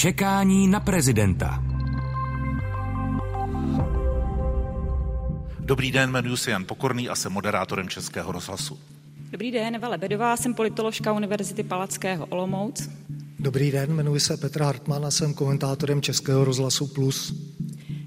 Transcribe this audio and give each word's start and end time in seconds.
Čekání 0.00 0.68
na 0.68 0.80
prezidenta. 0.80 1.64
Dobrý 5.58 5.92
den, 5.92 6.10
jmenuji 6.10 6.36
se 6.36 6.50
Jan 6.50 6.64
Pokorný 6.64 7.08
a 7.08 7.14
jsem 7.14 7.32
moderátorem 7.32 7.88
Českého 7.88 8.32
rozhlasu. 8.32 8.78
Dobrý 9.30 9.50
den, 9.50 9.74
Eva 9.74 9.88
Lebedová, 9.88 10.36
jsem 10.36 10.54
politoložka 10.54 11.12
Univerzity 11.12 11.62
Palackého 11.62 12.26
Olomouc. 12.26 12.88
Dobrý 13.38 13.70
den, 13.70 13.90
jmenuji 13.90 14.20
se 14.20 14.36
Petr 14.36 14.62
Hartmann 14.62 15.06
a 15.06 15.10
jsem 15.10 15.34
komentátorem 15.34 16.02
Českého 16.02 16.44
rozhlasu 16.44 16.86
Plus. 16.86 17.34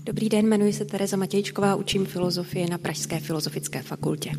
Dobrý 0.03 0.29
den, 0.29 0.45
jmenuji 0.45 0.73
se 0.73 0.85
Tereza 0.85 1.17
Matějčková, 1.17 1.75
učím 1.75 2.05
filozofii 2.05 2.69
na 2.69 2.77
Pražské 2.77 3.19
filozofické 3.19 3.81
fakultě. 3.81 4.31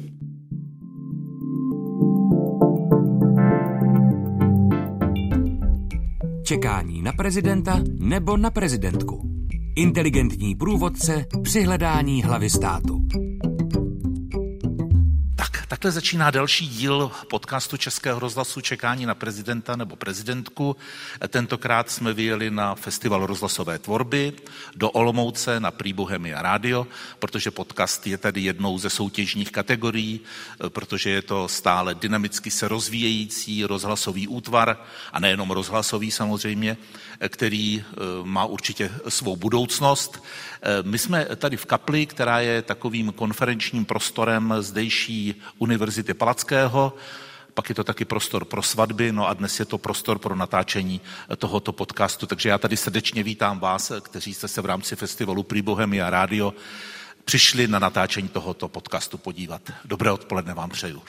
Čekání 6.54 7.02
na 7.02 7.12
prezidenta 7.12 7.80
nebo 7.98 8.36
na 8.36 8.50
prezidentku. 8.50 9.30
Inteligentní 9.76 10.54
průvodce 10.54 11.26
při 11.42 11.62
hledání 11.62 12.22
hlavy 12.22 12.50
státu. 12.50 13.00
Takhle 15.68 15.90
začíná 15.90 16.30
další 16.30 16.68
díl 16.68 17.10
podcastu 17.30 17.76
Českého 17.76 18.20
rozhlasu 18.20 18.60
Čekání 18.60 19.06
na 19.06 19.14
prezidenta 19.14 19.76
nebo 19.76 19.96
prezidentku. 19.96 20.76
Tentokrát 21.28 21.90
jsme 21.90 22.12
vyjeli 22.12 22.50
na 22.50 22.74
festival 22.74 23.26
rozhlasové 23.26 23.78
tvorby 23.78 24.32
do 24.76 24.90
Olomouce 24.90 25.60
na 25.60 25.70
Prý 25.70 25.92
Bohemia 25.92 26.42
Radio, 26.42 26.86
protože 27.18 27.50
podcast 27.50 28.06
je 28.06 28.18
tady 28.18 28.40
jednou 28.40 28.78
ze 28.78 28.90
soutěžních 28.90 29.52
kategorií, 29.52 30.20
protože 30.68 31.10
je 31.10 31.22
to 31.22 31.48
stále 31.48 31.94
dynamicky 31.94 32.50
se 32.50 32.68
rozvíjející 32.68 33.64
rozhlasový 33.64 34.28
útvar 34.28 34.76
a 35.12 35.20
nejenom 35.20 35.50
rozhlasový 35.50 36.10
samozřejmě, 36.10 36.76
který 37.28 37.84
eh, 37.86 37.94
má 38.22 38.44
určitě 38.44 38.90
svou 39.08 39.36
budoucnost. 39.36 40.24
Eh, 40.62 40.82
my 40.82 40.98
jsme 40.98 41.26
tady 41.36 41.56
v 41.56 41.66
Kapli, 41.66 42.06
která 42.06 42.40
je 42.40 42.62
takovým 42.62 43.12
konferenčním 43.12 43.84
prostorem 43.84 44.54
zdejší 44.60 45.34
Univerzity 45.58 46.14
Palackého, 46.14 46.92
pak 47.54 47.68
je 47.68 47.74
to 47.74 47.84
taky 47.84 48.04
prostor 48.04 48.44
pro 48.44 48.62
svatby, 48.62 49.12
no 49.12 49.28
a 49.28 49.34
dnes 49.34 49.60
je 49.60 49.64
to 49.64 49.78
prostor 49.78 50.18
pro 50.18 50.36
natáčení 50.36 51.00
tohoto 51.36 51.72
podcastu. 51.72 52.26
Takže 52.26 52.48
já 52.48 52.58
tady 52.58 52.76
srdečně 52.76 53.22
vítám 53.22 53.60
vás, 53.60 53.92
kteří 54.00 54.34
jste 54.34 54.48
se 54.48 54.60
v 54.60 54.66
rámci 54.66 54.96
festivalu 54.96 55.42
Prý 55.42 55.62
Bohemia 55.62 56.10
Radio 56.10 56.54
přišli 57.24 57.68
na 57.68 57.78
natáčení 57.78 58.28
tohoto 58.28 58.68
podcastu 58.68 59.18
podívat. 59.18 59.62
Dobré 59.84 60.10
odpoledne 60.10 60.54
vám 60.54 60.70
přeju. 60.70 61.02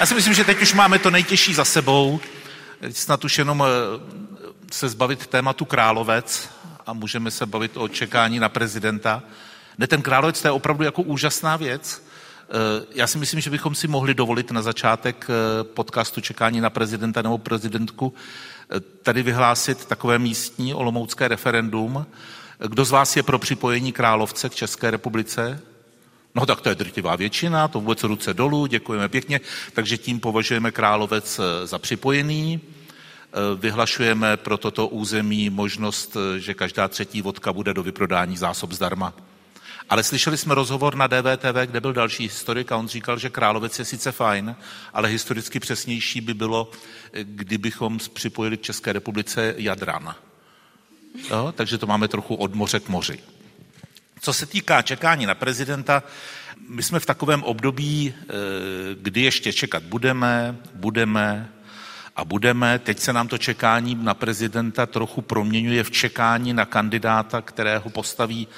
Já 0.00 0.06
si 0.06 0.14
myslím, 0.14 0.34
že 0.34 0.44
teď 0.44 0.62
už 0.62 0.74
máme 0.74 0.98
to 0.98 1.10
nejtěžší 1.10 1.54
za 1.54 1.64
sebou. 1.64 2.20
Snad 2.90 3.24
už 3.24 3.38
jenom 3.38 3.64
eh, 3.64 4.00
se 4.72 4.88
zbavit 4.88 5.26
tématu 5.26 5.64
Královec 5.64 6.48
a 6.86 6.92
můžeme 6.92 7.30
se 7.30 7.46
bavit 7.46 7.76
o 7.76 7.88
čekání 7.88 8.38
na 8.38 8.48
prezidenta. 8.48 9.22
Ne, 9.78 9.86
ten 9.86 10.02
Královec 10.02 10.42
to 10.42 10.48
je 10.48 10.52
opravdu 10.52 10.84
jako 10.84 11.02
úžasná 11.02 11.56
věc. 11.56 12.09
Eh, 12.52 12.86
já 12.94 13.06
si 13.06 13.18
myslím, 13.18 13.40
že 13.40 13.50
bychom 13.50 13.74
si 13.74 13.88
mohli 13.88 14.14
dovolit 14.14 14.50
na 14.50 14.62
začátek 14.62 15.26
eh, 15.30 15.64
podcastu 15.64 16.20
Čekání 16.20 16.60
na 16.60 16.70
prezidenta 16.70 17.22
nebo 17.22 17.38
prezidentku 17.38 18.14
eh, 18.76 18.80
tady 18.80 19.22
vyhlásit 19.22 19.84
takové 19.84 20.18
místní 20.18 20.74
olomoucké 20.74 21.28
referendum. 21.28 22.06
Kdo 22.68 22.84
z 22.84 22.90
vás 22.90 23.16
je 23.16 23.22
pro 23.22 23.38
připojení 23.38 23.92
Královce 23.92 24.48
k 24.48 24.54
České 24.54 24.90
republice? 24.90 25.60
No 26.34 26.46
tak 26.46 26.60
to 26.60 26.68
je 26.68 26.74
drtivá 26.74 27.16
většina, 27.16 27.68
to 27.68 27.80
vůbec 27.80 28.02
ruce 28.02 28.34
dolů, 28.34 28.66
děkujeme 28.66 29.08
pěkně, 29.08 29.40
takže 29.72 29.98
tím 29.98 30.20
považujeme 30.20 30.70
Královec 30.70 31.40
za 31.64 31.78
připojený. 31.78 32.60
Vyhlašujeme 33.56 34.36
pro 34.36 34.58
toto 34.58 34.88
území 34.88 35.50
možnost, 35.50 36.16
že 36.38 36.54
každá 36.54 36.88
třetí 36.88 37.22
vodka 37.22 37.52
bude 37.52 37.74
do 37.74 37.82
vyprodání 37.82 38.36
zásob 38.36 38.72
zdarma. 38.72 39.14
Ale 39.90 40.02
slyšeli 40.02 40.36
jsme 40.36 40.54
rozhovor 40.54 40.94
na 40.94 41.06
DVTV, 41.06 41.66
kde 41.66 41.80
byl 41.80 41.92
další 41.92 42.22
historik 42.22 42.72
a 42.72 42.76
on 42.76 42.88
říkal, 42.88 43.18
že 43.18 43.30
Královec 43.30 43.78
je 43.78 43.84
sice 43.84 44.12
fajn, 44.12 44.56
ale 44.94 45.08
historicky 45.08 45.60
přesnější 45.60 46.20
by 46.20 46.34
bylo, 46.34 46.70
kdybychom 47.22 47.98
připojili 48.12 48.56
k 48.56 48.62
České 48.62 48.92
republice 48.92 49.54
Jadran. 49.56 50.14
Jo? 51.30 51.52
Takže 51.56 51.78
to 51.78 51.86
máme 51.86 52.08
trochu 52.08 52.34
od 52.34 52.54
moře 52.54 52.80
k 52.80 52.88
moři. 52.88 53.18
Co 54.20 54.32
se 54.32 54.46
týká 54.46 54.82
čekání 54.82 55.26
na 55.26 55.34
prezidenta, 55.34 56.02
my 56.68 56.82
jsme 56.82 57.00
v 57.00 57.06
takovém 57.06 57.42
období, 57.42 58.14
eh, 58.14 58.24
kdy 58.94 59.20
ještě 59.20 59.52
čekat 59.52 59.82
budeme, 59.82 60.56
budeme 60.74 61.48
a 62.16 62.24
budeme. 62.24 62.78
Teď 62.78 62.98
se 62.98 63.12
nám 63.12 63.28
to 63.28 63.38
čekání 63.38 63.94
na 63.94 64.14
prezidenta 64.14 64.86
trochu 64.86 65.22
proměňuje 65.22 65.84
v 65.84 65.90
čekání 65.90 66.52
na 66.52 66.64
kandidáta, 66.64 67.42
kterého 67.42 67.90
postaví 67.90 68.48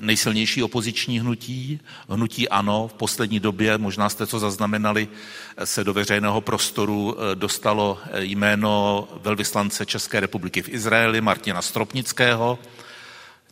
nejsilnější 0.00 0.62
opoziční 0.62 1.20
hnutí, 1.20 1.80
hnutí 2.08 2.48
ANO 2.48 2.88
v 2.88 2.94
poslední 2.94 3.40
době, 3.40 3.78
možná 3.78 4.08
jste 4.08 4.26
co 4.26 4.38
zaznamenali, 4.38 5.08
eh, 5.56 5.66
se 5.66 5.84
do 5.84 5.92
veřejného 5.92 6.40
prostoru 6.40 7.16
eh, 7.16 7.34
dostalo 7.34 7.98
jméno 8.18 9.08
velvyslance 9.22 9.86
České 9.86 10.20
republiky 10.20 10.62
v 10.62 10.68
Izraeli 10.68 11.20
Martina 11.20 11.62
Stropnického. 11.62 12.58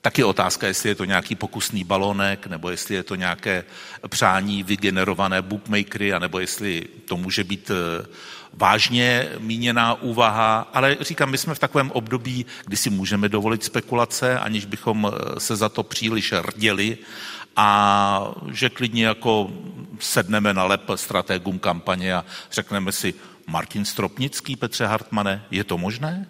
Taky 0.00 0.24
otázka, 0.24 0.66
jestli 0.66 0.88
je 0.88 0.94
to 0.94 1.04
nějaký 1.04 1.34
pokusný 1.34 1.84
balónek, 1.84 2.46
nebo 2.46 2.70
jestli 2.70 2.94
je 2.94 3.02
to 3.02 3.14
nějaké 3.14 3.64
přání 4.08 4.62
vygenerované 4.62 5.42
bookmakery, 5.42 6.12
anebo 6.12 6.38
jestli 6.38 6.86
to 7.04 7.16
může 7.16 7.44
být 7.44 7.70
vážně 8.56 9.28
míněná 9.38 9.94
úvaha, 9.94 10.70
ale 10.72 10.96
říkám, 11.00 11.30
my 11.30 11.38
jsme 11.38 11.54
v 11.54 11.58
takovém 11.58 11.90
období, 11.90 12.46
kdy 12.66 12.76
si 12.76 12.90
můžeme 12.90 13.28
dovolit 13.28 13.64
spekulace, 13.64 14.38
aniž 14.38 14.64
bychom 14.64 15.12
eh, 15.12 15.40
se 15.40 15.56
za 15.56 15.68
to 15.68 15.82
příliš 15.82 16.32
rděli 16.32 16.98
a 17.56 18.30
že 18.52 18.70
klidně 18.70 19.06
jako 19.06 19.50
sedneme 19.98 20.54
na 20.54 20.64
lep 20.64 20.82
strategům 20.94 21.58
kampaně 21.58 22.14
a 22.14 22.24
řekneme 22.52 22.92
si, 22.92 23.14
Martin 23.46 23.84
Stropnický, 23.84 24.56
Petře 24.56 24.86
Hartmane, 24.86 25.44
je 25.50 25.64
to 25.64 25.78
možné? 25.78 26.26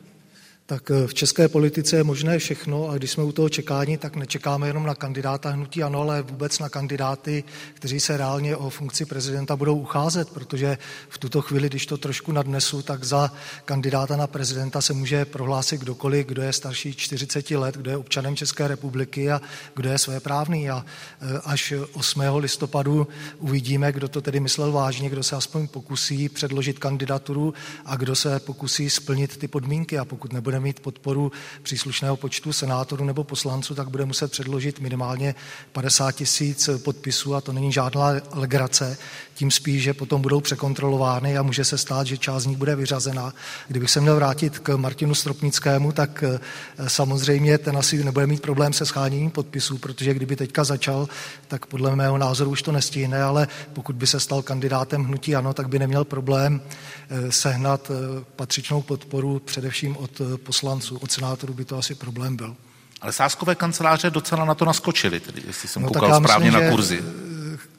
Tak 0.69 0.91
eh, 0.91 1.07
v 1.07 1.15
české 1.15 1.49
politice 1.49 1.97
je 1.97 2.05
možné 2.05 2.39
všechno 2.39 2.89
a 2.89 2.97
když 2.97 3.11
jsme 3.11 3.23
u 3.23 3.33
toho 3.33 3.49
čekání, 3.49 3.99
tak 3.99 4.17
nečekáme 4.17 4.67
jenom 4.67 4.87
na 4.87 4.95
kandidáta 4.95 5.51
hnutí 5.51 5.83
ANO, 5.83 6.01
ale 6.01 6.23
vůbec 6.23 6.59
na 6.59 6.69
kandidáty, 6.69 7.45
kteří 7.75 8.01
se 8.01 8.17
reálně 8.17 8.57
o 8.57 8.71
funkci 8.71 9.05
prezidenta 9.05 9.57
budou 9.57 9.77
ucházet, 9.77 10.31
protože 10.31 10.79
v 11.09 11.19
tuto 11.19 11.43
chvíli, 11.43 11.69
když 11.69 11.87
to 11.87 11.97
trošku 11.97 12.33
nadnesu, 12.33 12.83
tak 12.83 13.05
za 13.05 13.33
kandidáta 13.65 14.17
na 14.17 14.27
prezidenta 14.27 14.81
se 14.81 14.93
může 14.93 15.25
prohlásit 15.25 15.81
kdokoliv, 15.81 16.27
kdo 16.27 16.43
je 16.43 16.53
starší 16.53 16.95
40 16.95 17.51
let, 17.51 17.77
kdo 17.77 17.91
je 17.91 17.97
občanem 17.97 18.37
České 18.37 18.69
republiky 18.69 19.31
a 19.31 19.41
kdo 19.75 19.91
je 19.91 19.99
svéprávný. 19.99 20.71
A 20.71 20.85
eh, 21.21 21.41
až 21.45 21.75
8. 21.93 22.23
listopadu 22.37 23.09
uvidíme, 23.39 23.93
kdo 23.93 24.09
to 24.09 24.21
tedy 24.21 24.41
myslel 24.41 24.73
vážně, 24.73 25.11
kdo 25.11 25.23
se 25.23 25.37
aspoň 25.37 25.69
pokusí 25.69 26.29
předložit 26.29 26.79
kandidaturu 26.79 27.55
a 27.85 27.97
kdo 27.97 28.17
se 28.17 28.41
pokusí 28.41 28.91
splnit 28.91 29.37
ty 29.37 29.49
podmínky. 29.49 29.99
A 29.99 30.05
pokud 30.05 30.33
nebude 30.33 30.56
bude 30.57 30.65
mít 30.65 30.81
podporu 30.81 31.33
příslušného 31.63 32.17
počtu 32.17 32.53
senátorů 32.53 33.05
nebo 33.05 33.25
poslanců, 33.25 33.75
tak 33.75 33.91
bude 33.91 34.05
muset 34.05 34.31
předložit 34.31 34.81
minimálně 34.81 35.35
50 35.73 36.13
tisíc 36.13 36.71
podpisů 36.85 37.35
a 37.35 37.41
to 37.41 37.53
není 37.53 37.73
žádná 37.73 38.13
legrace. 38.33 38.99
Tím 39.35 39.51
spíš, 39.51 39.83
že 39.83 39.95
potom 39.95 40.23
budou 40.23 40.41
překontrolovány 40.41 41.39
a 41.39 41.43
může 41.43 41.65
se 41.65 41.79
stát, 41.79 42.07
že 42.07 42.19
část 42.19 42.43
z 42.43 42.47
nich 42.47 42.57
bude 42.57 42.77
vyřazena. 42.77 43.35
Kdybych 43.69 43.91
se 43.91 44.01
měl 44.01 44.17
vrátit 44.17 44.59
k 44.59 44.77
Martinu 44.77 45.15
Stropnickému, 45.15 45.93
tak 45.93 46.25
eh, 46.27 46.41
samozřejmě 46.89 47.59
ten 47.59 47.77
asi 47.77 48.05
nebude 48.05 48.27
mít 48.27 48.43
problém 48.43 48.73
se 48.73 48.87
scháněním 48.87 49.31
podpisů, 49.31 49.79
protože 49.79 50.15
kdyby 50.15 50.37
teďka 50.37 50.65
začal, 50.65 51.09
tak 51.49 51.67
podle 51.67 51.97
mého 51.97 52.19
názoru 52.19 52.51
už 52.51 52.63
to 52.63 52.73
nestihne, 52.73 53.23
ale 53.23 53.49
pokud 53.73 53.97
by 53.97 54.07
se 54.07 54.21
stal 54.21 54.43
kandidátem 54.43 55.05
hnutí 55.05 55.37
ano, 55.37 55.55
tak 55.55 55.69
by 55.69 55.79
neměl 55.79 56.05
problém 56.05 56.61
eh, 56.61 57.33
sehnat 57.33 57.91
eh, 57.91 58.25
patřičnou 58.37 58.83
podporu 58.83 59.43
především 59.45 59.97
od 59.97 60.21
poslanců, 60.47 60.99
od 60.99 61.13
senátorů 61.13 61.55
by 61.55 61.65
to 61.65 61.79
asi 61.79 61.95
problém 61.95 62.37
byl. 62.37 62.57
Ale 63.01 63.13
sáskové 63.13 63.55
kanceláře 63.55 64.11
docela 64.11 64.45
na 64.45 64.55
to 64.55 64.65
naskočili, 64.65 65.21
tedy, 65.21 65.43
jestli 65.47 65.69
jsem 65.69 65.83
no, 65.83 65.89
koukal 65.89 66.21
správně 66.21 66.51
myslím, 66.51 66.65
na 66.65 66.71
kurzy. 66.71 67.03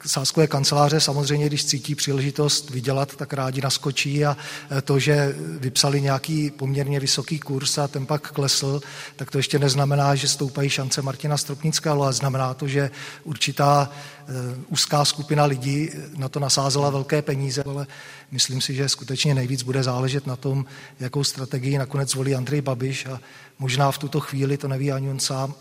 Eh, 0.04 0.08
sáskové 0.08 0.46
kanceláře 0.46 1.00
samozřejmě, 1.00 1.46
když 1.46 1.64
cítí 1.64 1.94
příležitost 1.94 2.70
vydělat, 2.70 3.16
tak 3.16 3.32
rádi 3.32 3.60
naskočí 3.60 4.24
a 4.24 4.36
eh, 4.70 4.82
to, 4.82 4.98
že 4.98 5.34
vypsali 5.38 6.00
nějaký 6.00 6.50
poměrně 6.50 7.00
vysoký 7.00 7.38
kurz 7.38 7.78
a 7.78 7.88
ten 7.88 8.06
pak 8.06 8.32
klesl, 8.32 8.80
tak 9.16 9.30
to 9.30 9.38
ještě 9.38 9.58
neznamená, 9.58 10.14
že 10.14 10.28
stoupají 10.28 10.70
šance 10.70 11.02
Martina 11.02 11.36
Stropnického, 11.36 12.02
ale 12.02 12.12
znamená 12.12 12.54
to, 12.54 12.68
že 12.68 12.90
určitá 13.24 13.90
eh, 13.90 14.32
úzká 14.68 15.04
skupina 15.04 15.44
lidí 15.44 15.90
na 16.16 16.28
to 16.28 16.40
nasázela 16.40 16.90
velké 16.90 17.22
peníze, 17.22 17.62
ale 17.62 17.86
myslím 18.30 18.60
si, 18.60 18.74
že 18.74 18.88
skutečně 18.88 19.34
nejvíc 19.34 19.62
bude 19.62 19.82
záležet 19.82 20.26
na 20.26 20.36
tom, 20.36 20.64
jakou 21.00 21.24
strategii 21.24 21.78
nakonec 21.78 22.10
zvolí 22.10 22.34
Andrej 22.34 22.60
Babiš 22.60 23.06
a 23.06 23.20
možná 23.58 23.90
v 23.90 23.98
tuto 23.98 24.20
chvíli 24.20 24.56
to 24.56 24.68
neví 24.68 24.92
ani 24.92 25.10
on 25.10 25.18
sám. 25.18 25.54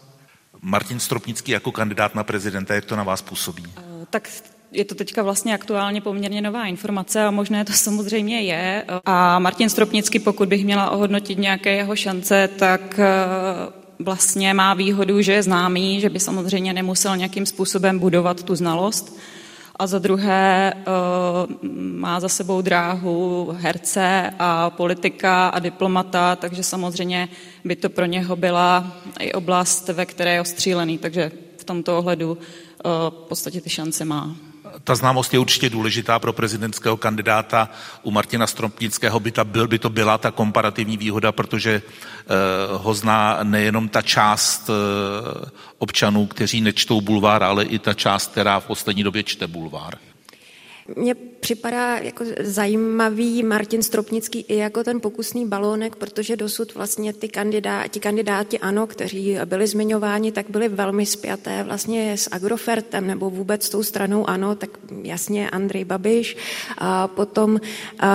Martin 0.62 1.00
Stropnický 1.00 1.52
jako 1.52 1.72
kandidát 1.72 2.16
na 2.16 2.24
prezidenta, 2.24 2.76
jak 2.76 2.86
to 2.86 2.96
na 2.96 3.04
vás 3.04 3.22
působí? 3.22 3.74
Tak 4.10 4.30
je 4.72 4.86
to 4.86 4.96
teďka 4.96 5.24
vlastně 5.24 5.54
aktuálně 5.54 6.02
poměrně 6.02 6.42
nová 6.42 6.66
informace 6.66 7.24
a 7.24 7.32
možné 7.32 7.66
to 7.66 7.74
samozřejmě 7.74 8.42
je. 8.42 8.86
A 9.06 9.40
Martin 9.40 9.70
Stropnický, 9.70 10.20
pokud 10.20 10.50
bych 10.50 10.66
měla 10.66 10.90
ohodnotit 10.90 11.38
nějaké 11.38 11.76
jeho 11.76 11.96
šance, 11.96 12.50
tak 12.58 13.00
vlastně 14.00 14.54
má 14.54 14.74
výhodu, 14.74 15.22
že 15.22 15.34
je 15.34 15.44
známý, 15.44 16.02
že 16.02 16.10
by 16.10 16.20
samozřejmě 16.20 16.74
nemusel 16.74 17.18
nějakým 17.18 17.46
způsobem 17.46 18.00
budovat 18.00 18.44
tu 18.44 18.56
znalost. 18.56 19.20
A 19.80 19.88
za 19.88 20.00
druhé 20.00 20.74
eh, 20.74 20.84
má 21.72 22.20
za 22.20 22.30
sebou 22.30 22.62
dráhu 22.62 23.50
herce 23.60 24.34
a 24.40 24.70
politika 24.70 25.48
a 25.48 25.60
diplomata, 25.60 26.36
takže 26.36 26.64
samozřejmě 26.64 27.30
by 27.66 27.76
to 27.76 27.90
pro 27.90 28.06
něho 28.06 28.36
byla 28.36 28.98
i 29.20 29.34
oblast, 29.34 29.90
ve 29.90 30.06
které 30.06 30.34
je 30.34 30.42
ostřílený, 30.42 30.98
takže 30.98 31.32
v 31.58 31.64
tomto 31.64 31.98
ohledu 31.98 32.38
eh, 32.42 32.67
v 32.86 33.26
podstatě 33.28 33.62
ty 33.62 33.70
šance 33.70 34.06
má 34.06 34.36
ta 34.84 34.96
známost 34.96 35.34
je 35.34 35.40
určitě 35.40 35.70
důležitá 35.70 36.20
pro 36.20 36.34
prezidentského 36.34 36.98
kandidáta. 36.98 37.70
U 38.04 38.12
Martina 38.12 38.48
Stropnického 38.48 39.20
by, 39.20 39.32
ta, 39.32 39.44
byl, 39.44 39.68
by 39.68 39.80
to 39.80 39.90
byla 39.90 40.18
ta 40.18 40.32
komparativní 40.32 40.98
výhoda, 40.98 41.32
protože 41.32 41.82
uh, 41.82 42.82
ho 42.82 42.94
zná 42.94 43.40
nejenom 43.44 43.90
ta 43.90 44.02
část 44.02 44.70
uh, 44.70 44.76
občanů, 45.78 46.26
kteří 46.28 46.62
nečtou 46.62 47.02
bulvár, 47.02 47.44
ale 47.44 47.64
i 47.64 47.80
ta 47.80 47.94
část, 47.94 48.32
která 48.32 48.60
v 48.60 48.66
poslední 48.66 49.04
době 49.04 49.24
čte 49.24 49.48
bulvár. 49.48 49.98
Mně 50.96 51.16
připadá 51.16 51.98
jako 51.98 52.26
zajímavý 52.40 53.44
Martin 53.44 53.84
Stropnický 53.84 54.46
i 54.48 54.56
jako 54.56 54.84
ten 54.84 55.02
pokusný 55.02 55.48
balónek, 55.48 55.96
protože 55.96 56.36
dosud 56.36 56.76
vlastně 56.76 57.14
ty 57.14 57.28
kandidáti, 57.28 58.00
kandidáti 58.00 58.60
ano, 58.60 58.88
kteří 58.88 59.38
byli 59.46 59.68
zmiňováni, 59.68 60.32
tak 60.32 60.50
byli 60.50 60.68
velmi 60.70 61.06
spjaté 61.06 61.64
vlastně 61.64 62.18
s 62.18 62.30
Agrofertem 62.32 63.08
nebo 63.08 63.30
vůbec 63.30 63.66
s 63.66 63.70
tou 63.70 63.84
stranou 63.84 64.30
ano, 64.30 64.56
tak 64.56 64.70
jasně 65.02 65.50
Andrej 65.50 65.86
Babiš, 65.86 66.38
a 66.78 67.08
potom 67.08 67.52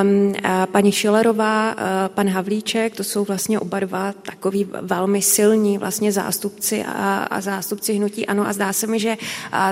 um, 0.02 0.34
a 0.42 0.66
paní 0.66 0.92
Šilerová, 0.92 1.76
pan 2.08 2.28
Havlíček, 2.28 2.96
to 2.96 3.04
jsou 3.04 3.24
vlastně 3.24 3.60
oba 3.60 3.80
dva 3.80 4.12
takový 4.12 4.68
velmi 4.82 5.22
silní 5.22 5.78
vlastně 5.78 6.12
zástupci 6.12 6.84
a, 6.84 7.22
a 7.30 7.40
zástupci 7.40 7.92
hnutí 7.92 8.26
ano. 8.26 8.46
A 8.46 8.52
zdá 8.52 8.72
se 8.72 8.86
mi, 8.86 9.00
že 9.00 9.16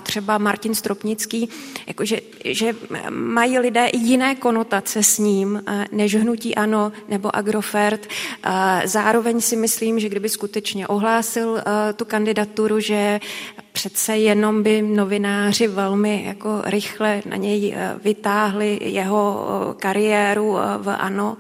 třeba 0.03 0.39
Martin 0.39 0.75
Stropnický, 0.75 1.49
jakože 1.87 2.21
že 2.45 2.75
mají 3.11 3.59
lidé 3.59 3.87
i 3.87 3.99
jiné 3.99 4.35
konotace 4.35 5.03
s 5.03 5.19
ním, 5.19 5.63
eh, 5.67 5.87
než 5.93 6.15
hnutí 6.15 6.55
ANO 6.55 6.93
nebo 7.09 7.37
Agrofert. 7.37 8.07
Eh, 8.07 8.83
zároveň 8.85 9.41
si 9.41 9.57
myslím, 9.57 10.01
že 10.01 10.09
kdyby 10.09 10.29
skutečně 10.29 10.87
ohlásil 10.87 11.59
eh, 11.59 11.93
tu 11.93 12.05
kandidaturu, 12.05 12.81
že 12.81 13.21
přece 13.73 14.17
jenom 14.17 14.63
by 14.63 14.83
novináři 14.83 15.67
velmi 15.69 16.25
jako 16.27 16.63
rychle 16.65 17.23
na 17.31 17.37
něj 17.37 17.77
vytáhli 18.05 18.79
jeho 18.83 19.47
kariéru 19.79 20.59
v 20.79 20.91
ANO. 20.91 21.37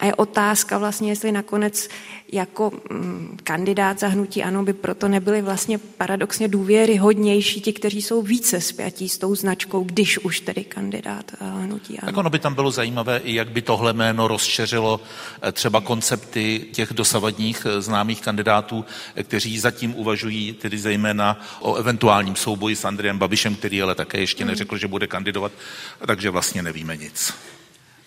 A 0.00 0.04
je 0.04 0.14
otázka 0.14 0.78
vlastně, 0.78 1.10
jestli 1.10 1.32
nakonec 1.32 1.88
jako 2.32 2.70
mm, 2.90 3.38
kandidát 3.44 4.00
za 4.00 4.08
hnutí 4.08 4.42
ANO 4.42 4.62
by 4.62 4.72
proto 4.72 5.08
nebyli 5.08 5.42
vlastně 5.42 5.78
paradoxně 5.78 6.48
důvěryhodnější 6.48 7.60
ti, 7.60 7.72
kteří 7.72 8.02
jsou 8.02 8.22
více 8.22 8.60
spjatí 8.60 9.08
s 9.08 9.18
tou 9.18 9.34
značkou, 9.34 9.84
když 9.84 10.18
už 10.18 10.40
tedy 10.40 10.64
kandidát 10.64 11.24
eh, 11.32 11.44
hnutí 11.64 11.98
ANO. 11.98 12.06
Tak 12.06 12.16
ono 12.16 12.30
by 12.30 12.38
tam 12.38 12.54
bylo 12.54 12.70
zajímavé, 12.70 13.18
i 13.18 13.34
jak 13.34 13.50
by 13.50 13.62
tohle 13.62 13.92
jméno 13.92 14.28
rozšeřilo 14.28 15.00
eh, 15.42 15.52
třeba 15.52 15.80
koncepty 15.80 16.66
těch 16.72 16.92
dosavadních 16.92 17.66
eh, 17.66 17.82
známých 17.82 18.20
kandidátů, 18.20 18.84
kteří 19.22 19.58
zatím 19.58 19.94
uvažují 19.94 20.52
tedy 20.52 20.78
zejména 20.78 21.40
o 21.60 21.69
eventuálním 21.76 22.36
souboji 22.36 22.76
s 22.76 22.84
Andrejem 22.84 23.18
Babišem, 23.18 23.54
který 23.56 23.82
ale 23.82 23.94
také 23.94 24.20
ještě 24.20 24.44
neřekl, 24.44 24.78
že 24.78 24.88
bude 24.88 25.06
kandidovat, 25.06 25.52
takže 26.06 26.30
vlastně 26.30 26.62
nevíme 26.62 26.96
nic. 26.96 27.34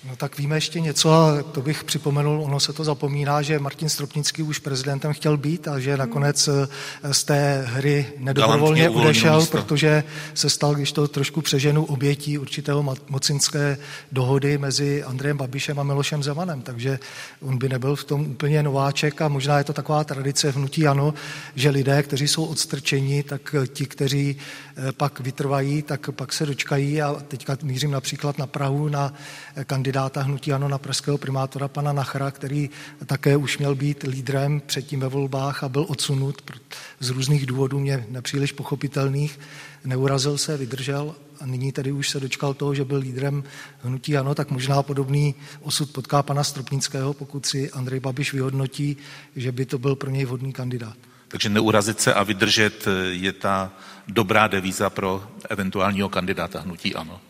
No 0.10 0.16
tak 0.16 0.38
víme 0.38 0.58
ještě 0.58 0.80
něco 0.80 1.12
a 1.12 1.44
to 1.44 1.62
bych 1.62 1.84
připomenul, 1.84 2.42
ono 2.44 2.60
se 2.60 2.74
to 2.74 2.84
zapomíná, 2.84 3.42
že 3.42 3.60
Martin 3.60 3.90
Stropnický 3.90 4.44
už 4.44 4.60
prezidentem 4.60 5.14
chtěl 5.14 5.38
být 5.38 5.68
a 5.68 5.80
že 5.80 5.98
nakonec 5.98 6.48
eh, 6.48 7.14
z 7.14 7.24
té 7.24 7.66
hry 7.68 8.06
nedobrovolně 8.18 8.90
odešel, 8.90 9.40
místo. 9.40 9.58
protože 9.58 10.04
se 10.34 10.50
stal, 10.50 10.76
když 10.76 10.92
to 10.92 11.08
trošku 11.08 11.42
přeženu, 11.42 11.86
obětí 11.86 12.38
určitého 12.38 12.96
mocinské 13.10 13.78
dohody 14.12 14.58
mezi 14.58 15.04
Andrejem 15.04 15.38
Babišem 15.38 15.80
a 15.80 15.84
Milošem 15.84 16.24
Zemanem, 16.24 16.62
takže 16.62 17.00
on 17.42 17.58
by 17.58 17.70
nebyl 17.70 17.96
v 17.96 18.04
tom 18.04 18.22
úplně 18.22 18.64
nováček 18.64 19.22
a 19.22 19.28
možná 19.28 19.58
je 19.58 19.64
to 19.64 19.74
taková 19.74 20.04
tradice 20.04 20.52
hnutí 20.52 20.88
ano, 20.88 21.14
že 21.56 21.70
lidé, 21.70 22.04
kteří 22.04 22.28
jsou 22.28 22.46
odstrčeni, 22.46 23.24
tak 23.24 23.56
ti, 23.74 23.86
kteří 23.86 24.36
pak 24.98 25.20
vytrvají, 25.20 25.82
tak 25.82 26.10
pak 26.12 26.34
se 26.34 26.46
dočkají 26.46 27.02
a 27.02 27.14
teďka 27.28 27.58
mířím 27.64 27.92
například 27.92 28.38
na 28.38 28.48
Prahu, 28.48 28.90
na 28.90 29.14
kandidáta 29.64 29.94
kandidáta 29.94 30.22
hnutí 30.22 30.54
ano 30.54 30.68
na 30.68 30.78
pražského 30.78 31.18
primátora 31.18 31.68
pana 31.68 31.94
Nachra, 31.94 32.32
který 32.32 32.70
také 33.06 33.38
už 33.38 33.58
měl 33.58 33.76
být 33.76 34.04
lídrem 34.04 34.62
předtím 34.66 35.00
ve 35.00 35.08
volbách 35.08 35.64
a 35.64 35.70
byl 35.70 35.86
odsunut 35.90 36.42
z 37.00 37.10
různých 37.10 37.46
důvodů 37.46 37.80
mě 37.80 38.06
nepříliš 38.10 38.52
pochopitelných. 38.52 39.40
Neurazil 39.86 40.38
se, 40.38 40.58
vydržel 40.58 41.16
a 41.40 41.46
nyní 41.46 41.72
tedy 41.72 41.92
už 41.92 42.10
se 42.10 42.20
dočkal 42.20 42.54
toho, 42.54 42.76
že 42.76 42.86
byl 42.86 42.98
lídrem 42.98 43.44
hnutí 43.84 44.18
ano, 44.18 44.36
tak 44.36 44.52
možná 44.52 44.84
podobný 44.84 45.36
osud 45.62 45.92
potká 45.92 46.24
pana 46.24 46.44
Stropnického, 46.44 47.14
pokud 47.14 47.46
si 47.46 47.72
Andrej 47.72 48.00
Babiš 48.00 48.34
vyhodnotí, 48.34 48.98
že 49.36 49.52
by 49.52 49.66
to 49.66 49.78
byl 49.78 49.96
pro 49.96 50.10
něj 50.10 50.26
vhodný 50.26 50.54
kandidát. 50.54 50.98
Takže 51.34 51.50
neurazit 51.50 52.02
se 52.02 52.14
a 52.14 52.24
vydržet 52.24 52.86
je 53.12 53.32
ta 53.34 53.72
dobrá 54.08 54.48
devíza 54.48 54.90
pro 54.90 55.28
eventuálního 55.50 56.10
kandidáta 56.10 56.60
hnutí 56.60 56.96
ano. 56.96 57.22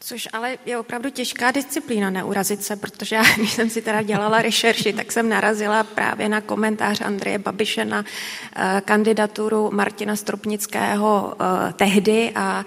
Což 0.00 0.28
ale 0.32 0.58
je 0.66 0.78
opravdu 0.78 1.10
těžká 1.10 1.50
disciplína 1.50 2.10
neurazit 2.10 2.62
se, 2.62 2.76
protože 2.76 3.16
já, 3.16 3.22
když 3.36 3.52
jsem 3.52 3.70
si 3.70 3.82
teda 3.82 4.02
dělala 4.02 4.42
rešerši, 4.42 4.92
tak 4.92 5.12
jsem 5.12 5.28
narazila 5.28 5.84
právě 5.84 6.28
na 6.28 6.40
komentář 6.40 7.00
Andreje 7.00 7.38
Babiše 7.38 7.84
na 7.84 7.98
uh, 7.98 8.80
kandidaturu 8.80 9.70
Martina 9.72 10.16
Stropnického 10.16 11.36
uh, 11.40 11.72
tehdy 11.72 12.32
a 12.34 12.64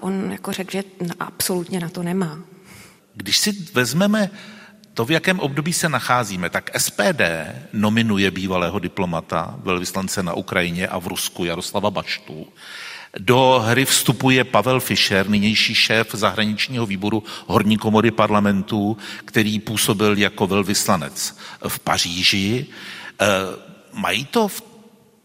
on 0.00 0.32
jako 0.32 0.52
řekl, 0.52 0.70
že 0.70 0.84
absolutně 1.20 1.80
na 1.80 1.88
to 1.88 2.02
nemá. 2.02 2.38
Když 3.14 3.38
si 3.38 3.52
vezmeme 3.52 4.30
to, 5.00 5.04
v 5.04 5.10
jakém 5.10 5.40
období 5.40 5.72
se 5.72 5.88
nacházíme, 5.88 6.50
tak 6.50 6.70
SPD 6.76 7.20
nominuje 7.72 8.30
bývalého 8.30 8.78
diplomata, 8.78 9.54
velvyslance 9.58 10.22
na 10.22 10.34
Ukrajině 10.34 10.88
a 10.88 10.98
v 10.98 11.06
Rusku 11.06 11.44
Jaroslava 11.44 11.90
Baštu. 11.90 12.46
Do 13.18 13.62
hry 13.64 13.84
vstupuje 13.84 14.44
Pavel 14.44 14.80
Fischer, 14.80 15.28
nynější 15.28 15.74
šéf 15.74 16.08
zahraničního 16.12 16.86
výboru 16.86 17.24
Horní 17.46 17.76
komory 17.76 18.10
parlamentu, 18.10 18.96
který 19.24 19.58
působil 19.58 20.18
jako 20.18 20.46
velvyslanec 20.46 21.36
v 21.68 21.78
Paříži. 21.78 22.66
E, 23.20 23.26
mají 23.92 24.24
to 24.24 24.48
v 24.48 24.62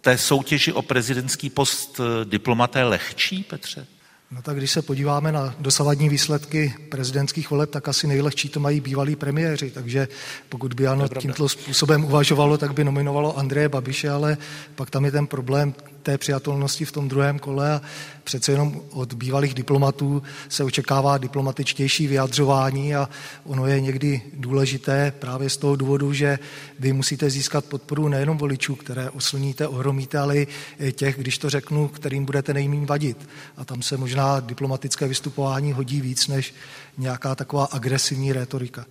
té 0.02 0.18
soutěži 0.18 0.72
o 0.74 0.82
prezidentský 0.82 1.50
post 1.50 2.00
e, 2.00 2.26
diplomaté 2.26 2.84
lehčí, 2.84 3.44
Petře? 3.44 3.95
No 4.32 4.42
tak 4.42 4.58
když 4.58 4.72
se 4.72 4.82
podíváme 4.82 5.32
na 5.32 5.56
dosavadní 5.60 6.10
výsledky 6.10 6.74
prezidentských 6.90 7.50
voleb, 7.50 7.70
tak 7.70 7.88
asi 7.88 8.08
nejlehčí 8.08 8.50
to 8.50 8.60
mají 8.60 8.82
bývalí 8.82 9.16
premiéři, 9.16 9.72
takže 9.72 10.08
pokud 10.50 10.74
by 10.74 10.88
ano 10.88 11.08
tímto 11.08 11.50
způsobem 11.50 12.06
uvažovalo, 12.06 12.58
tak 12.58 12.74
by 12.74 12.84
nominovalo 12.84 13.38
Andreje 13.38 13.70
Babiše, 13.70 14.10
ale 14.10 14.38
pak 14.76 14.90
tam 14.90 15.06
je 15.06 15.12
ten 15.12 15.28
problém 15.28 15.74
té 16.06 16.18
přijatelnosti 16.18 16.86
v 16.86 16.92
tom 16.92 17.08
druhém 17.08 17.40
kole 17.40 17.74
a 17.74 17.82
přece 18.24 18.52
jenom 18.52 18.82
od 18.90 19.14
bývalých 19.14 19.54
diplomatů 19.54 20.24
se 20.50 20.64
očekává 20.64 21.18
diplomatičtější 21.18 22.08
vyjadřování 22.08 22.96
a 22.96 23.10
ono 23.44 23.68
je 23.68 23.82
někdy 23.82 24.22
důležité 24.34 25.14
právě 25.20 25.50
z 25.50 25.58
toho 25.58 25.76
důvodu, 25.76 26.14
že 26.14 26.40
vy 26.80 26.94
musíte 26.94 27.30
získat 27.30 27.66
podporu 27.66 28.08
nejenom 28.08 28.38
voličů, 28.38 28.76
které 28.76 29.10
oslníte, 29.10 29.68
ohromíte, 29.68 30.18
ale 30.18 30.38
i 30.38 30.48
těch, 30.92 31.18
když 31.18 31.38
to 31.38 31.50
řeknu, 31.50 31.88
kterým 31.88 32.26
budete 32.26 32.54
nejméně 32.54 32.86
vadit. 32.86 33.30
A 33.58 33.66
tam 33.66 33.82
se 33.82 33.98
možná 33.98 34.40
diplomatické 34.40 35.08
vystupování 35.08 35.74
hodí 35.74 36.02
víc 36.02 36.28
než 36.28 36.54
nějaká 36.98 37.36
taková 37.36 37.66
agresivní 37.66 38.34
rétorika. 38.34 38.86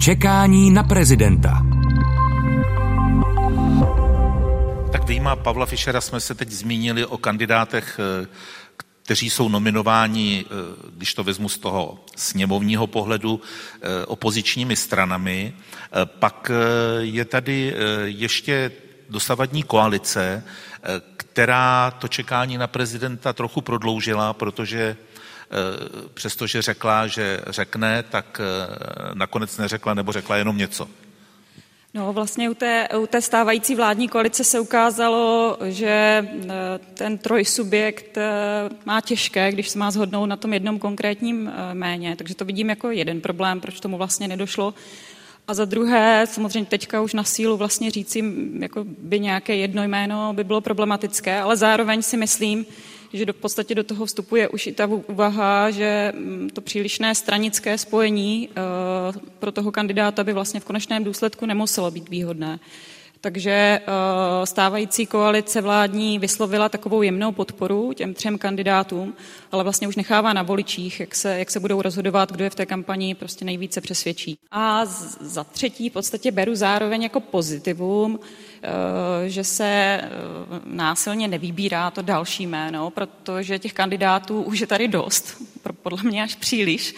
Čekání 0.00 0.70
na 0.70 0.82
prezidenta. 0.82 1.62
Tak 4.94 5.04
výjima 5.04 5.36
Pavla 5.36 5.66
Fischera 5.66 6.00
jsme 6.00 6.20
se 6.20 6.34
teď 6.34 6.50
zmínili 6.50 7.06
o 7.06 7.18
kandidátech, 7.18 8.00
eh, 8.22 8.26
kteří 9.02 9.30
jsou 9.30 9.48
nominováni, 9.48 10.44
eh, 10.46 10.50
když 10.96 11.14
to 11.14 11.24
vezmu 11.24 11.48
z 11.48 11.58
toho 11.58 12.04
sněmovního 12.16 12.86
pohledu, 12.86 13.40
eh, 13.42 14.06
opozičními 14.06 14.76
stranami. 14.76 15.54
Pak 16.04 16.50
je 16.98 17.24
tady 17.24 17.74
ještě 18.04 18.72
dosavadní 19.08 19.62
koalice, 19.62 20.44
která 21.16 21.90
to 21.90 22.08
čekání 22.08 22.58
na 22.58 22.66
prezidenta 22.66 23.32
trochu 23.32 23.60
prodloužila, 23.60 24.32
protože 24.32 24.96
přestože 26.14 26.62
řekla, 26.62 27.06
že 27.06 27.40
řekne, 27.46 28.02
tak 28.02 28.40
nakonec 29.14 29.56
neřekla 29.58 29.94
nebo 29.94 30.12
řekla 30.12 30.36
jenom 30.36 30.58
něco. 30.58 30.88
No 31.96 32.12
vlastně 32.12 32.50
u 32.50 32.54
té, 32.54 32.88
u 32.98 33.06
té 33.06 33.22
stávající 33.22 33.74
vládní 33.74 34.08
koalice 34.08 34.44
se 34.44 34.60
ukázalo, 34.60 35.56
že 35.64 35.88
e, 35.88 36.24
ten 36.94 37.18
trojsubjekt 37.18 38.18
e, 38.18 38.30
má 38.84 39.00
těžké, 39.00 39.52
když 39.52 39.68
se 39.68 39.78
má 39.78 39.90
zhodnout 39.90 40.26
na 40.26 40.36
tom 40.36 40.52
jednom 40.52 40.78
konkrétním 40.78 41.48
e, 41.48 41.74
méně. 41.74 42.16
Takže 42.16 42.34
to 42.34 42.44
vidím 42.44 42.70
jako 42.70 42.90
jeden 42.90 43.20
problém, 43.20 43.60
proč 43.60 43.80
tomu 43.80 43.96
vlastně 43.96 44.28
nedošlo. 44.28 44.74
A 45.48 45.54
za 45.54 45.64
druhé, 45.64 46.26
samozřejmě 46.30 46.70
teďka 46.70 47.00
už 47.00 47.14
na 47.14 47.24
sílu 47.24 47.56
vlastně 47.56 47.90
říci, 47.90 48.24
jako 48.58 48.84
by 48.84 49.20
nějaké 49.20 49.56
jedno 49.56 49.84
jméno 49.84 50.32
by 50.32 50.44
bylo 50.44 50.60
problematické, 50.60 51.40
ale 51.40 51.56
zároveň 51.56 52.02
si 52.02 52.16
myslím, 52.16 52.66
že 53.14 53.26
do, 53.26 53.32
v 53.32 53.36
podstatě 53.36 53.74
do 53.74 53.84
toho 53.84 54.06
vstupuje 54.06 54.48
už 54.48 54.66
i 54.66 54.72
ta 54.72 54.86
úvaha, 54.86 55.70
že 55.70 56.12
mm, 56.16 56.50
to 56.50 56.60
přílišné 56.60 57.14
stranické 57.14 57.78
spojení 57.78 58.48
uh, 58.48 59.22
pro 59.38 59.52
toho 59.52 59.72
kandidáta 59.72 60.24
by 60.24 60.32
vlastně 60.32 60.60
v 60.60 60.64
konečném 60.64 61.04
důsledku 61.04 61.46
nemuselo 61.46 61.90
být 61.90 62.08
výhodné. 62.08 62.58
Takže 63.20 63.80
uh, 63.80 64.44
stávající 64.44 65.06
koalice 65.06 65.60
vládní 65.60 66.18
vyslovila 66.18 66.68
takovou 66.68 67.02
jemnou 67.02 67.32
podporu 67.32 67.92
těm 67.92 68.14
třem 68.14 68.38
kandidátům, 68.38 69.14
ale 69.52 69.62
vlastně 69.62 69.88
už 69.88 69.96
nechává 69.96 70.32
na 70.32 70.42
voličích, 70.42 71.00
jak 71.00 71.14
se, 71.14 71.38
jak 71.38 71.50
se 71.50 71.60
budou 71.60 71.82
rozhodovat, 71.82 72.32
kdo 72.32 72.44
je 72.44 72.50
v 72.50 72.54
té 72.54 72.66
kampani 72.66 73.14
prostě 73.14 73.44
nejvíce 73.44 73.80
přesvědčí. 73.80 74.38
A 74.50 74.84
za 75.20 75.44
třetí 75.44 75.90
v 75.90 75.92
podstatě 75.92 76.32
beru 76.32 76.54
zároveň 76.54 77.02
jako 77.02 77.20
pozitivum, 77.20 78.18
Eh, 78.18 78.53
že 79.26 79.44
se 79.44 79.64
eh, 79.64 80.08
násilně 80.64 81.28
nevybírá 81.28 81.90
to 81.90 82.02
další 82.02 82.46
jméno, 82.46 82.90
protože 82.90 83.58
těch 83.58 83.72
kandidátů 83.72 84.42
už 84.42 84.58
je 84.58 84.66
tady 84.66 84.88
dost, 84.88 85.42
podle 85.82 86.02
mě 86.02 86.22
až 86.22 86.34
příliš. 86.34 86.94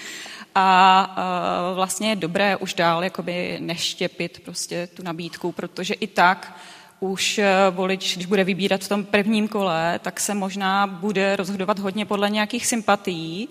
A 0.54 1.16
eh, 1.18 1.75
vlastně 1.75 2.08
je 2.08 2.16
dobré 2.16 2.56
už 2.56 2.75
dál 2.75 3.04
jakoby 3.04 3.56
neštěpit 3.61 4.40
prostě 4.44 4.88
tu 4.94 5.02
nabídku, 5.02 5.52
protože 5.52 5.94
i 5.94 6.06
tak 6.06 6.61
už 7.00 7.40
volič, 7.70 8.14
když 8.14 8.26
bude 8.26 8.44
vybírat 8.44 8.85
v 8.85 8.88
tom 8.88 9.04
prvním 9.04 9.49
kole, 9.49 10.00
tak 10.02 10.20
se 10.20 10.35
možná 10.35 10.87
bude 10.87 11.37
rozhodovat 11.37 11.78
hodně 11.78 12.06
podle 12.06 12.30
nějakých 12.30 12.66
sympatií, 12.66 13.49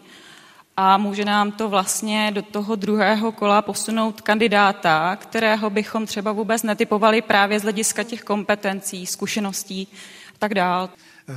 a 0.78 0.98
může 0.98 1.26
nám 1.26 1.52
to 1.52 1.70
vlastně 1.70 2.32
do 2.36 2.42
toho 2.42 2.76
druhého 2.76 3.32
kola 3.32 3.62
posunout 3.62 4.22
kandidáta, 4.22 5.16
kterého 5.16 5.70
bychom 5.70 6.06
třeba 6.06 6.32
vůbec 6.32 6.64
netypovali 6.64 7.22
právě 7.22 7.60
z 7.60 7.64
hlediska 7.64 8.04
těch 8.04 8.24
kompetencí, 8.24 9.06
zkušeností 9.06 9.88
a 10.30 10.38
tak 10.40 10.54
dále. 10.54 10.90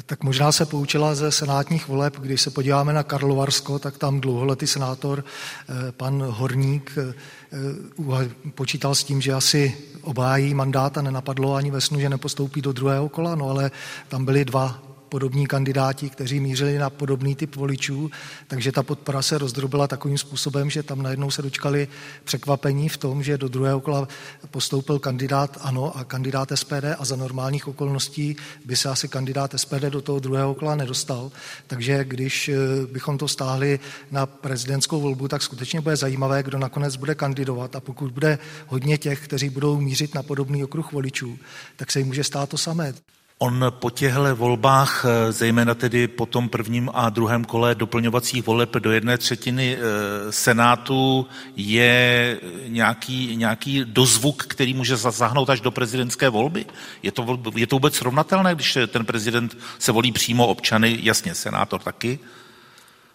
Tak 0.07 0.23
možná 0.23 0.53
se 0.53 0.67
poučila 0.67 1.15
ze 1.15 1.33
senátních 1.33 1.89
voleb, 1.89 2.17
když 2.21 2.43
se 2.43 2.51
podíváme 2.51 2.93
na 2.93 3.03
Karlovarsko, 3.03 3.79
tak 3.79 3.99
tam 3.99 4.21
dlouholetý 4.21 4.67
senátor 4.67 5.25
eh, 5.25 5.93
pan 5.93 6.23
Horník 6.23 6.99
eh, 6.99 8.51
počítal 8.55 8.95
s 8.95 9.05
tím, 9.05 9.21
že 9.21 9.33
asi 9.33 9.77
obájí 10.03 10.55
mandát 10.55 10.99
a 10.99 11.03
nenapadlo 11.03 11.55
ani 11.55 11.71
ve 11.71 11.81
snu, 11.81 12.01
že 12.01 12.09
nepostoupí 12.09 12.63
do 12.63 12.73
druhého 12.73 13.09
kola, 13.09 13.35
no 13.35 13.51
ale 13.51 13.71
tam 14.09 14.25
byly 14.25 14.45
dva 14.45 14.88
podobní 15.09 15.47
kandidáti, 15.47 16.11
kteří 16.11 16.41
mířili 16.41 16.79
na 16.79 16.91
podobný 16.91 17.35
typ 17.35 17.57
voličů, 17.57 18.11
takže 18.47 18.73
ta 18.73 18.83
podpora 18.83 19.23
se 19.23 19.39
rozdrobila 19.39 19.89
takovým 19.89 20.19
způsobem, 20.19 20.71
že 20.71 20.83
tam 20.83 21.03
najednou 21.03 21.31
se 21.31 21.43
dočkali 21.43 21.89
překvapení 22.25 22.89
v 22.89 22.97
tom, 22.97 23.23
že 23.23 23.39
do 23.39 23.49
druhého 23.49 23.81
kola 23.81 24.09
postoupil 24.51 24.99
kandidát 24.99 25.59
ANO 25.61 25.97
a 25.97 26.05
kandidát 26.05 26.49
SPD 26.55 26.85
a 26.99 27.05
za 27.05 27.17
normálních 27.17 27.69
okolností 27.69 28.37
by 28.65 28.77
se 28.77 28.89
asi 28.89 29.09
kandidát 29.09 29.55
SPD 29.57 29.83
do 29.89 30.03
toho 30.03 30.19
druhého 30.19 30.55
kola 30.55 30.75
nedostal. 30.75 31.33
Takže 31.67 32.05
když 32.05 32.49
eh, 32.49 32.57
bychom 32.93 33.19
to 33.19 33.29
stáhli 33.29 33.81
na 34.11 34.27
prezidentskou 34.27 35.01
volbu, 35.01 35.29
tak 35.29 35.43
skutečně 35.43 35.81
bude 35.81 35.97
zajímavé, 35.97 36.43
kdo 36.43 36.59
nakonec 36.59 36.97
bude 36.97 37.15
kandidovat 37.15 37.77
a 37.77 37.81
pokud 37.81 38.13
bude 38.13 38.39
hodně 38.67 38.99
těch, 38.99 39.25
kteří 39.25 39.49
budou 39.49 39.81
mířit 39.81 40.15
na 40.15 40.23
podobný 40.23 40.65
okruh 40.65 40.93
voličů, 40.93 41.39
tak 41.77 41.91
se 41.91 41.99
jim 41.99 42.07
může 42.07 42.25
stát 42.25 42.49
to 42.49 42.59
samé. 42.59 42.95
On 43.41 43.67
po 43.71 43.91
těchto 43.91 44.37
volbách, 44.37 45.05
eh, 45.05 45.33
zejména 45.33 45.75
tedy 45.75 46.09
po 46.09 46.27
tom 46.27 46.49
prvním 46.49 46.91
a 46.95 47.09
druhém 47.09 47.45
kole 47.45 47.75
doplňovacích 47.75 48.47
voleb 48.47 48.71
do 48.71 48.93
jedné 48.93 49.19
třetiny 49.19 49.77
eh, 49.77 50.33
Senátu, 50.33 51.27
je 51.57 52.41
nějaký, 52.67 53.37
nějaký 53.37 53.85
dozvuk, 53.85 54.47
který 54.47 54.75
může 54.75 54.97
zasáhnout 54.97 55.51
až 55.51 55.61
do 55.61 55.71
prezidentské 55.71 56.29
volby? 56.29 56.67
Je 57.03 57.13
to, 57.13 57.41
je 57.55 57.67
to 57.67 57.77
vůbec 57.77 57.95
srovnatelné, 57.95 58.55
když 58.55 58.79
ten 58.89 59.05
prezident 59.05 59.59
se 59.79 59.93
volí 59.93 60.13
přímo 60.13 60.47
občany, 60.47 60.99
jasně, 61.03 61.35
senátor 61.35 61.81
taky? 61.83 62.19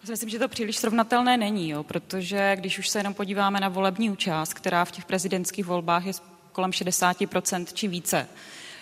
Já 0.04 0.10
myslím, 0.10 0.30
že 0.30 0.38
to 0.38 0.48
příliš 0.48 0.76
srovnatelné 0.76 1.36
není, 1.36 1.70
jo, 1.70 1.82
protože 1.82 2.56
když 2.56 2.78
už 2.78 2.88
se 2.88 2.98
jenom 2.98 3.14
podíváme 3.14 3.60
na 3.60 3.68
volební 3.68 4.10
účast, 4.10 4.54
která 4.54 4.84
v 4.84 4.90
těch 4.90 5.04
prezidentských 5.04 5.64
volbách 5.64 6.06
je 6.06 6.12
kolem 6.52 6.70
60% 6.70 7.66
či 7.72 7.88
více, 7.88 8.28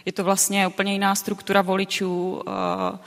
je 0.05 0.13
to 0.13 0.25
vlastně 0.25 0.67
úplně 0.67 0.93
jiná 0.93 1.15
struktura 1.15 1.63
voličů 1.63 2.43
eh, 2.47 2.99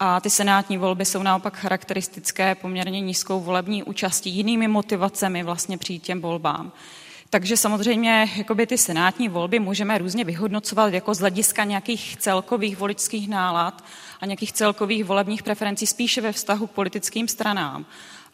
a 0.00 0.20
ty 0.20 0.30
senátní 0.30 0.78
volby 0.78 1.04
jsou 1.04 1.22
naopak 1.22 1.56
charakteristické 1.56 2.54
poměrně 2.54 3.00
nízkou 3.00 3.40
volební 3.40 3.82
účastí, 3.82 4.30
jinými 4.30 4.68
motivacemi 4.68 5.42
vlastně 5.42 5.78
přijít 5.78 6.02
těm 6.02 6.20
volbám. 6.20 6.72
Takže 7.30 7.56
samozřejmě 7.56 8.28
jakoby 8.36 8.66
ty 8.66 8.78
senátní 8.78 9.28
volby 9.28 9.58
můžeme 9.58 9.98
různě 9.98 10.24
vyhodnocovat 10.24 10.92
jako 10.92 11.14
z 11.14 11.18
hlediska 11.18 11.64
nějakých 11.64 12.16
celkových 12.16 12.76
voličských 12.76 13.28
nálad 13.28 13.84
a 14.20 14.26
nějakých 14.26 14.52
celkových 14.52 15.04
volebních 15.04 15.42
preferencí 15.42 15.86
spíše 15.86 16.20
ve 16.20 16.32
vztahu 16.32 16.66
k 16.66 16.70
politickým 16.70 17.28
stranám. 17.28 17.86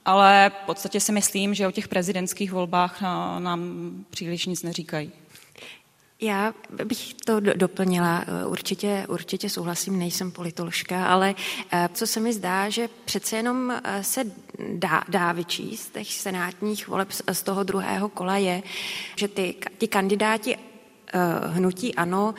Ale 0.05 0.53
v 0.63 0.67
podstatě 0.67 1.01
si 1.01 1.13
myslím, 1.13 1.55
že 1.55 1.67
o 1.67 1.71
těch 1.71 1.89
prezidentských 1.89 2.53
volbách 2.53 3.03
eh, 3.03 3.41
nám 3.41 3.91
příliš 4.11 4.47
nic 4.47 4.63
neříkají. 4.63 5.13
Já 6.21 6.55
bych 6.85 7.15
to 7.15 7.41
doplnila. 7.41 8.25
Určitě, 8.47 9.07
určitě 9.09 9.51
souhlasím, 9.51 9.99
nejsem 9.99 10.31
politoložka, 10.31 11.07
ale 11.07 11.35
eh, 11.73 11.89
co 11.95 12.07
se 12.07 12.21
mi 12.21 12.33
zdá, 12.33 12.69
že 12.69 12.89
přece 13.05 13.37
jenom 13.37 13.71
eh, 13.71 14.05
se 14.05 14.25
dá, 14.73 15.05
dá 15.09 15.33
vyčíst 15.33 15.93
těch 15.93 16.13
senátních 16.13 16.89
voleb 16.89 17.09
z 17.33 17.43
toho 17.43 17.65
druhého 17.65 18.09
kola 18.09 18.37
je, 18.37 18.63
že 19.17 19.29
ty, 19.29 19.55
ty 19.79 19.89
kandidáti 19.89 20.57
eh, 20.57 20.61
hnutí 21.47 21.95
ano 21.95 22.35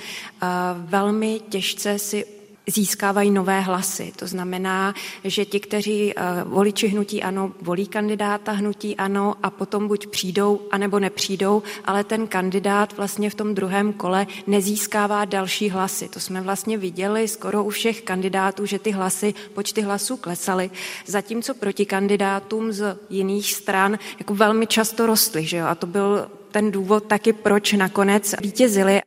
velmi 0.86 1.42
těžce 1.50 2.00
si 2.00 2.39
získávají 2.72 3.32
nové 3.32 3.62
hlasy. 3.62 4.14
To 4.16 4.28
znamená, 4.28 4.94
že 5.24 5.46
ti, 5.46 5.60
kteří 5.60 6.14
uh, 6.16 6.24
voliči 6.54 6.88
hnutí 6.88 7.24
ano, 7.24 7.52
volí 7.62 7.88
kandidáta 7.88 8.52
hnutí 8.52 8.96
ano 8.98 9.36
a 9.44 9.50
potom 9.50 9.88
buď 9.88 10.08
přijdou, 10.08 10.62
anebo 10.72 11.00
nepřijdou, 11.00 11.64
ale 11.86 12.04
ten 12.04 12.28
kandidát 12.28 12.98
vlastně 12.98 13.30
v 13.30 13.36
tom 13.36 13.56
druhém 13.56 13.94
kole 13.94 14.28
nezískává 14.48 15.26
další 15.26 15.70
hlasy. 15.70 16.10
To 16.10 16.20
jsme 16.20 16.42
vlastně 16.42 16.78
viděli 16.78 17.28
skoro 17.28 17.64
u 17.64 17.70
všech 17.70 18.02
kandidátů, 18.02 18.66
že 18.66 18.80
ty 18.80 18.92
hlasy, 18.92 19.34
počty 19.54 19.82
hlasů 19.82 20.18
klesaly, 20.18 20.72
zatímco 21.06 21.54
proti 21.54 21.86
kandidátům 21.86 22.72
z 22.72 22.98
jiných 23.10 23.54
stran 23.54 24.00
jako 24.20 24.36
velmi 24.36 24.68
často 24.68 25.06
rostly. 25.06 25.46
Že 25.46 25.58
jo? 25.58 25.66
A 25.66 25.76
to 25.76 25.88
byl 25.88 26.28
ten 26.52 26.72
důvod 26.72 27.04
taky, 27.04 27.34
proč 27.34 27.74
nakonec 27.74 28.36
vítězili. 28.42 29.02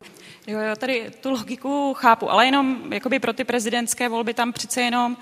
Jo, 0.47 0.59
jo, 0.59 0.77
tady 0.77 1.11
tu 1.21 1.31
logiku 1.31 1.95
chápu, 1.95 2.31
ale 2.31 2.47
jenom 2.47 2.93
jakoby 2.93 3.19
pro 3.19 3.33
ty 3.33 3.45
prezidentské 3.45 4.09
volby 4.09 4.35
tam 4.35 4.53
přece 4.53 4.83
jenom 4.83 5.17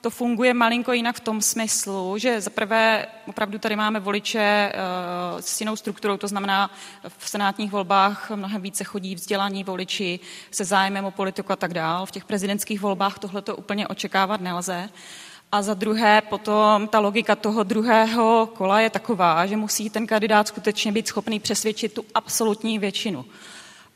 to 0.00 0.10
funguje 0.10 0.54
malinko 0.54 0.92
jinak 0.92 1.16
v 1.16 1.20
tom 1.20 1.42
smyslu, 1.42 2.18
že 2.18 2.40
za 2.40 2.50
prvé 2.50 3.06
opravdu 3.26 3.58
tady 3.58 3.76
máme 3.76 4.00
voliče 4.00 4.72
uh, 4.74 5.40
s 5.40 5.60
jinou 5.60 5.76
strukturou, 5.76 6.16
to 6.16 6.28
znamená 6.28 6.70
v 7.18 7.28
senátních 7.28 7.70
volbách 7.70 8.30
mnohem 8.30 8.62
více 8.62 8.84
chodí 8.84 9.14
vzdělaní 9.14 9.64
voliči 9.64 10.20
se 10.50 10.64
zájmem 10.64 11.04
o 11.04 11.10
politiku 11.10 11.52
a 11.52 11.56
tak 11.56 11.74
dál. 11.74 12.06
V 12.06 12.10
těch 12.10 12.24
prezidentských 12.24 12.80
volbách 12.80 13.18
tohle 13.18 13.42
to 13.42 13.56
úplně 13.56 13.88
očekávat 13.88 14.40
nelze. 14.40 14.88
A 15.52 15.62
za 15.62 15.74
druhé 15.74 16.22
potom 16.22 16.88
ta 16.88 16.98
logika 16.98 17.36
toho 17.36 17.62
druhého 17.62 18.48
kola 18.54 18.80
je 18.80 18.90
taková, 18.90 19.46
že 19.46 19.56
musí 19.56 19.90
ten 19.90 20.06
kandidát 20.06 20.48
skutečně 20.48 20.92
být 20.92 21.08
schopný 21.08 21.40
přesvědčit 21.40 21.92
tu 21.92 22.04
absolutní 22.14 22.78
většinu. 22.78 23.24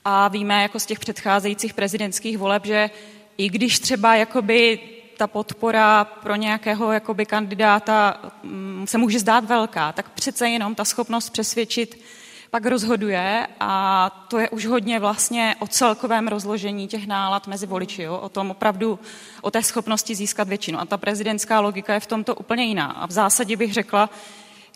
A 0.04 0.28
víme 0.28 0.62
jako 0.62 0.80
z 0.80 0.87
těch 0.87 0.99
předcházejících 0.99 1.75
prezidentských 1.75 2.38
voleb, 2.38 2.66
že 2.66 2.90
i 3.37 3.49
když 3.49 3.78
třeba 3.78 4.14
jakoby 4.14 4.78
ta 5.16 5.26
podpora 5.26 6.04
pro 6.04 6.37
nějakého 6.37 6.92
jakoby 6.92 7.26
kandidáta 7.26 8.21
mm, 8.42 8.85
se 8.88 8.99
může 8.99 9.19
zdát 9.19 9.45
velká, 9.45 9.92
tak 9.92 10.11
přece 10.11 10.49
jenom 10.49 10.75
ta 10.75 10.85
schopnost 10.85 11.30
přesvědčit 11.30 12.00
pak 12.50 12.66
rozhoduje 12.66 13.47
a 13.61 14.11
to 14.28 14.38
je 14.38 14.50
už 14.50 14.66
hodně 14.66 14.99
vlastně 14.99 15.54
o 15.59 15.66
celkovém 15.66 16.28
rozložení 16.28 16.88
těch 16.88 17.07
nálad 17.07 17.47
mezi 17.47 17.66
voliči, 17.66 18.02
jo? 18.02 18.19
o 18.19 18.28
tom 18.28 18.50
opravdu, 18.50 18.99
o 19.40 19.50
té 19.50 19.62
schopnosti 19.62 20.14
získat 20.14 20.49
většinu. 20.49 20.80
A 20.80 20.85
ta 20.85 20.97
prezidentská 20.97 21.61
logika 21.61 21.95
je 21.95 22.00
v 22.00 22.07
tomto 22.07 22.35
úplně 22.35 22.64
jiná. 22.64 22.87
A 22.87 23.07
v 23.07 23.11
zásadě 23.11 23.57
bych 23.57 23.73
řekla, 23.73 24.11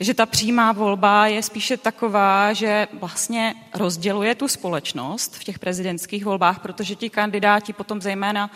že 0.00 0.14
ta 0.14 0.26
přímá 0.26 0.72
volba 0.72 1.26
je 1.26 1.42
spíše 1.42 1.76
taková, 1.76 2.52
že 2.52 2.88
vlastně 2.92 3.54
rozděluje 3.74 4.34
tu 4.34 4.48
společnost 4.48 5.36
v 5.36 5.44
těch 5.44 5.58
prezidentských 5.58 6.24
volbách, 6.24 6.58
protože 6.58 6.94
ti 6.94 7.10
kandidáti 7.10 7.72
potom 7.72 8.00
zejména 8.00 8.50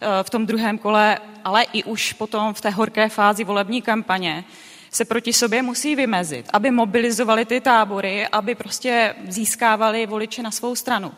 eh, 0.00 0.06
v 0.22 0.30
tom 0.30 0.46
druhém 0.46 0.78
kole, 0.78 1.18
ale 1.44 1.62
i 1.62 1.84
už 1.84 2.12
potom 2.12 2.54
v 2.54 2.60
té 2.60 2.70
horké 2.70 3.08
fázi 3.08 3.44
volební 3.44 3.82
kampaně, 3.82 4.44
se 4.90 5.04
proti 5.04 5.32
sobě 5.32 5.62
musí 5.62 5.96
vymezit, 5.96 6.46
aby 6.52 6.70
mobilizovali 6.70 7.44
ty 7.44 7.60
tábory, 7.60 8.28
aby 8.28 8.54
prostě 8.54 9.14
získávali 9.28 10.06
voliče 10.06 10.42
na 10.42 10.50
svou 10.50 10.74
stranu. 10.74 11.12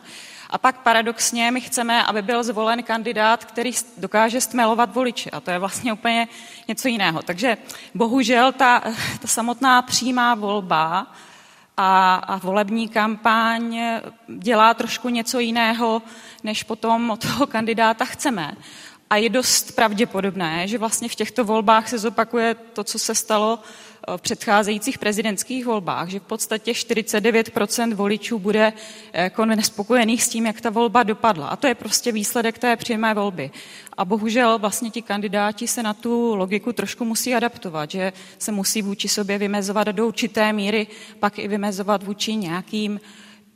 A 0.49 0.57
pak 0.57 0.77
paradoxně 0.77 1.51
my 1.51 1.61
chceme, 1.61 2.03
aby 2.03 2.21
byl 2.21 2.43
zvolen 2.43 2.83
kandidát, 2.83 3.45
který 3.45 3.71
dokáže 3.97 4.41
stmelovat 4.41 4.93
voliče. 4.93 5.29
A 5.29 5.39
to 5.39 5.51
je 5.51 5.59
vlastně 5.59 5.93
úplně 5.93 6.27
něco 6.67 6.87
jiného. 6.87 7.21
Takže 7.21 7.57
bohužel 7.95 8.51
ta, 8.51 8.83
ta 9.19 9.27
samotná 9.27 9.81
přímá 9.81 10.35
volba 10.35 11.07
a, 11.77 12.15
a 12.15 12.37
volební 12.37 12.89
kampaň 12.89 13.79
dělá 14.27 14.73
trošku 14.73 15.09
něco 15.09 15.39
jiného, 15.39 16.01
než 16.43 16.63
potom 16.63 17.09
od 17.09 17.21
toho 17.21 17.47
kandidáta 17.47 18.05
chceme. 18.05 18.51
A 19.09 19.15
je 19.15 19.29
dost 19.29 19.75
pravděpodobné, 19.75 20.67
že 20.67 20.77
vlastně 20.77 21.09
v 21.09 21.15
těchto 21.15 21.43
volbách 21.43 21.89
se 21.89 21.97
zopakuje 21.97 22.55
to, 22.55 22.83
co 22.83 22.99
se 22.99 23.15
stalo 23.15 23.59
v 24.15 24.21
předcházejících 24.21 24.97
prezidentských 24.97 25.65
volbách, 25.65 26.09
že 26.09 26.19
v 26.19 26.23
podstatě 26.23 26.71
49% 26.71 27.93
voličů 27.93 28.39
bude 28.39 28.73
jako 29.13 29.45
nespokojených 29.45 30.23
s 30.23 30.29
tím, 30.29 30.45
jak 30.45 30.61
ta 30.61 30.69
volba 30.69 31.03
dopadla. 31.03 31.47
A 31.47 31.55
to 31.55 31.67
je 31.67 31.75
prostě 31.75 32.11
výsledek 32.11 32.59
té 32.59 32.75
přímé 32.75 33.13
volby. 33.13 33.51
A 33.97 34.05
bohužel 34.05 34.59
vlastně 34.59 34.89
ti 34.89 35.01
kandidáti 35.01 35.67
se 35.67 35.83
na 35.83 35.93
tu 35.93 36.35
logiku 36.35 36.73
trošku 36.73 37.05
musí 37.05 37.35
adaptovat, 37.35 37.91
že 37.91 38.13
se 38.39 38.51
musí 38.51 38.81
vůči 38.81 39.07
sobě 39.07 39.37
vymezovat 39.37 39.87
do 39.87 40.07
určité 40.07 40.53
míry, 40.53 40.87
pak 41.19 41.39
i 41.39 41.47
vymezovat 41.47 42.03
vůči 42.03 42.35
nějakým 42.35 42.99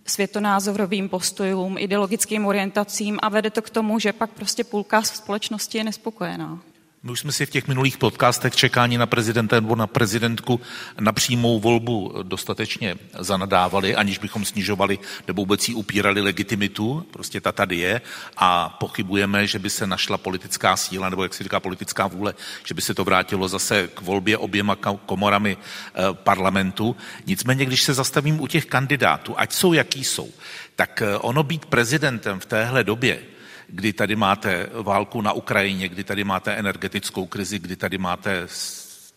světonázorovým 0.05 1.09
postojům, 1.09 1.77
ideologickým 1.77 2.45
orientacím 2.45 3.19
a 3.21 3.29
vede 3.29 3.49
to 3.49 3.61
k 3.61 3.69
tomu, 3.69 3.99
že 3.99 4.13
pak 4.13 4.29
prostě 4.29 4.63
půlka 4.63 5.01
společnosti 5.01 5.77
je 5.77 5.83
nespokojená. 5.83 6.59
My 7.03 7.11
už 7.11 7.19
jsme 7.19 7.31
si 7.31 7.45
v 7.45 7.49
těch 7.49 7.67
minulých 7.67 7.97
podcastech 7.97 8.55
čekání 8.55 8.97
na 8.97 9.05
prezidenta 9.05 9.55
nebo 9.55 9.75
na 9.75 9.87
prezidentku 9.87 10.61
na 10.99 11.11
přímou 11.11 11.59
volbu 11.59 12.13
dostatečně 12.23 12.95
zanadávali, 13.19 13.95
aniž 13.95 14.17
bychom 14.17 14.45
snižovali 14.45 14.99
nebo 15.27 15.41
vůbec 15.41 15.69
jí 15.69 15.75
upírali 15.75 16.21
legitimitu. 16.21 17.05
Prostě 17.11 17.41
ta 17.41 17.51
tady 17.51 17.77
je 17.77 18.01
a 18.37 18.69
pochybujeme, 18.69 19.47
že 19.47 19.59
by 19.59 19.69
se 19.69 19.87
našla 19.87 20.17
politická 20.17 20.77
síla 20.77 21.09
nebo, 21.09 21.23
jak 21.23 21.33
se 21.33 21.43
říká, 21.43 21.59
politická 21.59 22.07
vůle, 22.07 22.33
že 22.65 22.73
by 22.73 22.81
se 22.81 22.93
to 22.93 23.03
vrátilo 23.03 23.47
zase 23.47 23.87
k 23.93 24.01
volbě 24.01 24.37
oběma 24.37 24.75
komorami 25.05 25.57
eh, 25.57 26.01
parlamentu. 26.13 26.95
Nicméně, 27.25 27.65
když 27.65 27.83
se 27.83 27.93
zastavím 27.93 28.41
u 28.41 28.47
těch 28.47 28.65
kandidátů, 28.65 29.33
ať 29.37 29.53
jsou, 29.53 29.73
jaký 29.73 30.03
jsou, 30.03 30.29
tak 30.75 31.01
eh, 31.01 31.17
ono 31.17 31.43
být 31.43 31.65
prezidentem 31.65 32.39
v 32.39 32.45
téhle 32.45 32.83
době, 32.83 33.30
kdy 33.71 33.93
tady 33.93 34.15
máte 34.15 34.69
válku 34.73 35.21
na 35.21 35.33
Ukrajině, 35.33 35.89
kdy 35.89 36.03
tady 36.03 36.23
máte 36.23 36.53
energetickou 36.53 37.25
krizi, 37.25 37.59
kdy 37.59 37.75
tady 37.75 37.97
máte 37.97 38.47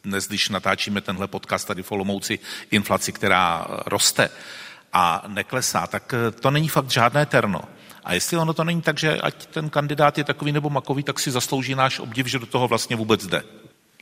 dnes, 0.04 0.28
když 0.28 0.48
natáčíme 0.48 1.00
tenhle 1.00 1.28
podcast 1.28 1.68
tady 1.68 1.82
v 1.82 1.92
Olomouci, 1.92 2.38
inflaci, 2.70 3.12
která 3.12 3.66
roste 3.86 4.30
a 4.92 5.24
neklesá, 5.28 5.86
tak 5.86 6.14
eh, 6.14 6.30
to 6.30 6.50
není 6.50 6.68
fakt 6.68 6.90
žádné 6.90 7.26
terno. 7.26 7.60
A 8.04 8.14
jestli 8.14 8.36
ono 8.36 8.54
to 8.54 8.64
není 8.64 8.82
tak, 8.82 8.98
že 8.98 9.20
ať 9.20 9.46
ten 9.46 9.70
kandidát 9.70 10.18
je 10.18 10.24
takový 10.24 10.52
nebo 10.52 10.70
makový, 10.70 11.02
tak 11.02 11.20
si 11.20 11.30
zaslouží 11.30 11.74
náš 11.74 11.98
obdiv, 11.98 12.26
že 12.26 12.38
do 12.38 12.46
toho 12.46 12.68
vlastně 12.68 12.96
vůbec 12.96 13.26
jde. 13.26 13.42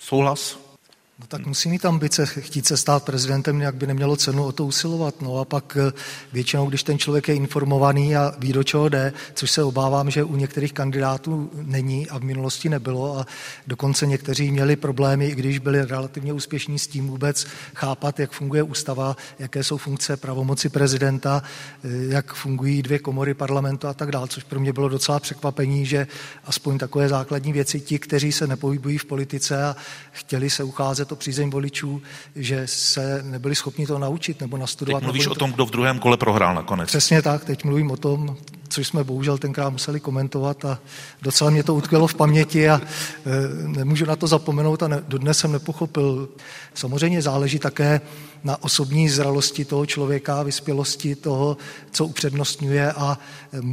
Souhlas? 0.00 0.71
No 1.18 1.26
tak 1.26 1.46
musí 1.46 1.68
mít 1.68 1.84
ambice, 1.84 2.26
chtít 2.26 2.66
se 2.66 2.76
stát 2.76 3.04
prezidentem, 3.04 3.58
nějak 3.58 3.74
by 3.74 3.86
nemělo 3.86 4.16
cenu 4.16 4.44
o 4.44 4.52
to 4.52 4.66
usilovat. 4.66 5.22
No 5.22 5.38
a 5.38 5.44
pak 5.44 5.76
eh, 5.80 5.92
většinou, 6.32 6.66
když 6.66 6.82
ten 6.82 6.98
člověk 6.98 7.28
je 7.28 7.34
informovaný 7.34 8.16
a 8.16 8.34
ví, 8.38 8.52
do 8.52 8.62
čeho 8.62 8.88
jde, 8.88 9.12
což 9.34 9.50
se 9.50 9.62
obávám, 9.62 10.10
že 10.10 10.24
u 10.24 10.36
některých 10.36 10.72
kandidátů 10.72 11.50
není 11.54 12.08
a 12.08 12.18
v 12.18 12.22
minulosti 12.22 12.68
nebylo 12.68 13.18
a 13.18 13.26
dokonce 13.66 14.06
někteří 14.06 14.50
měli 14.50 14.76
problémy, 14.76 15.26
i 15.26 15.34
když 15.34 15.58
byli 15.58 15.84
relativně 15.84 16.32
úspěšní 16.32 16.78
s 16.78 16.86
tím 16.86 17.08
vůbec 17.08 17.46
chápat, 17.74 18.20
jak 18.20 18.32
funguje 18.32 18.62
ústava, 18.62 19.16
jaké 19.38 19.64
jsou 19.64 19.76
funkce 19.76 20.16
pravomoci 20.16 20.68
prezidenta, 20.68 21.42
eh, 21.84 21.88
jak 22.08 22.34
fungují 22.34 22.82
dvě 22.82 22.98
komory 22.98 23.34
parlamentu 23.34 23.88
a 23.88 23.94
tak 23.94 24.10
dále, 24.10 24.28
což 24.28 24.44
pro 24.44 24.60
mě 24.60 24.72
bylo 24.72 24.88
docela 24.88 25.20
překvapení, 25.20 25.86
že 25.86 26.06
aspoň 26.44 26.78
takové 26.78 27.08
základní 27.08 27.52
věci 27.52 27.80
ti, 27.80 27.98
kteří 27.98 28.32
se 28.32 28.46
nepohybují 28.46 28.98
v 28.98 29.04
politice 29.04 29.64
a 29.64 29.76
chtěli 30.12 30.50
se 30.50 30.64
ucházet 30.64 31.01
to 31.04 31.16
přízeň 31.16 31.50
voličů, 31.50 32.02
že 32.36 32.62
se 32.66 33.22
nebyli 33.22 33.54
schopni 33.54 33.86
to 33.86 33.98
naučit 33.98 34.40
nebo 34.40 34.56
nastudovat. 34.56 34.98
Teď 34.98 35.04
mluvíš 35.04 35.26
o 35.26 35.34
tom, 35.34 35.52
kdo 35.52 35.66
v 35.66 35.70
druhém 35.70 35.98
kole 35.98 36.16
prohrál 36.16 36.54
nakonec. 36.54 36.86
Přesně 36.86 37.22
tak, 37.22 37.44
teď 37.44 37.64
mluvím 37.64 37.90
o 37.90 37.96
tom, 37.96 38.36
což 38.68 38.86
jsme 38.86 39.04
bohužel 39.04 39.38
tenkrát 39.38 39.70
museli 39.70 40.00
komentovat 40.00 40.64
a 40.64 40.78
docela 41.22 41.50
mě 41.50 41.62
to 41.62 41.74
utkvělo 41.74 42.06
v 42.06 42.14
paměti 42.14 42.68
a 42.68 42.80
e, 42.80 43.68
nemůžu 43.68 44.04
na 44.04 44.16
to 44.16 44.26
zapomenout 44.26 44.82
a 44.82 44.88
ne, 44.88 45.02
dodnes 45.08 45.38
jsem 45.38 45.52
nepochopil. 45.52 46.28
Samozřejmě 46.74 47.22
záleží 47.22 47.58
také 47.58 48.00
na 48.44 48.62
osobní 48.62 49.08
zralosti 49.08 49.64
toho 49.64 49.86
člověka, 49.86 50.42
vyspělosti 50.42 51.14
toho, 51.14 51.56
co 51.90 52.06
upřednostňuje 52.06 52.92
a 52.92 53.18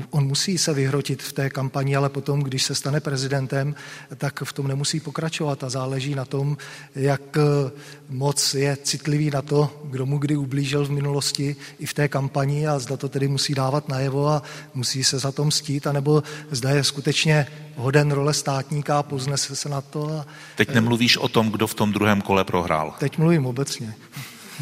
on 0.09 0.27
musí 0.27 0.57
se 0.57 0.73
vyhrotit 0.73 1.23
v 1.23 1.33
té 1.33 1.49
kampani, 1.49 1.95
ale 1.95 2.09
potom, 2.09 2.39
když 2.39 2.63
se 2.63 2.75
stane 2.75 2.99
prezidentem, 2.99 3.75
tak 4.17 4.43
v 4.43 4.53
tom 4.53 4.67
nemusí 4.67 4.99
pokračovat 4.99 5.63
a 5.63 5.69
záleží 5.69 6.15
na 6.15 6.25
tom, 6.25 6.57
jak 6.95 7.37
eh, 7.37 7.71
moc 8.09 8.53
je 8.53 8.77
citlivý 8.83 9.29
na 9.31 9.41
to, 9.41 9.81
kdo 9.83 10.05
mu 10.05 10.17
kdy 10.17 10.37
ublížil 10.37 10.85
v 10.85 10.91
minulosti 10.91 11.55
i 11.79 11.85
v 11.85 11.93
té 11.93 12.07
kampani 12.07 12.67
a 12.67 12.79
zda 12.79 12.97
to 12.97 13.09
tedy 13.09 13.27
musí 13.27 13.55
dávat 13.55 13.89
najevo 13.89 14.27
a 14.27 14.41
musí 14.73 15.03
se 15.03 15.19
za 15.19 15.31
to 15.31 15.45
mstít, 15.45 15.87
anebo 15.87 16.23
zda 16.51 16.69
je 16.69 16.83
skutečně 16.83 17.47
hoden 17.75 18.11
role 18.11 18.33
státníka 18.33 18.99
a 18.99 19.03
poznese 19.03 19.55
se 19.55 19.69
na 19.69 19.81
to. 19.81 20.11
A, 20.11 20.25
Teď 20.55 20.73
nemluvíš 20.73 21.17
o 21.17 21.27
tom, 21.27 21.51
kdo 21.51 21.67
v 21.67 21.73
tom 21.73 21.91
druhém 21.91 22.21
kole 22.21 22.43
prohrál. 22.43 22.93
Teď 22.99 23.17
mluvím 23.17 23.45
obecně. 23.45 23.93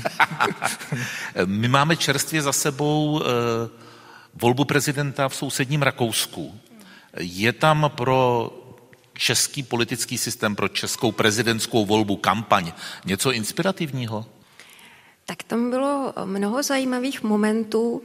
My 1.45 1.67
máme 1.67 1.95
čerstvě 1.95 2.41
za 2.41 2.53
sebou 2.53 3.21
eh, 3.21 3.25
volbu 4.33 4.65
prezidenta 4.65 5.29
v 5.29 5.35
sousedním 5.35 5.81
Rakousku. 5.81 6.59
Je 7.17 7.53
tam 7.53 7.91
pro 7.95 8.51
český 9.13 9.63
politický 9.63 10.17
systém, 10.17 10.55
pro 10.55 10.67
českou 10.67 11.11
prezidentskou 11.11 11.85
volbu, 11.85 12.15
kampaň 12.15 12.71
něco 13.05 13.31
inspirativního? 13.31 14.25
Tak 15.25 15.43
tam 15.43 15.69
bylo 15.69 16.13
mnoho 16.25 16.63
zajímavých 16.63 17.23
momentů. 17.23 18.03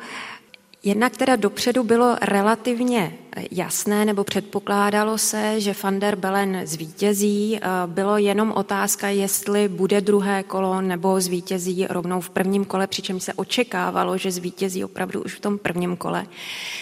Jednak 0.82 1.16
teda 1.16 1.36
dopředu 1.36 1.84
bylo 1.84 2.16
relativně 2.22 3.14
jasné, 3.50 4.04
nebo 4.04 4.24
předpokládalo 4.24 5.18
se, 5.18 5.60
že 5.60 5.74
van 5.82 6.00
der 6.00 6.16
Bellen 6.16 6.60
zvítězí. 6.64 7.60
Bylo 7.86 8.18
jenom 8.18 8.52
otázka, 8.52 9.08
jestli 9.08 9.68
bude 9.68 10.00
druhé 10.00 10.42
kolo 10.42 10.80
nebo 10.80 11.20
zvítězí 11.20 11.86
rovnou 11.90 12.20
v 12.20 12.30
prvním 12.30 12.64
kole, 12.64 12.86
přičemž 12.86 13.22
se 13.22 13.32
očekávalo, 13.32 14.18
že 14.18 14.30
zvítězí 14.30 14.84
opravdu 14.84 15.22
už 15.22 15.34
v 15.34 15.40
tom 15.40 15.58
prvním 15.58 15.96
kole. 15.96 16.26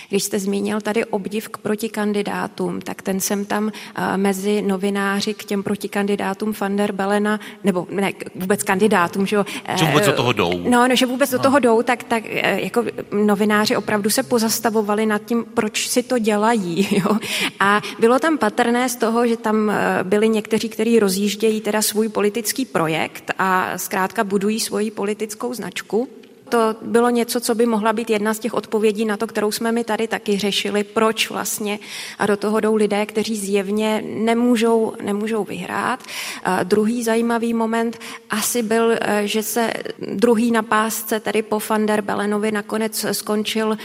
Když 0.09 0.25
jste 0.25 0.39
zmínil 0.39 0.81
tady 0.81 1.05
obdiv 1.05 1.49
k 1.49 1.59
protikandidátům, 1.59 2.81
tak 2.81 3.03
ten 3.03 3.21
jsem 3.21 3.45
tam 3.45 3.71
mezi 4.17 4.63
novináři 4.63 5.35
k 5.35 5.45
těm 5.45 5.63
protikandidátům 5.63 6.55
van 6.61 6.77
der 6.77 6.93
Bellena, 6.93 7.41
nebo 7.65 7.87
ne, 7.91 8.13
vůbec 8.35 8.63
kandidátům, 8.63 9.27
že, 9.27 9.45
že 9.75 9.85
vůbec 9.85 10.07
do 10.07 10.13
toho 10.13 10.33
jdou. 10.33 10.53
No, 10.69 10.89
no 10.89 10.97
že 10.97 11.07
vůbec 11.07 11.31
no. 11.31 11.39
do 11.39 11.43
toho 11.43 11.59
jdou, 11.59 11.83
tak, 11.83 12.03
tak 12.03 12.25
jako 12.43 12.85
novináři 13.25 13.77
opravdu 13.77 14.11
se 14.11 14.23
pozastavovali 14.23 15.07
nad 15.07 15.23
tím, 15.23 15.45
proč 15.55 15.89
si 15.89 16.03
to 16.03 16.19
dělají 16.19 16.40
dělají. 16.41 16.89
Jo? 17.01 17.17
A 17.61 17.83
bylo 17.99 18.19
tam 18.19 18.39
patrné 18.39 18.89
z 18.89 18.97
toho, 18.97 19.27
že 19.27 19.37
tam 19.37 19.71
eh, 19.71 19.99
byli 20.03 20.29
někteří, 20.29 20.69
kteří 20.69 20.99
rozjíždějí 20.99 21.61
teda 21.61 21.83
svůj 21.83 22.09
politický 22.09 22.65
projekt 22.65 23.31
a 23.39 23.79
zkrátka 23.79 24.25
budují 24.25 24.61
svoji 24.61 24.91
politickou 24.91 25.55
značku 25.55 26.09
to 26.51 26.77
bylo 26.83 27.11
něco, 27.11 27.41
co 27.41 27.55
by 27.55 27.67
mohla 27.67 27.93
být 27.93 28.11
jedna 28.11 28.35
z 28.35 28.39
těch 28.39 28.55
odpovědí 28.55 29.05
na 29.05 29.17
to, 29.17 29.27
kterou 29.27 29.53
jsme 29.53 29.73
mi 29.73 29.85
tady 29.85 30.09
taky 30.09 30.39
řešili, 30.39 30.85
proč 30.85 31.31
vlastně 31.31 31.79
a 32.19 32.27
do 32.27 32.37
toho 32.37 32.61
jdou 32.61 32.75
lidé, 32.75 33.07
kteří 33.07 33.37
zjevně 33.37 34.03
nemůžou, 34.07 34.93
nemůžou 35.03 35.45
vyhrát. 35.45 36.01
A 36.45 36.63
druhý 36.63 37.05
zajímavý 37.05 37.55
moment 37.55 37.99
asi 38.31 38.63
byl, 38.63 38.93
eh, 39.01 39.23
že 39.25 39.43
se 39.43 39.73
druhý 40.15 40.51
na 40.51 40.63
pásce, 40.63 41.21
tedy 41.21 41.43
po 41.43 41.59
van 41.69 41.87
der 41.87 42.03
Belenovi, 42.03 42.53
nakonec 42.53 43.07
skončil 43.13 43.77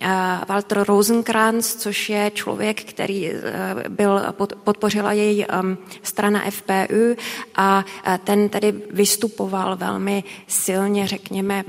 eh, 0.00 0.08
Walter 0.48 0.84
Rosenkrantz, 0.88 1.76
což 1.76 2.08
je 2.08 2.30
člověk, 2.34 2.84
který 2.84 3.30
eh, 3.30 3.40
byl, 3.88 4.20
podpořila 4.64 5.12
její 5.12 5.46
strana 6.02 6.42
FPU 6.50 7.16
a 7.56 7.84
ten 8.24 8.48
tedy 8.48 8.72
vystupoval 8.90 9.76
velmi 9.76 10.24
silně, 10.46 11.06
řekněme, 11.06 11.64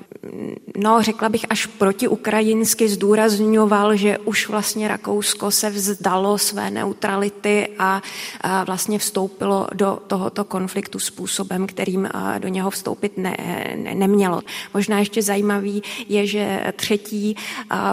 no 0.77 1.01
řekla 1.01 1.29
bych 1.29 1.45
až 1.49 1.65
protiukrajinsky 1.65 2.89
zdůrazňoval, 2.89 3.95
že 3.95 4.17
už 4.17 4.49
vlastně 4.49 4.87
Rakousko 4.87 5.51
se 5.51 5.69
vzdalo 5.69 6.37
své 6.37 6.69
neutrality 6.69 7.67
a, 7.79 8.01
a 8.41 8.63
vlastně 8.63 8.99
vstoupilo 8.99 9.67
do 9.73 9.99
tohoto 10.07 10.43
konfliktu 10.43 10.99
způsobem, 10.99 11.67
kterým 11.67 12.09
do 12.37 12.47
něho 12.47 12.69
vstoupit 12.69 13.17
ne, 13.17 13.37
ne, 13.75 13.95
nemělo. 13.95 14.41
Možná 14.73 14.99
ještě 14.99 15.21
zajímavý 15.21 15.83
je, 16.09 16.27
že 16.27 16.73
třetí 16.75 17.35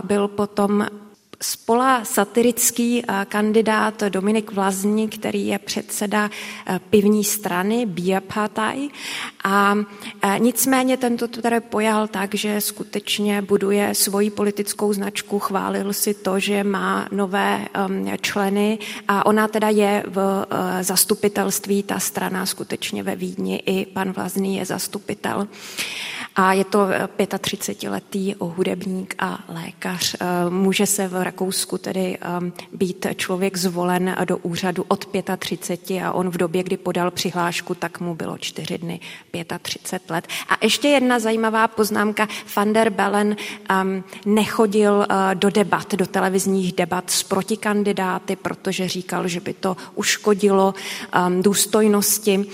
byl 0.04 0.28
potom 0.28 0.86
spola 1.42 2.04
satirický 2.04 3.02
eh, 3.02 3.26
kandidát 3.28 4.02
Dominik 4.02 4.52
Vlastní, 4.52 5.08
který 5.08 5.46
je 5.46 5.58
předseda 5.58 6.30
eh, 6.66 6.80
pivní 6.90 7.24
strany 7.24 7.86
Biapataj. 7.86 8.88
A 9.44 9.74
eh, 10.22 10.38
nicméně 10.38 10.96
tento 10.96 11.28
to 11.28 11.42
tady 11.42 11.60
pojal 11.60 12.08
tak, 12.08 12.34
že 12.34 12.60
skutečně 12.60 13.42
buduje 13.42 13.94
svoji 13.94 14.30
politickou 14.30 14.92
značku, 14.92 15.38
chválil 15.38 15.92
si 15.92 16.14
to, 16.14 16.38
že 16.38 16.64
má 16.64 17.08
nové 17.12 17.68
ehm, 17.74 18.06
členy 18.20 18.78
a 19.08 19.26
ona 19.26 19.48
teda 19.48 19.68
je 19.68 20.04
v 20.06 20.46
zastupitelství, 20.80 21.82
ta 21.82 21.98
strana 21.98 22.46
skutečně 22.46 23.02
ve 23.02 23.16
Vídni, 23.16 23.62
i 23.66 23.86
pan 23.86 24.12
Vlastní 24.12 24.56
je 24.56 24.64
zastupitel. 24.64 25.48
A 26.36 26.52
je 26.52 26.64
to 26.64 26.86
35-letý 27.18 28.34
hudebník 28.38 29.14
a 29.18 29.38
lékař. 29.48 30.16
Může 30.48 30.86
se 30.86 31.08
v 31.08 31.22
Rakousku 31.22 31.78
tedy 31.78 32.18
um, 32.40 32.52
být 32.72 33.06
člověk 33.16 33.56
zvolen 33.56 34.16
do 34.24 34.38
úřadu 34.38 34.84
od 34.88 35.08
35 35.38 36.02
a 36.02 36.12
on 36.12 36.30
v 36.30 36.36
době, 36.36 36.62
kdy 36.62 36.76
podal 36.76 37.10
přihlášku, 37.10 37.74
tak 37.74 38.00
mu 38.00 38.14
bylo 38.14 38.38
čtyři 38.38 38.78
dny 38.78 39.00
35 39.62 40.10
let. 40.10 40.26
A 40.48 40.56
ještě 40.62 40.88
jedna 40.88 41.18
zajímavá 41.18 41.68
poznámka. 41.68 42.28
Van 42.56 42.72
der 42.72 42.90
Bellen 42.90 43.36
um, 43.82 44.04
nechodil 44.26 44.94
uh, 44.94 45.04
do 45.34 45.50
debat, 45.50 45.94
do 45.94 46.06
televizních 46.06 46.72
debat 46.72 47.10
s 47.10 47.22
protikandidáty, 47.22 48.36
protože 48.36 48.88
říkal, 48.88 49.28
že 49.28 49.40
by 49.40 49.52
to 49.52 49.76
uškodilo 49.94 50.74
um, 51.26 51.42
důstojnosti 51.42 52.44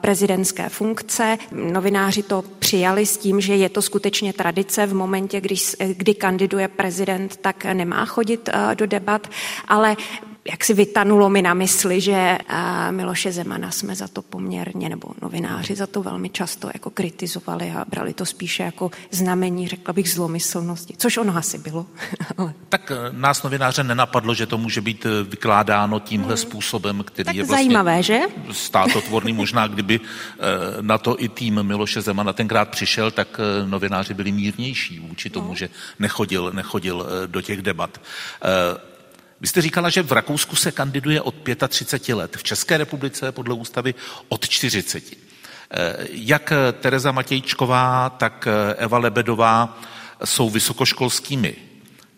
prezidentské 0.00 0.68
funkce. 0.68 1.38
Novináři 1.52 2.22
to 2.22 2.44
přijali 2.70 3.06
s 3.06 3.18
tím, 3.18 3.40
že 3.40 3.56
je 3.56 3.68
to 3.68 3.82
skutečně 3.82 4.32
tradice 4.32 4.86
v 4.86 4.94
momentě, 4.94 5.40
když, 5.40 5.76
kdy 5.94 6.14
kandiduje 6.14 6.68
prezident, 6.68 7.36
tak 7.36 7.64
nemá 7.64 8.04
chodit 8.04 8.48
eh, 8.48 8.74
do 8.74 8.86
debat, 8.86 9.26
ale 9.68 9.96
jak 10.44 10.64
si 10.64 10.74
vytanulo 10.74 11.28
mi 11.28 11.42
na 11.42 11.54
mysli, 11.54 12.00
že 12.00 12.12
eh, 12.12 12.92
Miloše 12.92 13.32
Zemana 13.32 13.70
jsme 13.70 13.94
za 13.94 14.08
to 14.08 14.22
poměrně, 14.22 14.88
nebo 14.88 15.08
novináři 15.22 15.74
za 15.74 15.86
to 15.86 16.02
velmi 16.02 16.30
často 16.30 16.70
jako 16.74 16.90
kritizovali 16.90 17.70
a 17.70 17.84
brali 17.84 18.14
to 18.14 18.26
spíše 18.26 18.62
jako 18.62 18.90
znamení, 19.10 19.68
řekla 19.68 19.92
bych, 19.92 20.10
zlomyslnosti, 20.10 20.94
což 20.96 21.16
ono 21.16 21.36
asi 21.36 21.58
bylo. 21.58 21.86
tak 22.68 22.92
eh, 22.94 22.96
nás 23.12 23.42
novináře 23.42 23.84
nenapadlo, 23.84 24.34
že 24.34 24.46
to 24.46 24.58
může 24.58 24.80
být 24.80 25.06
vykládáno 25.28 26.00
tímhle 26.00 26.28
hmm. 26.28 26.36
způsobem, 26.36 27.04
který 27.06 27.24
tak 27.24 27.36
je 27.36 27.44
vlastně 27.44 27.56
zajímavé, 27.56 28.02
že? 28.02 28.20
státotvorný. 28.52 29.32
Možná 29.32 29.66
kdyby 29.66 30.00
na 30.80 30.98
to 30.98 31.22
i 31.22 31.28
tým 31.28 31.62
Miloše 31.62 32.00
Zemana 32.00 32.32
tenkrát 32.32 32.68
přišel, 32.68 33.10
tak 33.10 33.40
novináři 33.66 34.14
byli 34.14 34.32
mírnější 34.32 34.98
vůči 34.98 35.30
tomu, 35.30 35.48
no. 35.48 35.54
že 35.54 35.68
nechodil, 35.98 36.50
nechodil 36.54 37.06
do 37.26 37.40
těch 37.40 37.62
debat. 37.62 38.00
Vy 39.40 39.46
jste 39.46 39.62
říkala, 39.62 39.90
že 39.90 40.02
v 40.02 40.12
Rakousku 40.12 40.56
se 40.56 40.72
kandiduje 40.72 41.20
od 41.20 41.34
35 41.68 42.14
let, 42.14 42.36
v 42.36 42.42
České 42.42 42.76
republice 42.76 43.32
podle 43.32 43.54
ústavy 43.54 43.94
od 44.28 44.48
40. 44.48 45.04
Eh, 45.70 45.96
jak 46.10 46.52
Tereza 46.80 47.12
Matějčková, 47.12 48.10
tak 48.10 48.48
eh, 48.50 48.74
Eva 48.74 48.98
Lebedová 48.98 49.80
jsou 50.24 50.50
vysokoškolskými 50.50 51.56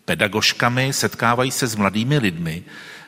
pedagožkami, 0.05 0.93
setkávají 0.93 1.51
se 1.51 1.67
s 1.67 1.75
mladými 1.75 2.17
lidmi. 2.17 2.63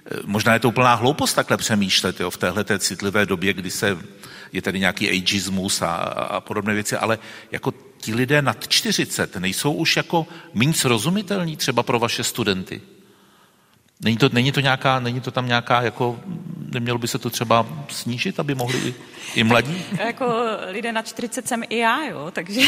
Eh, 0.05 0.17
možná 0.25 0.53
je 0.53 0.59
to 0.59 0.69
úplná 0.69 0.93
hloupost 0.93 1.33
takhle 1.33 1.57
přemýšlet 1.57 2.19
jo, 2.19 2.29
v 2.29 2.37
téhle 2.37 2.65
citlivé 2.79 3.25
době, 3.25 3.53
kdy 3.53 3.71
se 3.71 3.97
je 4.51 4.61
tady 4.61 4.79
nějaký 4.79 5.09
ageismus 5.09 5.81
a, 5.81 5.95
a 5.95 6.41
podobné 6.41 6.73
věci, 6.73 6.97
ale 6.97 7.19
jako 7.51 7.73
ti 7.97 8.15
lidé 8.15 8.41
nad 8.41 8.67
40 8.67 9.35
nejsou 9.35 9.73
už 9.73 9.97
jako 9.97 10.27
méně 10.53 10.73
srozumitelní 10.73 11.57
třeba 11.57 11.83
pro 11.83 11.99
vaše 11.99 12.23
studenty? 12.23 12.81
Není 14.03 14.17
to, 14.17 14.29
není 14.33 14.51
to, 14.51 14.59
nějaká, 14.59 14.99
není 14.99 15.21
to 15.21 15.31
tam 15.31 15.47
nějaká, 15.47 15.81
jako, 15.81 16.19
nemělo 16.71 16.97
by 16.97 17.07
se 17.07 17.19
to 17.19 17.29
třeba 17.29 17.67
snížit, 17.89 18.39
aby 18.39 18.55
mohli 18.55 18.77
i, 18.77 18.95
i 19.35 19.43
mladí? 19.43 19.85
jako 19.99 20.25
lidé 20.67 20.91
na 20.91 21.01
40 21.01 21.47
jsem 21.47 21.63
i 21.69 21.77
já, 21.77 22.03
jo, 22.03 22.31
takže... 22.31 22.61